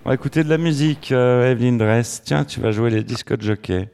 On 0.05 0.09
va 0.09 0.15
écouter 0.15 0.43
de 0.43 0.49
la 0.49 0.57
musique, 0.57 1.11
euh, 1.11 1.51
Evelyne 1.51 1.77
Dress. 1.77 2.21
Tiens, 2.25 2.43
tu 2.43 2.59
vas 2.59 2.71
jouer 2.71 2.89
les 2.89 3.03
disques 3.03 3.35
de 3.35 3.41
jockey. 3.41 3.89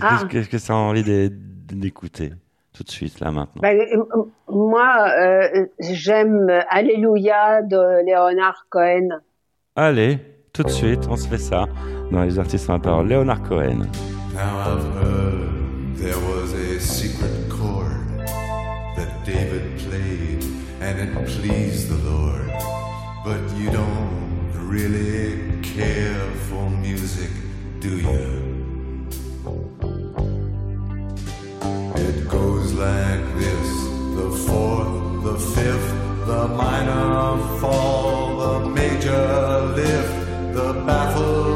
Ah. 0.00 0.22
Qu'est-ce 0.28 0.48
que 0.48 0.58
ça 0.58 0.74
a 0.74 0.76
envie 0.76 1.02
d'écouter 1.02 2.32
tout 2.72 2.82
de 2.82 2.90
suite, 2.90 3.20
là, 3.20 3.30
maintenant? 3.30 3.62
Ben, 3.62 3.78
euh, 3.78 4.24
Moi, 4.48 5.06
euh, 5.18 5.66
j'aime 5.78 6.50
Alléluia 6.68 7.62
de 7.62 8.04
Léonard 8.04 8.66
Cohen. 8.70 9.08
Allez, 9.76 10.18
tout 10.52 10.62
de 10.62 10.70
suite, 10.70 11.06
on 11.08 11.16
se 11.16 11.28
fait 11.28 11.38
ça 11.38 11.66
dans 12.10 12.22
les 12.22 12.38
artistes 12.38 12.68
en 12.70 12.78
parole. 12.80 13.08
Léonard 13.08 13.42
Cohen. 13.42 13.86
Now 14.34 14.58
I've 14.58 14.84
heard 14.94 15.96
there 15.96 16.18
was 16.18 16.54
a 16.54 16.80
secret 16.80 17.48
chord 17.48 18.06
that 18.96 19.24
David 19.26 19.76
played 19.78 20.44
and 20.80 20.98
it 20.98 21.14
pleased 21.26 21.88
the 21.88 21.98
Lord. 22.08 22.50
But 23.24 23.40
you 23.58 23.70
don't 23.70 24.50
really 24.68 25.60
care 25.62 26.16
for 26.48 26.70
music, 26.70 27.30
do 27.80 27.98
you? 27.98 28.39
Like 32.80 33.26
this. 33.36 33.68
The 34.18 34.30
fourth, 34.46 35.22
the 35.22 35.38
fifth, 35.54 35.90
the 36.26 36.48
minor 36.48 37.36
fall, 37.60 38.38
the 38.44 38.68
major 38.70 39.26
lift, 39.76 40.14
the 40.54 40.72
baffled 40.86 41.49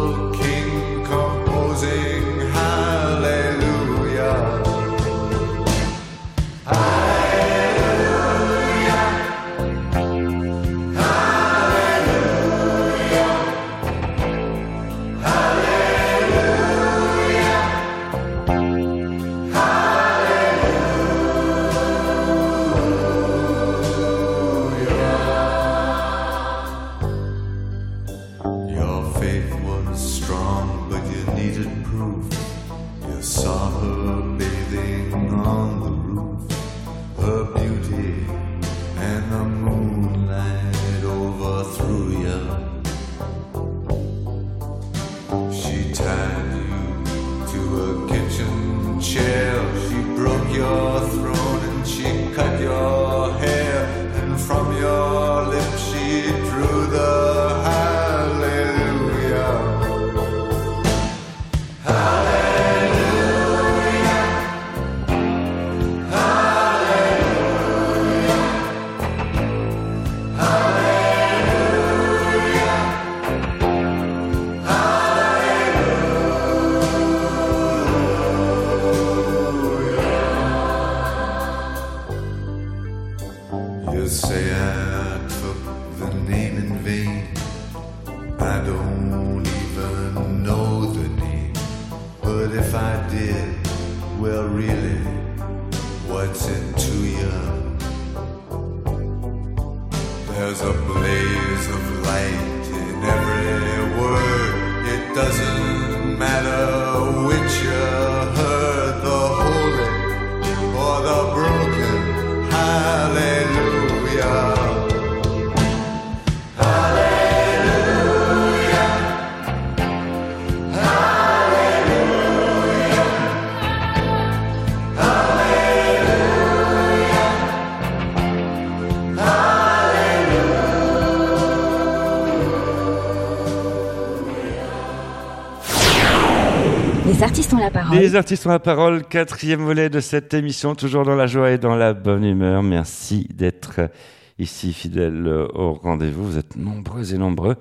Les 137.92 138.16
artistes 138.16 138.46
ont 138.46 138.50
la 138.50 138.58
parole, 138.58 139.04
quatrième 139.04 139.62
volet 139.62 139.88
de 139.88 140.00
cette 140.00 140.32
émission, 140.34 140.74
toujours 140.74 141.04
dans 141.04 141.14
la 141.14 141.26
joie 141.26 141.50
et 141.50 141.58
dans 141.58 141.76
la 141.76 141.92
bonne 141.92 142.24
humeur. 142.24 142.62
Merci 142.62 143.28
d'être 143.34 143.90
ici 144.38 144.72
fidèles 144.72 145.26
au 145.26 145.74
rendez-vous. 145.74 146.24
Vous 146.24 146.38
êtes 146.38 146.56
nombreux 146.56 147.14
et 147.14 147.18
nombreux 147.18 147.56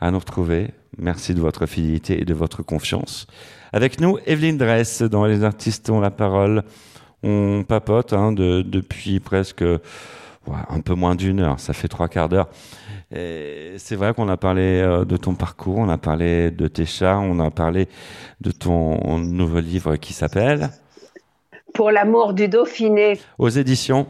à 0.00 0.10
nous 0.10 0.18
retrouver. 0.18 0.70
Merci 0.98 1.34
de 1.34 1.40
votre 1.40 1.66
fidélité 1.66 2.20
et 2.20 2.24
de 2.24 2.34
votre 2.34 2.62
confiance. 2.62 3.26
Avec 3.72 4.00
nous, 4.00 4.18
Evelyne 4.26 4.58
Dress, 4.58 5.02
dans 5.02 5.24
Les 5.24 5.44
artistes 5.44 5.88
ont 5.90 6.00
la 6.00 6.10
parole. 6.10 6.62
On 7.22 7.64
papote 7.66 8.12
hein, 8.12 8.32
depuis 8.32 9.20
presque 9.20 9.64
un 10.68 10.80
peu 10.80 10.94
moins 10.94 11.14
d'une 11.14 11.40
heure, 11.40 11.60
ça 11.60 11.72
fait 11.72 11.88
trois 11.88 12.08
quarts 12.08 12.28
d'heure. 12.28 12.48
C'est 13.12 13.96
vrai 13.96 14.14
qu'on 14.14 14.28
a 14.28 14.36
parlé 14.36 14.80
euh, 14.80 15.04
de 15.04 15.16
ton 15.16 15.34
parcours, 15.34 15.78
on 15.78 15.88
a 15.90 15.98
parlé 15.98 16.50
de 16.50 16.66
tes 16.66 16.86
chats, 16.86 17.18
on 17.18 17.38
a 17.40 17.50
parlé 17.50 17.88
de 18.40 18.50
ton 18.50 19.18
nouveau 19.18 19.60
livre 19.60 19.96
qui 19.96 20.14
s'appelle 20.14 20.70
Pour 21.74 21.90
l'amour 21.90 22.32
du 22.32 22.48
Dauphiné. 22.48 23.20
Aux 23.38 23.50
éditions 23.50 24.06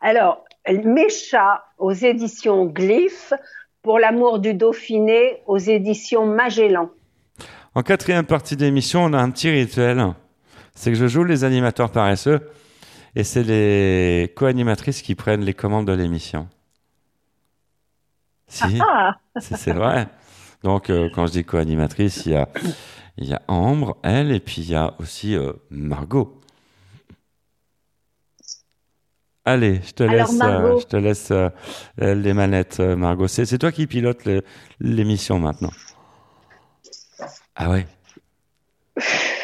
Alors, 0.00 0.44
Mes 0.68 1.08
chats 1.08 1.64
aux 1.78 1.92
éditions 1.92 2.66
Glyph, 2.66 3.32
Pour 3.82 3.98
l'amour 3.98 4.38
du 4.38 4.54
Dauphiné 4.54 5.42
aux 5.46 5.58
éditions 5.58 6.26
Magellan. 6.26 6.90
En 7.74 7.82
quatrième 7.82 8.24
partie 8.24 8.56
d'émission, 8.56 9.04
on 9.04 9.12
a 9.14 9.18
un 9.18 9.30
petit 9.30 9.50
rituel. 9.50 10.14
C'est 10.76 10.92
que 10.92 10.96
je 10.96 11.08
joue 11.08 11.24
les 11.24 11.42
animateurs 11.42 11.90
paresseux 11.90 12.40
et 13.16 13.24
c'est 13.24 13.42
les 13.42 14.32
co-animatrices 14.36 15.02
qui 15.02 15.16
prennent 15.16 15.44
les 15.44 15.54
commandes 15.54 15.86
de 15.86 15.92
l'émission. 15.92 16.48
Si, 18.46 18.78
ah, 18.80 19.16
ah. 19.34 19.40
c'est 19.40 19.72
vrai. 19.72 20.08
Donc, 20.62 20.88
euh, 20.90 21.10
quand 21.14 21.26
je 21.26 21.32
dis 21.32 21.44
co-animatrice, 21.44 22.24
il 22.26 22.32
y 22.32 22.36
a, 22.36 22.48
il 23.18 23.28
y 23.28 23.34
a 23.34 23.42
Ambre, 23.48 23.98
elle, 24.02 24.32
et 24.32 24.40
puis 24.40 24.62
il 24.62 24.70
y 24.70 24.74
a 24.74 24.94
aussi 24.98 25.36
euh, 25.36 25.52
Margot. 25.70 26.40
Allez, 29.44 29.82
je 29.86 29.92
te 29.92 30.02
laisse, 30.02 30.40
euh, 30.42 30.78
je 30.80 30.86
te 30.86 30.96
laisse 30.96 31.30
les 31.98 32.32
manettes, 32.32 32.80
Margot. 32.80 33.28
C'est 33.28 33.58
toi 33.58 33.72
qui 33.72 33.86
pilote 33.86 34.26
l'émission 34.80 35.38
maintenant. 35.38 35.72
Ah 37.54 37.70
ouais 37.70 37.86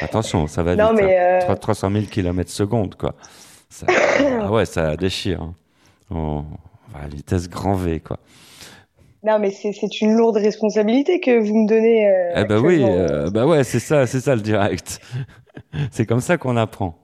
Attention, 0.00 0.46
ça 0.46 0.62
va 0.62 0.74
vite. 0.74 0.96
Mais 0.96 1.38
300 1.60 1.90
000 1.90 2.04
km 2.06 2.50
secondes, 2.50 2.94
quoi. 2.94 3.14
ah 3.88 4.50
ouais, 4.50 4.64
ça 4.64 4.96
déchire. 4.96 5.42
Hein. 5.42 5.54
On 6.10 6.44
va 6.92 7.00
à 7.04 7.08
vitesse 7.08 7.48
grand 7.48 7.74
V, 7.74 8.00
quoi. 8.00 8.18
Non, 9.22 9.38
mais 9.38 9.50
c'est 9.50 10.00
une 10.00 10.14
lourde 10.16 10.36
responsabilité 10.36 11.20
que 11.20 11.38
vous 11.38 11.54
me 11.54 11.68
donnez. 11.68 12.08
Euh, 12.08 12.32
eh 12.36 12.44
ben 12.44 12.58
oui, 12.58 12.82
euh, 12.82 13.30
bah 13.30 13.46
ouais, 13.46 13.64
c'est 13.64 13.78
ça, 13.78 14.06
c'est 14.06 14.20
ça 14.20 14.34
le 14.34 14.40
direct. 14.40 15.00
c'est 15.90 16.06
comme 16.06 16.20
ça 16.20 16.38
qu'on 16.38 16.56
apprend. 16.56 16.96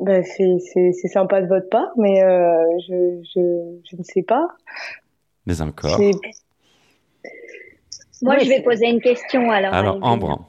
Ben 0.00 0.24
c'est 0.24 0.92
sympa 1.08 1.42
de 1.42 1.46
votre 1.46 1.68
part, 1.68 1.90
mais 1.96 2.22
euh, 2.22 2.62
je, 2.88 3.20
je, 3.34 3.80
je, 3.90 3.96
ne 3.96 4.02
sais 4.02 4.22
pas. 4.22 4.46
Mais 5.46 5.60
encore. 5.60 5.98
Moi, 8.22 8.38
je 8.38 8.48
vais 8.48 8.62
poser 8.62 8.86
une 8.86 9.00
question 9.00 9.50
alors. 9.50 9.74
Alors, 9.74 9.98
Ambre. 10.02 10.44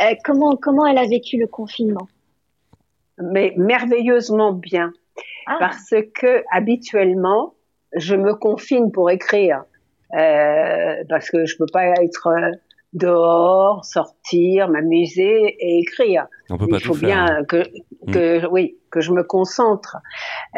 Euh, 0.00 0.14
comment, 0.24 0.56
comment 0.56 0.86
elle 0.86 0.98
a 0.98 1.06
vécu 1.06 1.38
le 1.38 1.46
confinement? 1.46 2.08
Mais 3.18 3.52
merveilleusement 3.56 4.52
bien. 4.52 4.92
Ah. 5.46 5.56
Parce 5.58 5.94
que 6.14 6.44
habituellement, 6.50 7.54
je 7.94 8.14
me 8.14 8.34
confine 8.34 8.92
pour 8.92 9.10
écrire. 9.10 9.64
Euh, 10.14 11.04
parce 11.08 11.30
que 11.30 11.46
je 11.46 11.56
peux 11.56 11.66
pas 11.72 11.86
être 12.02 12.28
dehors, 12.92 13.84
sortir, 13.84 14.68
m'amuser 14.68 15.56
et 15.58 15.78
écrire. 15.78 16.26
On 16.50 16.58
peut 16.58 16.66
pas 16.66 16.76
Il 16.76 16.84
faut 16.84 16.94
tout 16.94 17.00
bien 17.00 17.26
faire, 17.26 17.46
que, 17.46 17.62
mm. 18.06 18.12
que 18.12 18.46
oui, 18.48 18.76
que 18.90 19.00
je 19.00 19.12
me 19.12 19.22
concentre. 19.22 19.96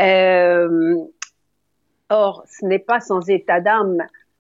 Euh, 0.01 0.97
or, 2.11 2.45
ce 2.49 2.67
n'est 2.67 2.81
pas 2.81 2.99
sans 3.01 3.29
état 3.29 3.61
d'âme 3.61 3.99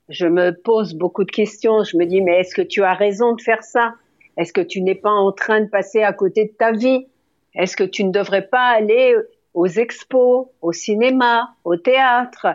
je 0.08 0.26
me 0.26 0.50
pose 0.50 0.94
beaucoup 0.94 1.24
de 1.24 1.30
questions. 1.30 1.82
Je 1.84 1.96
me 1.96 2.04
dis, 2.04 2.20
mais 2.20 2.40
est-ce 2.40 2.54
que 2.54 2.62
tu 2.62 2.82
as 2.82 2.94
raison 2.94 3.34
de 3.34 3.40
faire 3.40 3.62
ça? 3.62 3.94
Est-ce 4.36 4.52
que 4.52 4.60
tu 4.60 4.82
n'es 4.82 4.94
pas 4.94 5.10
en 5.10 5.32
train 5.32 5.60
de 5.60 5.68
passer 5.68 6.02
à 6.02 6.12
côté 6.12 6.46
de 6.46 6.52
ta 6.52 6.72
vie? 6.72 7.06
Est-ce 7.54 7.76
que 7.76 7.84
tu 7.84 8.04
ne 8.04 8.10
devrais 8.10 8.46
pas 8.46 8.68
aller 8.68 9.14
aux 9.54 9.66
expos, 9.66 10.48
au 10.60 10.72
cinéma, 10.72 11.54
au 11.64 11.76
théâtre, 11.76 12.48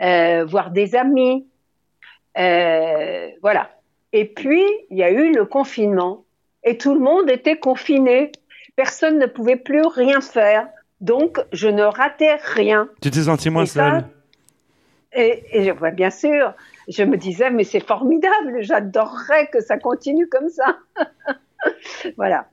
euh, 0.00 0.44
voir 0.44 0.70
des 0.70 0.94
amis 0.94 1.46
euh, 2.38 3.28
Voilà. 3.42 3.70
Et 4.12 4.24
puis, 4.24 4.64
il 4.90 4.96
y 4.96 5.02
a 5.02 5.10
eu 5.10 5.32
le 5.34 5.44
confinement 5.44 6.24
et 6.62 6.78
tout 6.78 6.94
le 6.94 7.00
monde 7.00 7.28
était 7.28 7.58
confiné. 7.58 8.32
Personne 8.76 9.18
ne 9.18 9.26
pouvait 9.26 9.56
plus 9.56 9.86
rien 9.86 10.20
faire. 10.20 10.68
Donc, 11.00 11.38
je 11.52 11.68
ne 11.68 11.82
ratais 11.82 12.36
rien. 12.36 12.88
Tu 13.02 13.10
t'es 13.10 13.22
senti 13.22 13.50
moins 13.50 13.66
seule? 13.66 14.04
et, 15.12 15.42
et, 15.52 15.72
bien 15.92 16.10
sûr, 16.10 16.54
je 16.88 17.02
me 17.02 17.16
disais, 17.16 17.50
mais 17.50 17.64
c'est 17.64 17.84
formidable, 17.84 18.58
j'adorerais 18.60 19.48
que 19.48 19.60
ça 19.60 19.78
continue 19.78 20.28
comme 20.28 20.48
ça. 20.48 20.78
voilà. 22.16 22.48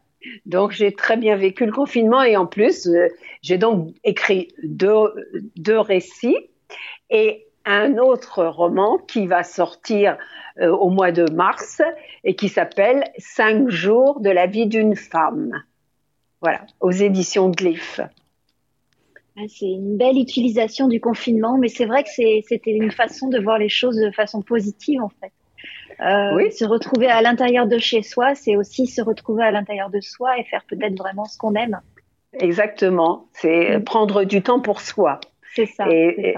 Donc 0.45 0.71
j'ai 0.71 0.93
très 0.93 1.17
bien 1.17 1.35
vécu 1.35 1.65
le 1.65 1.71
confinement 1.71 2.23
et 2.23 2.37
en 2.37 2.45
plus, 2.45 2.87
euh, 2.87 3.07
j'ai 3.41 3.57
donc 3.57 3.93
écrit 4.03 4.49
deux, 4.63 5.13
deux, 5.55 5.79
récits 5.79 6.37
et 7.09 7.47
un 7.65 7.97
autre 7.97 8.45
roman 8.45 8.97
qui 8.97 9.27
va 9.27 9.43
sortir 9.43 10.17
euh, 10.59 10.69
au 10.69 10.89
mois 10.89 11.11
de 11.11 11.29
mars 11.31 11.81
et 12.23 12.35
qui 12.35 12.49
s'appelle 12.49 13.03
Cinq 13.17 13.69
jours 13.69 14.19
de 14.19 14.29
la 14.29 14.47
vie 14.47 14.67
d'une 14.67 14.95
femme. 14.95 15.63
Voilà, 16.41 16.65
aux 16.81 16.91
éditions 16.91 17.49
Glyph. 17.49 18.01
Ah, 19.35 19.41
c'est 19.47 19.65
une 19.65 19.97
belle 19.97 20.17
utilisation 20.17 20.87
du 20.87 20.99
confinement, 20.99 21.57
mais 21.57 21.69
c'est 21.69 21.85
vrai 21.85 22.03
que 22.03 22.09
c'était 22.09 22.71
une 22.71 22.91
façon 22.91 23.29
de 23.29 23.39
voir 23.39 23.57
les 23.57 23.69
choses 23.69 23.95
de 23.95 24.11
façon 24.11 24.41
positive 24.41 25.01
en 25.01 25.09
fait. 25.09 25.31
Euh, 26.01 26.35
oui. 26.35 26.51
Se 26.51 26.65
retrouver 26.65 27.07
à 27.07 27.21
l'intérieur 27.21 27.67
de 27.67 27.77
chez 27.77 28.01
soi, 28.01 28.35
c'est 28.35 28.55
aussi 28.55 28.87
se 28.87 29.01
retrouver 29.01 29.43
à 29.43 29.51
l'intérieur 29.51 29.89
de 29.89 30.01
soi 30.01 30.37
et 30.37 30.43
faire 30.43 30.63
peut-être 30.67 30.97
vraiment 30.97 31.25
ce 31.25 31.37
qu'on 31.37 31.55
aime. 31.55 31.79
Exactement, 32.33 33.27
c'est 33.33 33.77
mm. 33.77 33.83
prendre 33.83 34.23
du 34.23 34.41
temps 34.41 34.59
pour 34.59 34.81
soi. 34.81 35.19
C'est 35.55 35.67
ça, 35.67 35.85
et, 35.87 36.35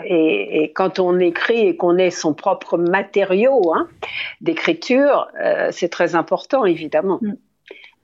Et, 0.61 0.73
quand 0.73 0.99
on 0.99 1.19
écrit 1.19 1.67
et 1.67 1.77
qu'on 1.77 1.97
ait 1.97 2.09
son 2.09 2.33
propre 2.33 2.77
matériau 2.77 3.73
hein, 3.73 3.87
d'écriture, 4.41 5.29
euh, 5.39 5.69
c'est 5.71 5.87
très 5.87 6.15
important 6.15 6.65
évidemment. 6.65 7.19
Mm. 7.21 7.33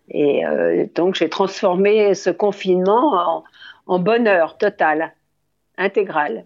Et 0.10 0.46
euh, 0.46 0.86
donc 0.96 1.16
j'ai 1.16 1.30
transformé 1.30 2.16
ce 2.16 2.30
confinement 2.30 3.14
en, 3.14 3.44
en 3.88 4.00
bonheur 4.00 4.58
total, 4.58 5.14
intégral. 5.78 6.46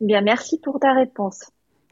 Bien, 0.00 0.20
merci 0.20 0.58
pour 0.60 0.78
ta 0.78 0.92
réponse. 0.92 1.50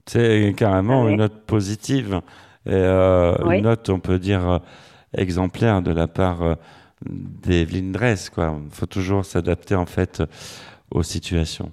C'est 0.09 0.54
carrément 0.56 1.06
une 1.06 1.16
note 1.16 1.44
positive 1.44 2.22
et 2.64 2.72
euh, 2.72 3.36
une 3.50 3.64
note, 3.64 3.90
on 3.90 4.00
peut 4.00 4.18
dire, 4.18 4.48
euh, 4.48 4.59
exemplaire 5.16 5.82
de 5.82 5.92
la 5.92 6.06
part 6.06 6.42
euh, 6.42 6.54
d'Evelyne 7.04 7.92
Dress. 7.92 8.30
Il 8.38 8.70
faut 8.70 8.86
toujours 8.86 9.26
s'adapter 9.26 9.74
en 9.74 9.84
fait 9.84 10.22
aux 10.90 11.02
situations. 11.02 11.72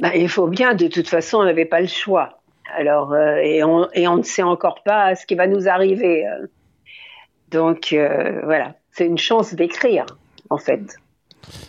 Bah, 0.00 0.14
il 0.14 0.28
faut 0.28 0.46
bien, 0.46 0.74
de 0.74 0.86
toute 0.86 1.08
façon, 1.08 1.38
on 1.38 1.44
n'avait 1.44 1.64
pas 1.64 1.80
le 1.80 1.88
choix. 1.88 2.40
Alors, 2.76 3.16
et, 3.16 3.64
on, 3.64 3.88
et 3.92 4.06
on 4.06 4.18
ne 4.18 4.22
sait 4.22 4.44
encore 4.44 4.84
pas 4.84 5.16
ce 5.16 5.26
qui 5.26 5.34
va 5.34 5.48
nous 5.48 5.68
arriver. 5.68 6.24
Donc, 7.50 7.88
voilà, 8.44 8.76
c'est 8.92 9.06
une 9.06 9.18
chance 9.18 9.52
d'écrire, 9.54 10.06
en 10.48 10.58
fait. 10.58 10.96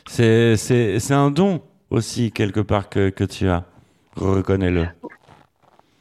C'est 0.05 1.11
un 1.11 1.31
don 1.31 1.61
aussi, 1.89 2.31
quelque 2.31 2.59
part, 2.59 2.89
que, 2.89 3.09
que 3.09 3.23
tu 3.23 3.49
as. 3.49 3.65
Reconnais-le. 4.15 4.85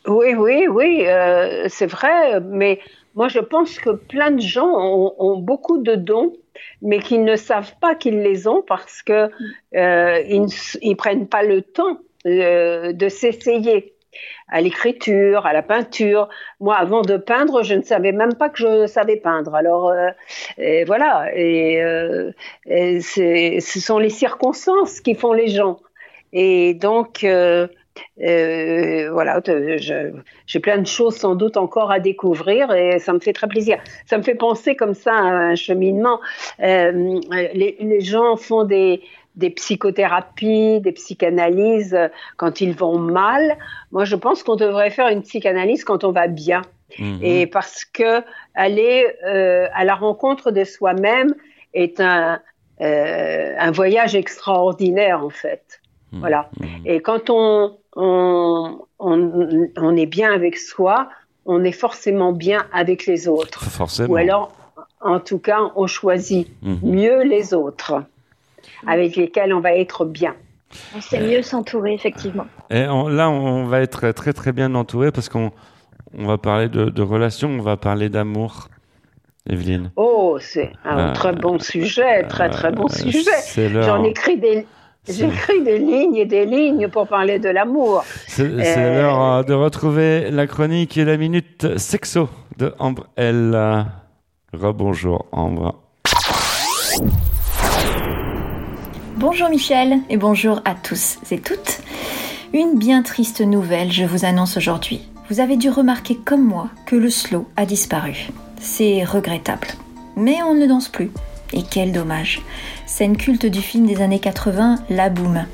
Oui, 0.07 0.35
oui, 0.35 0.67
oui, 0.69 1.07
euh, 1.07 1.67
c'est 1.69 1.87
vrai, 1.87 2.41
mais 2.41 2.81
moi 3.15 3.29
je 3.29 3.39
pense 3.39 3.79
que 3.79 3.91
plein 3.91 4.31
de 4.31 4.41
gens 4.41 4.71
ont, 5.19 5.39
beaucoup 5.39 5.79
de 5.79 5.95
dons, 5.95 6.33
mais 6.81 7.01
qu'ils 7.01 7.25
ne 7.25 7.37
savent 7.37 7.75
pas 7.81 7.95
qu'ils 7.95 8.21
les 8.23 8.49
ont 8.49 8.63
parce 8.63 9.03
que 9.03 9.31
euh, 9.77 10.21
ils 10.27 10.43
ne 10.43 10.95
prennent 10.95 11.29
pas 11.29 11.43
le 11.43 11.63
temps 11.63 11.99
euh, 12.27 12.93
de 12.93 13.09
s'essayer 13.09 13.95
à 14.49 14.61
l'écriture, 14.61 15.47
à 15.47 15.53
la 15.53 15.63
peinture. 15.63 16.29
Moi, 16.61 16.77
avant 16.77 17.03
de 17.03 17.17
peindre, 17.17 17.63
je 17.63 17.75
ne 17.75 17.83
savais 17.83 18.13
même 18.13 18.35
pas 18.35 18.49
que 18.49 18.59
je 18.59 18.87
savais 18.87 19.17
peindre. 19.17 19.55
Alors, 19.55 19.91
euh, 19.91 20.85
voilà. 20.87 21.31
Et, 21.37 21.83
euh, 21.83 22.33
ce 22.67 23.81
sont 23.81 23.99
les 23.99 24.11
circonstances 24.11 25.01
qui 25.01 25.15
font 25.15 25.33
les 25.33 25.49
gens. 25.49 25.79
Et 26.33 26.75
donc, 26.75 27.25
euh, 27.25 27.67
voilà, 28.19 29.41
j'ai 30.47 30.61
plein 30.61 30.79
de 30.79 30.87
choses 30.87 31.17
sans 31.17 31.35
doute 31.35 31.57
encore 31.57 31.91
à 31.91 32.01
découvrir 32.01 32.73
et 32.73 32.99
ça 32.99 33.13
me 33.13 33.21
fait 33.21 33.33
très 33.33 33.49
plaisir. 33.49 33.79
Ça 34.07 34.19
me 34.19 34.23
fait 34.23 34.35
penser 34.35 34.77
comme 34.77 34.95
ça 34.95 35.15
à 35.15 35.23
un 35.23 35.55
cheminement. 35.55 36.21
les, 36.59 37.77
les, 37.81 38.01
gens 38.01 38.37
font 38.37 38.65
des, 38.65 39.03
des 39.37 39.51
psychothérapies, 39.51 40.81
des 40.81 40.93
psychanalyses 40.93 41.99
quand 42.37 42.61
ils 42.61 42.75
vont 42.75 42.99
mal. 42.99 43.57
Moi, 43.93 44.05
je 44.05 44.17
pense 44.17 44.43
qu'on 44.43 44.57
devrait 44.57 44.91
faire 44.91 45.09
une 45.09 45.23
psychanalyse 45.23 45.85
quand 45.85 46.05
on 46.05 46.13
va 46.13 46.29
bien. 46.29 46.63
Mhm. 46.99 47.21
Et 47.23 47.47
parce 47.47 47.85
que 47.85 48.23
aller 48.55 49.07
euh, 49.25 49.69
à 49.75 49.85
la 49.85 49.95
rencontre 49.95 50.51
de 50.51 50.65
soi-même 50.65 51.35
est 51.73 52.01
un, 52.01 52.41
euh, 52.81 53.55
un 53.59 53.71
voyage 53.71 54.15
extraordinaire, 54.15 55.25
en 55.25 55.31
fait. 55.31 55.80
Mhm. 56.13 56.21
Voilà. 56.21 56.51
Mhm. 56.59 56.69
Et 56.85 57.01
quand 57.01 57.31
on, 57.31 57.77
on, 57.97 58.79
on, 58.99 59.97
est 59.97 60.07
bien 60.07 60.33
avec 60.33 60.59
soi, 60.59 61.09
on 61.47 61.65
est 61.65 61.73
forcément 61.73 62.33
bien 62.33 62.67
avec 62.73 63.07
les 63.07 63.29
autres. 63.29 63.65
Forcément. 63.65 64.13
Ou 64.13 64.17
alors, 64.17 64.53
en 65.01 65.21
tout 65.21 65.39
cas, 65.39 65.59
on 65.77 65.87
choisit 65.87 66.49
mieux 66.63 67.23
les 67.23 67.55
autres 67.55 68.03
avec 68.87 69.17
lesquels 69.17 69.53
on 69.53 69.61
va 69.61 69.75
être 69.75 70.05
bien. 70.05 70.35
On 70.97 71.01
sait 71.01 71.21
mieux 71.21 71.43
s'entourer, 71.43 71.95
effectivement. 71.95 72.47
Et 72.71 72.85
là, 72.85 73.31
on 73.31 73.65
va 73.65 73.81
être 73.81 74.13
très 74.13 74.33
très 74.33 74.53
bien 74.53 74.75
entouré 74.75 75.11
parce 75.11 75.29
qu'on 75.29 75.51
on 76.17 76.27
va 76.27 76.39
parler 76.39 76.69
de, 76.69 77.03
relations, 77.03 77.49
on 77.49 77.63
va 77.63 77.77
parler 77.77 78.09
d'amour. 78.09 78.69
Evelyne. 79.49 79.91
Oh, 79.97 80.37
c'est 80.39 80.71
un 80.85 80.99
euh, 80.99 81.13
très 81.15 81.33
bon 81.33 81.59
sujet, 81.59 82.25
très 82.25 82.51
très 82.51 82.71
bon 82.71 82.85
euh, 82.85 82.89
sujet. 82.89 83.71
J'en 83.83 84.05
écris 84.05 84.39
des, 84.39 84.67
J'écris 85.11 85.63
des 85.63 85.79
lignes 85.79 86.17
et 86.17 86.27
des 86.27 86.47
lignes 86.47 86.89
pour 86.89 87.07
parler 87.07 87.39
de 87.39 87.49
l'amour. 87.49 88.05
C'est 88.27 88.45
euh, 88.45 89.03
l'heure 89.03 89.45
de 89.45 89.55
retrouver 89.55 90.31
la 90.31 90.47
chronique 90.47 90.97
et 90.97 91.05
la 91.05 91.17
minute 91.17 91.79
sexo 91.79 92.29
de 92.59 92.75
Ambre 92.79 93.07
Elle. 93.17 93.87
Rebonjour 94.53 95.27
Ambre. 95.33 95.77
Bonjour 99.17 99.49
Michel 99.51 99.99
et 100.09 100.17
bonjour 100.17 100.61
à 100.65 100.75
tous 100.75 101.19
et 101.31 101.39
toutes. 101.39 101.81
Une 102.53 102.79
bien 102.79 103.03
triste 103.03 103.41
nouvelle 103.41 103.93
je 103.93 104.05
vous 104.05 104.25
annonce 104.25 104.57
aujourd'hui. 104.57 105.09
Vous 105.29 105.41
avez 105.41 105.57
dû 105.57 105.71
remarquer 105.71 106.17
comme 106.17 106.45
moi 106.45 106.69
que 106.87 106.97
le 106.97 107.11
slow 107.11 107.47
a 107.57 107.65
disparu. 107.65 108.31
C'est 108.59 109.05
regrettable. 109.05 109.69
Mais 110.17 110.43
on 110.43 110.55
ne 110.55 110.67
danse 110.67 110.89
plus. 110.89 111.11
Et 111.53 111.63
quel 111.63 111.93
dommage. 111.93 112.43
Scène 112.87 113.17
culte 113.17 113.47
du 113.47 113.61
film 113.61 113.87
des 113.87 114.03
années 114.03 114.21
80, 114.21 114.77
La 114.89 115.09
Boom. 115.09 115.45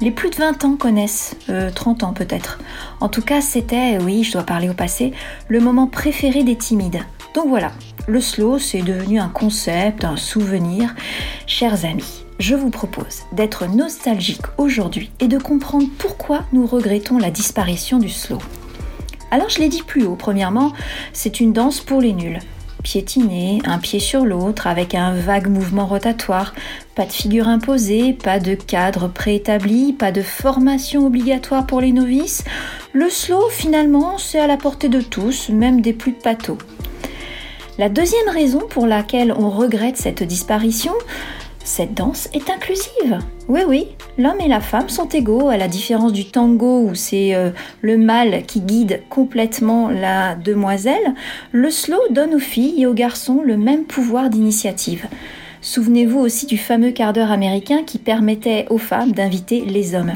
Les 0.00 0.10
plus 0.10 0.30
de 0.30 0.36
20 0.36 0.64
ans 0.64 0.76
connaissent, 0.76 1.36
30 1.74 2.02
euh, 2.02 2.06
ans 2.06 2.12
peut-être. 2.12 2.58
En 3.00 3.08
tout 3.08 3.22
cas, 3.22 3.40
c'était, 3.40 3.98
oui, 3.98 4.24
je 4.24 4.32
dois 4.32 4.42
parler 4.42 4.68
au 4.68 4.74
passé, 4.74 5.12
le 5.48 5.60
moment 5.60 5.86
préféré 5.86 6.42
des 6.42 6.56
timides. 6.56 7.02
Donc 7.34 7.48
voilà, 7.48 7.72
le 8.06 8.20
slow, 8.20 8.58
c'est 8.58 8.82
devenu 8.82 9.18
un 9.18 9.28
concept, 9.28 10.04
un 10.04 10.16
souvenir. 10.16 10.94
Chers 11.46 11.84
amis, 11.84 12.24
je 12.38 12.54
vous 12.54 12.70
propose 12.70 13.22
d'être 13.32 13.66
nostalgique 13.66 14.42
aujourd'hui 14.58 15.10
et 15.20 15.28
de 15.28 15.38
comprendre 15.38 15.86
pourquoi 15.98 16.44
nous 16.52 16.66
regrettons 16.66 17.18
la 17.18 17.30
disparition 17.30 17.98
du 17.98 18.08
slow. 18.08 18.38
Alors 19.30 19.48
je 19.48 19.58
l'ai 19.58 19.68
dit 19.68 19.82
plus 19.82 20.04
haut, 20.04 20.16
premièrement, 20.16 20.72
c'est 21.12 21.40
une 21.40 21.52
danse 21.52 21.80
pour 21.80 22.00
les 22.00 22.12
nuls. 22.12 22.38
Piétiner, 22.84 23.62
un 23.64 23.78
pied 23.78 23.98
sur 23.98 24.26
l'autre, 24.26 24.66
avec 24.66 24.94
un 24.94 25.14
vague 25.14 25.48
mouvement 25.48 25.86
rotatoire, 25.86 26.54
pas 26.94 27.06
de 27.06 27.12
figure 27.12 27.48
imposée, 27.48 28.12
pas 28.12 28.38
de 28.38 28.54
cadre 28.54 29.08
préétabli, 29.08 29.94
pas 29.94 30.12
de 30.12 30.20
formation 30.20 31.06
obligatoire 31.06 31.66
pour 31.66 31.80
les 31.80 31.92
novices. 31.92 32.44
Le 32.92 33.08
slow, 33.08 33.48
finalement, 33.50 34.18
c'est 34.18 34.38
à 34.38 34.46
la 34.46 34.58
portée 34.58 34.90
de 34.90 35.00
tous, 35.00 35.48
même 35.48 35.80
des 35.80 35.94
plus 35.94 36.12
de 36.12 36.18
La 37.78 37.88
deuxième 37.88 38.28
raison 38.28 38.60
pour 38.68 38.86
laquelle 38.86 39.32
on 39.32 39.48
regrette 39.48 39.96
cette 39.96 40.22
disparition, 40.22 40.92
cette 41.64 41.94
danse 41.94 42.28
est 42.34 42.50
inclusive. 42.50 43.18
Oui, 43.48 43.62
oui, 43.66 43.88
l'homme 44.18 44.40
et 44.40 44.48
la 44.48 44.60
femme 44.60 44.90
sont 44.90 45.08
égaux, 45.08 45.48
à 45.48 45.56
la 45.56 45.66
différence 45.66 46.12
du 46.12 46.26
tango 46.26 46.82
où 46.82 46.94
c'est 46.94 47.34
euh, 47.34 47.50
le 47.80 47.96
mâle 47.96 48.42
qui 48.46 48.60
guide 48.60 49.02
complètement 49.08 49.88
la 49.88 50.34
demoiselle. 50.34 51.14
Le 51.52 51.70
slow 51.70 52.00
donne 52.10 52.34
aux 52.34 52.38
filles 52.38 52.82
et 52.82 52.86
aux 52.86 52.94
garçons 52.94 53.42
le 53.42 53.56
même 53.56 53.84
pouvoir 53.84 54.28
d'initiative. 54.28 55.06
Souvenez-vous 55.62 56.20
aussi 56.20 56.44
du 56.44 56.58
fameux 56.58 56.90
quart 56.90 57.14
d'heure 57.14 57.32
américain 57.32 57.82
qui 57.84 57.96
permettait 57.96 58.66
aux 58.68 58.78
femmes 58.78 59.12
d'inviter 59.12 59.64
les 59.64 59.94
hommes. 59.94 60.12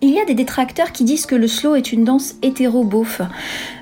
Il 0.00 0.10
y 0.10 0.20
a 0.20 0.24
des 0.24 0.34
détracteurs 0.34 0.92
qui 0.92 1.02
disent 1.02 1.26
que 1.26 1.34
le 1.34 1.48
slow 1.48 1.74
est 1.74 1.90
une 1.90 2.04
danse 2.04 2.36
hétéro-beauf. 2.42 3.22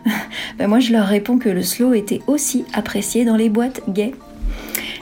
ben 0.59 0.69
moi 0.69 0.81
je 0.81 0.93
leur 0.93 1.07
réponds 1.07 1.39
que 1.39 1.51
le 1.51 1.62
slow 1.62 1.93
était 1.93 2.23
aussi 2.27 2.65
apprécié 2.73 3.27
dans 3.27 3.37
les 3.37 3.51
boîtes 3.51 3.83
gays. 3.91 4.15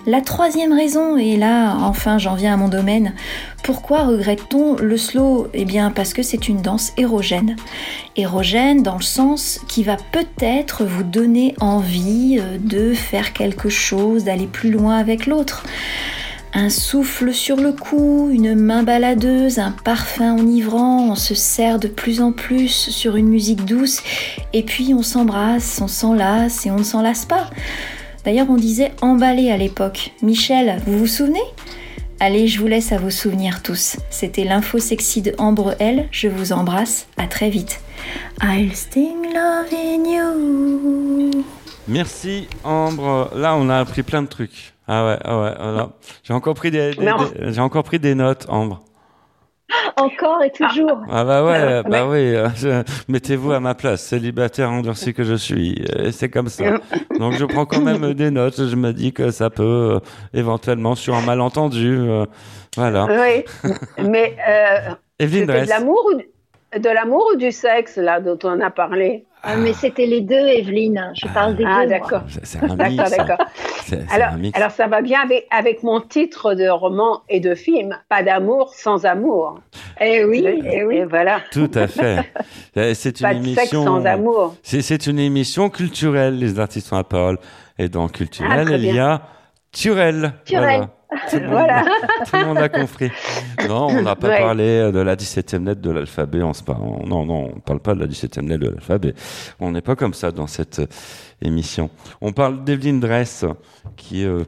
La 0.05 0.21
troisième 0.21 0.73
raison, 0.73 1.17
et 1.17 1.37
là 1.37 1.77
enfin 1.79 2.19
j'en 2.19 2.35
viens 2.35 2.55
à 2.55 2.57
mon 2.57 2.67
domaine, 2.67 3.15
pourquoi 3.63 4.03
regrette-t-on 4.03 4.75
le 4.75 4.97
slow? 4.97 5.47
Eh 5.55 5.65
bien 5.65 5.93
parce 5.93 6.13
que 6.13 6.25
c'est 6.25 6.49
une 6.49 6.61
danse 6.61 6.93
érogène. 6.97 7.55
Érogène 8.17 8.83
dans 8.83 8.97
le 8.97 9.03
sens 9.03 9.61
qui 9.69 9.85
va 9.85 9.97
peut-être 10.11 10.85
vous 10.85 11.05
donner 11.05 11.55
envie 11.61 12.39
euh, 12.41 12.59
de 12.59 12.95
faire 12.95 13.33
quelque 13.33 13.69
chose, 13.69 14.25
d'aller 14.25 14.49
plus 14.49 14.73
loin 14.73 14.97
avec 14.97 15.27
l'autre. 15.27 15.63
Un 16.53 16.69
souffle 16.69 17.33
sur 17.33 17.57
le 17.57 17.73
cou, 17.73 18.29
une 18.33 18.57
main 18.57 18.83
baladeuse, 18.83 19.61
un 19.61 19.71
parfum 19.71 20.37
enivrant, 20.37 21.11
on 21.11 21.15
se 21.15 21.37
serre 21.37 21.79
de 21.79 21.89
plus 21.89 22.21
en 22.21 22.33
plus 22.33 22.69
sur 22.69 23.15
une 23.15 23.29
musique 23.29 23.65
douce, 23.65 24.03
et 24.53 24.65
puis 24.65 24.95
on 24.95 25.03
s'embrasse, 25.03 25.81
on 25.81 25.89
s'enlace 25.89 26.67
et 26.67 26.73
on 26.73 26.79
ne 26.79 26.83
s'en 26.83 27.03
pas. 27.29 27.49
D'ailleurs, 28.25 28.47
on 28.51 28.57
disait 28.57 28.93
emballé 29.01 29.51
à 29.51 29.57
l'époque. 29.57 30.13
Michel, 30.23 30.81
vous 30.87 30.99
vous 30.99 31.07
souvenez? 31.07 31.43
Allez, 32.21 32.47
je 32.47 32.61
vous 32.61 32.69
laisse 32.69 32.93
à 32.93 32.99
vos 32.99 33.11
souvenirs 33.11 33.63
tous. 33.63 33.97
C'était 34.11 34.45
l'info 34.45 34.79
sexy 34.79 35.23
de 35.23 35.35
Ambre 35.39 35.75
L. 35.81 36.07
Je 36.13 36.29
vous 36.29 36.53
embrasse. 36.53 37.09
À 37.17 37.27
très 37.27 37.51
vite. 37.51 37.81
I'll 38.41 38.73
sting 38.75 39.35
loving 39.35 40.07
you. 40.07 41.45
Merci 41.89 42.47
Ambre. 42.63 43.33
Là, 43.35 43.57
on 43.57 43.69
a 43.69 43.79
appris 43.79 44.05
plein 44.05 44.23
de 44.23 44.29
trucs. 44.29 44.73
Ah 44.87 45.05
ouais, 45.05 45.19
ah 45.25 45.41
ouais. 45.41 45.83
J'ai 46.23 46.33
encore 46.33 46.55
pris 46.55 46.71
des 46.71 46.93
j'ai 47.37 47.61
encore 47.61 47.83
pris 47.83 47.99
des 47.99 48.15
notes, 48.15 48.47
Ambre. 48.49 48.85
Encore 49.97 50.43
et 50.43 50.51
toujours. 50.51 51.01
Ah 51.11 51.25
bah 51.25 51.45
ouais, 51.45 51.83
bah 51.83 52.07
oui. 52.07 52.35
Euh, 52.35 52.83
mettez-vous 53.09 53.53
à 53.53 53.61
ma 53.61 53.75
place, 53.75 54.03
célibataire 54.03 54.71
endurci 54.71 55.15
que 55.15 55.23
je 55.23 55.35
suis. 55.35 55.85
C'est 56.11 56.29
comme 56.29 56.49
ça. 56.49 56.65
Donc 57.19 57.35
je 57.35 57.45
prends 57.45 57.67
quand 57.67 57.81
même 57.81 58.15
des 58.15 58.31
notes. 58.31 58.69
Je 58.69 58.77
me 58.77 58.93
dis 58.93 59.13
que 59.13 59.31
ça 59.31 59.51
peut 59.51 59.63
euh, 59.63 60.01
éventuellement 60.35 60.95
sur 60.95 61.15
un 61.15 61.23
malentendu. 61.23 61.97
Euh, 61.99 62.27
voilà. 62.77 63.07
Oui, 63.11 63.45
mais 64.03 64.37
euh, 64.49 64.95
de 65.21 65.69
l'amour 65.69 66.09
ou 66.13 66.79
de 66.79 66.89
l'amour 66.89 67.27
ou 67.33 67.37
du 67.37 67.53
sexe 67.53 67.97
là 67.97 68.21
dont 68.21 68.39
on 68.45 68.61
a 68.61 68.71
parlé? 68.71 69.27
Ah, 69.43 69.57
mais 69.57 69.73
c'était 69.73 70.07
les 70.07 70.21
deux, 70.21 70.35
Evelyne. 70.35 71.13
Je 71.15 71.27
parle 71.29 71.57
des 71.57 71.65
ah, 71.67 71.83
deux. 71.83 71.89
d'accord. 71.91 72.23
D'accord, 72.77 73.11
d'accord. 73.11 73.47
Alors, 74.11 74.31
alors, 74.55 74.71
ça 74.71 74.87
va 74.87 75.03
bien 75.03 75.21
avec, 75.23 75.47
avec 75.51 75.83
mon 75.83 76.01
titre 76.01 76.55
de 76.55 76.69
roman 76.69 77.23
et 77.29 77.41
de 77.41 77.55
film, 77.55 77.99
Pas 78.09 78.23
d'amour 78.23 78.73
sans 78.75 79.05
amour. 79.05 79.61
Eh 80.01 80.25
oui, 80.25 80.47
eh 80.47 80.85
oui. 80.85 81.03
voilà. 81.09 81.41
Tout 81.51 81.71
à 81.75 81.87
fait. 81.87 82.19
Eh, 82.75 82.95
c'est 82.95 83.21
une 83.21 83.27
Pas 83.27 83.35
de 83.35 83.39
émission. 83.41 83.63
Sexe 83.63 83.85
sans 83.85 84.07
amour. 84.07 84.55
C'est 84.63 85.07
une 85.07 85.19
émission 85.19 85.69
culturelle, 85.69 86.39
les 86.39 86.59
artistes 86.59 86.87
sont 86.87 86.97
à 86.97 87.05
parole. 87.05 87.39
Et 87.79 87.91
dans 87.91 88.09
culturel, 88.09 88.69
ah, 88.71 88.77
il 88.77 88.95
y 88.95 88.99
a 88.99 89.21
Turel. 89.73 90.33
Turel. 90.45 90.67
Voilà. 90.69 90.91
Tout, 91.31 91.37
le 91.37 92.45
monde 92.45 92.59
a 92.59 92.69
compris. 92.69 93.11
Non, 93.69 93.89
on 93.89 94.03
n'a 94.03 94.17
pas 94.17 94.39
parlé 94.39 94.91
de 94.93 94.99
la 95.01 95.17
17e 95.17 95.67
lettre 95.67 95.81
de 95.81 95.91
l'alphabet. 95.91 96.43
On 96.43 96.53
se 96.53 96.63
non, 97.07 97.25
non, 97.27 97.51
on 97.55 97.61
parle 97.61 97.81
pas 97.81 97.95
de 97.95 98.01
la 98.01 98.07
17e 98.07 98.49
lettre 98.49 98.65
de 98.65 98.71
l'alphabet. 98.71 99.15
On 99.61 99.73
n'est 99.73 99.83
pas 99.83 99.97
comme 99.97 100.15
ça 100.15 100.33
dans 100.33 100.47
cette 100.47 100.79
euh, 100.81 100.87
émission. 101.43 101.91
On 102.21 102.33
parle 102.33 102.65
d'Evelyne 102.65 103.01
Dress, 103.01 103.45
qui 103.97 104.23
est 104.23 104.27
euh, 104.27 104.45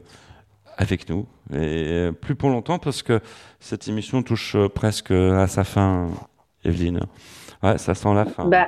avec 0.77 1.09
nous, 1.09 1.27
et 1.53 1.55
euh, 1.55 2.11
plus 2.11 2.35
pour 2.35 2.49
longtemps 2.49 2.79
parce 2.79 3.03
que 3.03 3.19
cette 3.59 3.87
émission 3.87 4.23
touche 4.23 4.57
presque 4.73 5.11
à 5.11 5.47
sa 5.47 5.63
fin, 5.63 6.09
Evelyne. 6.63 7.01
Ouais, 7.63 7.77
ça 7.77 7.93
sent 7.95 8.13
la 8.13 8.25
fin. 8.25 8.45
Bah, 8.45 8.67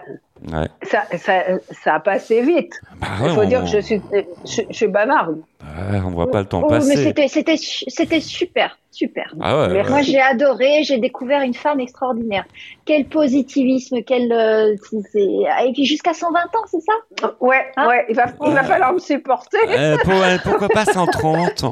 ouais. 0.51 0.67
ça, 0.83 1.03
ça, 1.17 1.43
ça, 1.83 1.95
a 1.95 1.99
passé 1.99 2.41
vite. 2.41 2.79
Bah 2.99 3.07
Il 3.23 3.29
faut 3.31 3.45
dire 3.45 3.61
que 3.61 3.67
je 3.67 3.79
suis, 3.79 4.01
je, 4.45 4.61
je 4.69 4.73
suis 4.73 4.87
bavarde. 4.87 5.41
Bah, 5.59 6.01
on 6.05 6.11
voit 6.11 6.29
pas 6.29 6.39
le 6.39 6.45
temps 6.45 6.61
oh, 6.63 6.67
passer. 6.67 6.95
Mais 6.95 7.03
c'était, 7.03 7.27
c'était, 7.27 7.57
c'était 7.57 8.19
super, 8.19 8.77
super. 8.91 9.33
Ah 9.41 9.67
ouais, 9.67 9.83
Moi, 9.83 10.01
j'ai 10.01 10.19
adoré, 10.19 10.83
j'ai 10.83 10.97
découvert 10.97 11.41
une 11.41 11.53
femme 11.53 11.79
extraordinaire. 11.79 12.45
Quel 12.85 13.05
positivisme, 13.05 13.97
quel, 14.05 14.31
euh, 14.31 14.75
et 15.15 15.71
puis 15.73 15.85
jusqu'à 15.85 16.13
120 16.13 16.39
ans, 16.39 16.65
c'est 16.67 16.81
ça? 16.81 17.27
Ouais, 17.41 17.65
hein? 17.75 17.87
ouais. 17.87 18.05
Il 18.09 18.15
va, 18.15 18.25
il 18.45 18.53
va 18.53 18.63
falloir 18.63 18.93
me 18.93 18.99
supporter. 18.99 19.57
Euh, 19.69 19.97
pourquoi 20.43 20.69
pas 20.69 20.85
130 20.85 21.65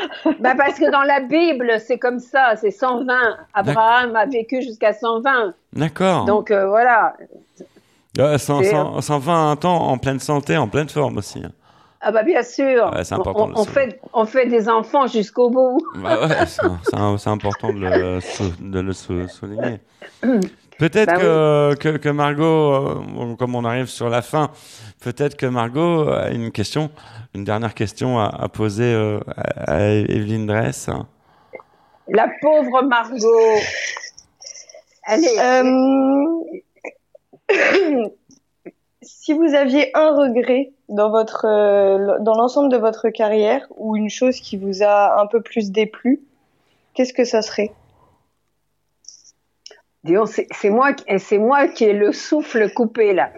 bah 0.40 0.54
parce 0.56 0.78
que 0.78 0.90
dans 0.90 1.02
la 1.02 1.20
Bible, 1.20 1.74
c'est 1.78 1.98
comme 1.98 2.18
ça, 2.18 2.54
c'est 2.56 2.70
120. 2.70 3.14
Abraham 3.54 4.16
a 4.16 4.26
vécu 4.26 4.62
jusqu'à 4.62 4.92
120. 4.92 5.54
D'accord. 5.74 6.24
Donc 6.24 6.50
euh, 6.50 6.66
voilà. 6.66 7.14
120 8.16 9.64
ans 9.64 9.88
en 9.88 9.98
pleine 9.98 10.20
santé, 10.20 10.56
en 10.56 10.68
pleine 10.68 10.88
forme 10.88 11.18
aussi. 11.18 11.40
Hein. 11.44 11.52
Ah 12.00 12.10
bah 12.10 12.24
bien 12.24 12.42
sûr. 12.42 12.90
c'est 13.04 13.14
important. 13.14 13.50
On, 13.54 13.64
fait, 13.64 14.00
on 14.12 14.26
fait 14.26 14.46
des 14.46 14.68
enfants 14.68 15.06
jusqu'au 15.06 15.50
bout. 15.50 15.78
Bah 15.96 16.26
ouais, 16.26 16.46
c'est 17.16 17.30
important 17.30 17.72
de 17.72 17.78
le, 17.78 18.18
de 18.60 18.80
le 18.80 18.92
souligner. 18.92 19.80
Peut-être 20.78 21.14
bah 21.14 21.76
que, 21.76 21.96
que, 21.96 22.08
Margot, 22.08 22.72
euh, 22.74 23.36
comme 23.38 23.54
on 23.54 23.64
arrive 23.64 23.86
sur 23.86 24.08
la 24.08 24.20
fin, 24.20 24.50
peut-être 25.00 25.36
que 25.36 25.46
Margot 25.46 26.08
a 26.08 26.30
une 26.30 26.50
question 26.50 26.90
une 27.34 27.44
dernière 27.44 27.74
question 27.74 28.18
à, 28.20 28.48
poser 28.48 28.92
euh, 28.92 29.20
à, 29.66 29.80
Evelyne 29.80 30.46
Dress. 30.46 30.90
La 32.08 32.28
pauvre 32.40 32.82
Margot. 32.82 33.60
Allez. 35.04 35.34
Euh, 35.38 36.60
si 39.02 39.32
vous 39.32 39.54
aviez 39.54 39.90
un 39.96 40.10
regret 40.14 40.72
dans 40.88 41.10
votre, 41.10 41.46
euh, 41.46 42.18
dans 42.20 42.34
l'ensemble 42.34 42.70
de 42.70 42.76
votre 42.76 43.08
carrière 43.08 43.66
ou 43.76 43.96
une 43.96 44.10
chose 44.10 44.40
qui 44.40 44.56
vous 44.56 44.82
a 44.82 45.20
un 45.20 45.26
peu 45.26 45.40
plus 45.40 45.70
déplu, 45.70 46.20
qu'est-ce 46.94 47.12
que 47.12 47.24
ça 47.24 47.42
serait? 47.42 47.72
C'est 50.04 50.70
moi, 50.70 50.90
c'est 51.18 51.38
moi 51.38 51.68
qui 51.68 51.84
ai 51.84 51.92
le 51.92 52.12
souffle 52.12 52.72
coupé 52.72 53.12
là 53.12 53.30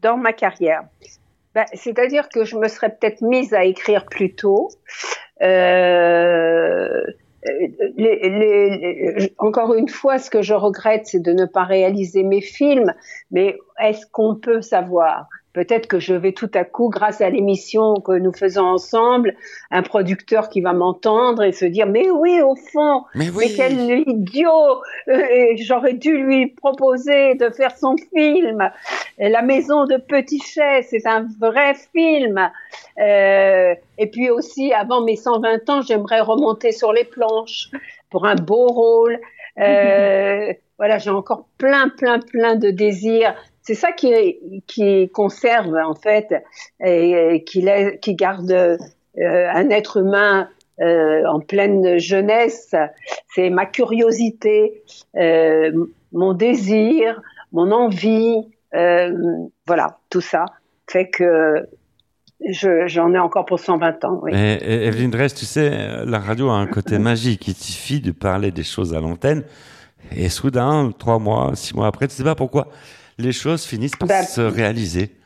dans 0.00 0.16
ma 0.16 0.32
carrière. 0.32 0.82
Ben, 1.54 1.66
c'est-à-dire 1.74 2.28
que 2.28 2.44
je 2.44 2.56
me 2.56 2.66
serais 2.66 2.88
peut-être 2.88 3.20
mise 3.20 3.52
à 3.52 3.64
écrire 3.64 4.06
plus 4.06 4.34
tôt. 4.34 4.70
Euh, 5.42 7.02
les, 7.96 8.28
les, 8.28 9.34
encore 9.38 9.74
une 9.74 9.88
fois, 9.88 10.18
ce 10.18 10.30
que 10.30 10.42
je 10.42 10.54
regrette, 10.54 11.06
c'est 11.06 11.22
de 11.22 11.32
ne 11.32 11.44
pas 11.46 11.64
réaliser 11.64 12.22
mes 12.22 12.40
films. 12.40 12.92
Mais 13.30 13.58
est-ce 13.80 14.06
qu'on 14.10 14.36
peut 14.36 14.62
savoir? 14.62 15.26
Peut-être 15.52 15.86
que 15.86 16.00
je 16.00 16.14
vais 16.14 16.32
tout 16.32 16.50
à 16.54 16.64
coup, 16.64 16.88
grâce 16.88 17.20
à 17.20 17.28
l'émission 17.28 17.94
que 17.94 18.12
nous 18.12 18.32
faisons 18.32 18.64
ensemble, 18.64 19.34
un 19.70 19.82
producteur 19.82 20.48
qui 20.48 20.60
va 20.60 20.72
m'entendre 20.72 21.42
et 21.42 21.52
se 21.52 21.64
dire 21.64 21.86
mais 21.86 22.10
oui 22.10 22.40
au 22.40 22.54
fond, 22.54 23.04
mais, 23.14 23.30
quel 23.54 24.02
idiot, 24.06 24.80
euh, 25.08 25.22
j'aurais 25.56 25.94
dû 25.94 26.16
lui 26.16 26.48
proposer 26.48 27.34
de 27.34 27.50
faire 27.50 27.76
son 27.76 27.96
film. 28.14 28.70
La 29.18 29.42
maison 29.42 29.86
de 29.86 29.96
Petit 29.96 30.42
c'est 30.42 31.06
un 31.06 31.26
vrai 31.40 31.74
film. 31.94 32.50
Euh, 32.98 33.74
et 33.98 34.06
puis 34.06 34.30
aussi, 34.30 34.72
avant 34.72 35.02
mes 35.02 35.16
120 35.16 35.70
ans, 35.70 35.82
j'aimerais 35.82 36.20
remonter 36.20 36.72
sur 36.72 36.92
les 36.92 37.04
planches 37.04 37.70
pour 38.10 38.26
un 38.26 38.34
beau 38.34 38.66
rôle. 38.68 39.18
Euh, 39.58 40.52
voilà, 40.78 40.98
j'ai 40.98 41.10
encore 41.10 41.46
plein, 41.58 41.88
plein, 41.88 42.18
plein 42.18 42.56
de 42.56 42.70
désirs 42.70 43.34
c'est 43.62 43.74
ça 43.74 43.92
qui, 43.92 44.62
qui 44.66 45.08
conserve 45.10 45.74
en 45.74 45.94
fait 45.94 46.34
et, 46.84 47.44
qui, 47.46 47.66
qui 48.00 48.14
garde 48.14 48.52
euh, 48.52 48.78
un 49.18 49.70
être 49.70 49.98
humain 49.98 50.48
euh, 50.80 51.24
en 51.26 51.40
pleine 51.40 51.98
jeunesse. 51.98 52.74
C'est 53.34 53.50
ma 53.50 53.66
curiosité, 53.66 54.82
euh, 55.16 55.70
mon 56.12 56.32
désir, 56.32 57.20
mon 57.52 57.70
envie, 57.70 58.36
voilà, 59.66 59.98
tout 60.10 60.22
ça 60.22 60.46
fait 60.90 61.08
que 61.08 61.68
j'en 62.86 63.14
ai 63.14 63.18
encore 63.18 63.44
pour 63.44 63.60
120 63.60 64.04
ans. 64.04 64.20
Oui. 64.22 64.32
Et, 64.34 64.86
Evelyne 64.86 65.10
Dress, 65.10 65.34
tu 65.34 65.44
sais, 65.44 66.04
la 66.04 66.18
radio 66.18 66.48
a 66.50 66.54
un 66.54 66.66
côté 66.66 66.98
magique. 66.98 67.46
Il 67.48 67.54
suffit 67.54 68.00
de 68.00 68.10
parler 68.10 68.50
des 68.50 68.64
choses 68.64 68.92
à 68.94 69.00
l'antenne 69.00 69.44
et 70.10 70.28
soudain, 70.28 70.90
trois 70.98 71.18
mois, 71.18 71.52
six 71.54 71.74
mois 71.74 71.86
après, 71.86 72.08
tu 72.08 72.14
sais 72.14 72.24
pas 72.24 72.34
pourquoi 72.34 72.68
les 73.22 73.32
choses 73.32 73.64
finissent 73.64 73.96
par 73.96 74.08
ben, 74.08 74.24
se 74.24 74.40
réaliser. 74.40 75.16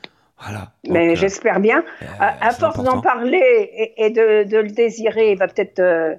Voilà. 0.40 0.72
Mais 0.88 1.12
euh, 1.12 1.14
j'espère 1.14 1.61
bien. 1.61 1.82
Euh, 2.03 2.07
à, 2.20 2.53
force 2.53 2.82
d'en 2.82 3.01
parler 3.01 3.92
et, 3.97 4.11
de, 4.11 4.61
le 4.61 4.70
désirer, 4.70 5.32
il 5.32 5.38
va 5.38 5.49
peut-être 5.49 5.80
euh, 5.80 6.14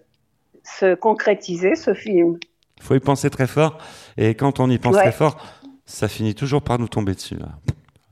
se 0.63 0.95
concrétiser 0.95 1.75
ce 1.75 1.93
film. 1.93 2.37
Il 2.77 2.83
faut 2.83 2.95
y 2.95 2.99
penser 2.99 3.29
très 3.29 3.47
fort. 3.47 3.77
Et 4.17 4.35
quand 4.35 4.59
on 4.59 4.69
y 4.69 4.77
pense 4.77 4.95
très 4.95 5.11
fort, 5.11 5.37
ça 5.85 6.07
finit 6.07 6.35
toujours 6.35 6.61
par 6.61 6.79
nous 6.79 6.87
tomber 6.87 7.13
dessus. 7.13 7.37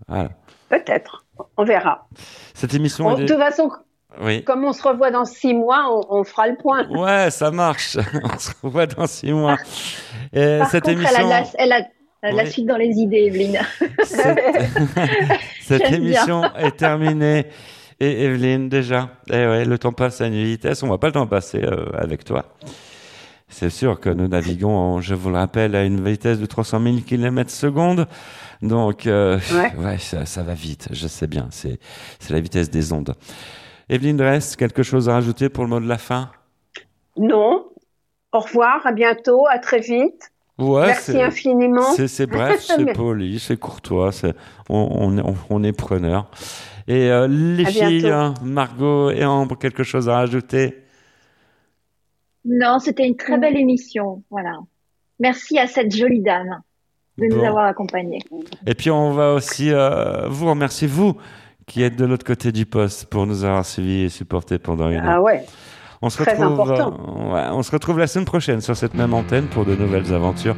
Voilà. 0.07 0.29
Peut-être. 0.69 1.25
On 1.57 1.65
verra. 1.65 2.07
Cette 2.53 2.73
émission. 2.73 3.13
De 3.15 3.25
toute 3.25 3.37
façon, 3.37 3.69
oui. 4.21 4.43
Comme 4.43 4.63
on 4.63 4.73
se 4.73 4.81
revoit 4.81 5.11
dans 5.11 5.25
six 5.25 5.53
mois, 5.53 5.85
on, 6.09 6.23
fera 6.23 6.47
le 6.47 6.55
point. 6.55 6.87
Ouais, 6.89 7.29
ça 7.31 7.51
marche. 7.51 7.97
on 8.23 8.37
se 8.37 8.51
revoit 8.61 8.85
dans 8.85 9.07
six 9.07 9.31
mois. 9.33 9.57
Et 10.33 10.59
cette 10.69 10.87
émission. 10.87 11.29
Elle 11.57 11.73
a, 11.73 11.81
la 12.31 12.45
suite 12.45 12.67
dans 12.67 12.77
les 12.77 12.95
idées, 12.97 13.25
Evelyne. 13.25 13.59
Cette, 15.61 15.91
émission 15.91 16.43
est 16.55 16.77
terminée. 16.77 17.45
Et 17.99 18.23
Evelyne, 18.25 18.67
déjà, 18.67 19.09
eh 19.29 19.33
ouais, 19.33 19.65
le 19.65 19.77
temps 19.77 19.93
passe 19.93 20.19
à 20.19 20.27
une 20.27 20.33
vitesse, 20.33 20.83
on 20.83 20.87
ne 20.87 20.91
va 20.91 20.97
pas 20.97 21.07
le 21.07 21.13
temps 21.13 21.27
passer 21.27 21.63
euh, 21.63 21.85
avec 21.93 22.25
toi. 22.25 22.45
C'est 23.47 23.69
sûr 23.69 23.99
que 24.01 24.09
nous 24.09 24.27
naviguons, 24.27 24.99
je 24.99 25.15
vous 25.15 25.29
le 25.29 25.37
rappelle, 25.37 25.75
à 25.75 25.85
une 25.85 26.03
vitesse 26.03 26.39
de 26.39 26.45
300 26.45 26.81
000 26.81 26.95
km 27.07 27.49
secondes. 27.49 28.05
Donc, 28.61 29.07
euh, 29.07 29.39
ouais. 29.77 29.97
ça, 29.99 30.43
va 30.43 30.53
vite, 30.53 30.89
je 30.91 31.07
sais 31.07 31.27
bien, 31.27 31.47
c'est 31.51 31.79
la 32.29 32.39
vitesse 32.41 32.69
des 32.69 32.91
ondes. 32.91 33.13
Evelyne 33.87 34.17
Dress, 34.17 34.55
quelque 34.55 34.83
chose 34.83 35.07
à 35.07 35.13
rajouter 35.13 35.47
pour 35.47 35.63
le 35.63 35.69
mot 35.69 35.79
de 35.79 35.87
la 35.87 35.97
fin? 35.97 36.31
Non. 37.17 37.65
Au 38.33 38.39
revoir, 38.39 38.85
à 38.85 38.91
bientôt, 38.91 39.45
à 39.49 39.59
très 39.59 39.79
vite. 39.79 40.31
Merci 40.57 41.21
infiniment. 41.21 41.91
C'est 41.95 42.27
bref, 42.27 42.61
c'est 42.67 42.93
poli, 42.93 43.39
c'est 43.39 43.57
courtois, 43.57 44.11
on, 44.69 45.15
on, 45.19 45.35
on, 45.49 45.63
est 45.63 45.73
preneur. 45.73 46.29
Et 46.87 47.09
euh, 47.09 47.27
les 47.27 47.65
filles, 47.65 48.09
hein, 48.09 48.33
Margot 48.43 49.09
et 49.09 49.25
Ambre, 49.25 49.57
quelque 49.57 49.83
chose 49.83 50.07
à 50.07 50.15
rajouter? 50.15 50.83
Non, 52.45 52.79
c'était 52.79 53.07
une 53.07 53.17
très 53.17 53.37
belle 53.37 53.57
émission. 53.57 54.23
Voilà. 54.29 54.59
Merci 55.19 55.57
à 55.57 55.67
cette 55.67 55.95
jolie 55.95 56.21
dame 56.21 56.61
de 57.17 57.25
nous 57.25 57.43
avoir 57.43 57.65
accompagnés. 57.65 58.19
Et 58.67 58.75
puis 58.75 58.91
on 58.91 59.11
va 59.11 59.33
aussi 59.33 59.71
euh, 59.71 60.27
vous 60.27 60.47
remercier, 60.49 60.87
vous, 60.87 61.17
qui 61.65 61.81
êtes 61.81 61.95
de 61.95 62.05
l'autre 62.05 62.25
côté 62.25 62.51
du 62.51 62.65
poste, 62.65 63.05
pour 63.05 63.25
nous 63.25 63.43
avoir 63.43 63.65
suivis 63.65 64.03
et 64.03 64.09
supportés 64.09 64.59
pendant 64.59 64.89
une 64.89 64.97
heure. 64.97 65.15
Ah 65.17 65.21
ouais. 65.21 65.45
On 66.05 66.09
se, 66.11 66.19
retrouve, 66.19 66.71
euh, 66.71 67.49
on 67.51 67.63
se 67.63 67.71
retrouve 67.71 67.97
la 67.97 68.05
semaine 68.05 68.25
prochaine 68.25 68.61
sur 68.61 68.77
cette 68.77 68.93
même 68.93 69.15
antenne 69.15 69.47
pour 69.47 69.65
de 69.65 69.75
nouvelles 69.75 70.13
aventures. 70.13 70.55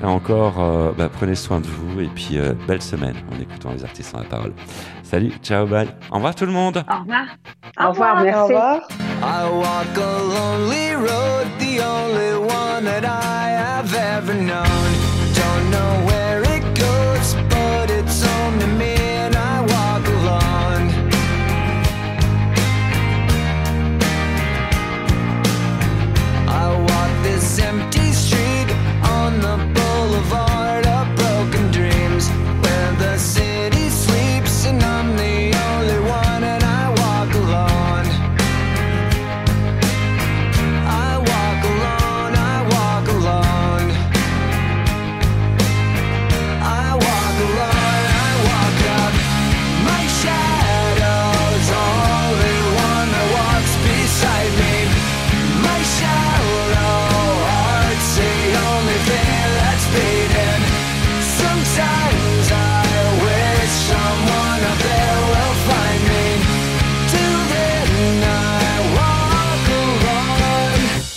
Et 0.00 0.06
encore, 0.06 0.60
euh, 0.60 0.92
bah, 0.96 1.08
prenez 1.12 1.34
soin 1.34 1.58
de 1.58 1.66
vous 1.66 2.00
et 2.00 2.06
puis 2.06 2.38
euh, 2.38 2.52
belle 2.68 2.80
semaine 2.80 3.16
en 3.34 3.40
écoutant 3.40 3.72
les 3.72 3.82
artistes 3.82 4.14
en 4.14 4.18
la 4.20 4.24
parole. 4.26 4.52
Salut, 5.02 5.32
ciao, 5.42 5.66
bye. 5.66 5.88
Au 6.12 6.14
revoir 6.14 6.36
tout 6.36 6.46
le 6.46 6.52
monde. 6.52 6.84
Au 6.88 7.00
revoir. 7.00 7.26
Au 7.80 7.88
revoir, 7.88 8.22
merci. 8.22 8.38
Au 8.38 8.44
revoir. 8.44 8.88
I 9.20 9.50
walk 9.50 9.96
a 9.96 10.22
lonely 10.22 10.94
road, 10.94 11.48
the 11.58 11.80
only 11.80 12.38
one 12.38 12.84
that 12.84 13.04
I 13.04 13.48
have 13.50 13.92
ever 13.92 14.32
known. 14.32 15.05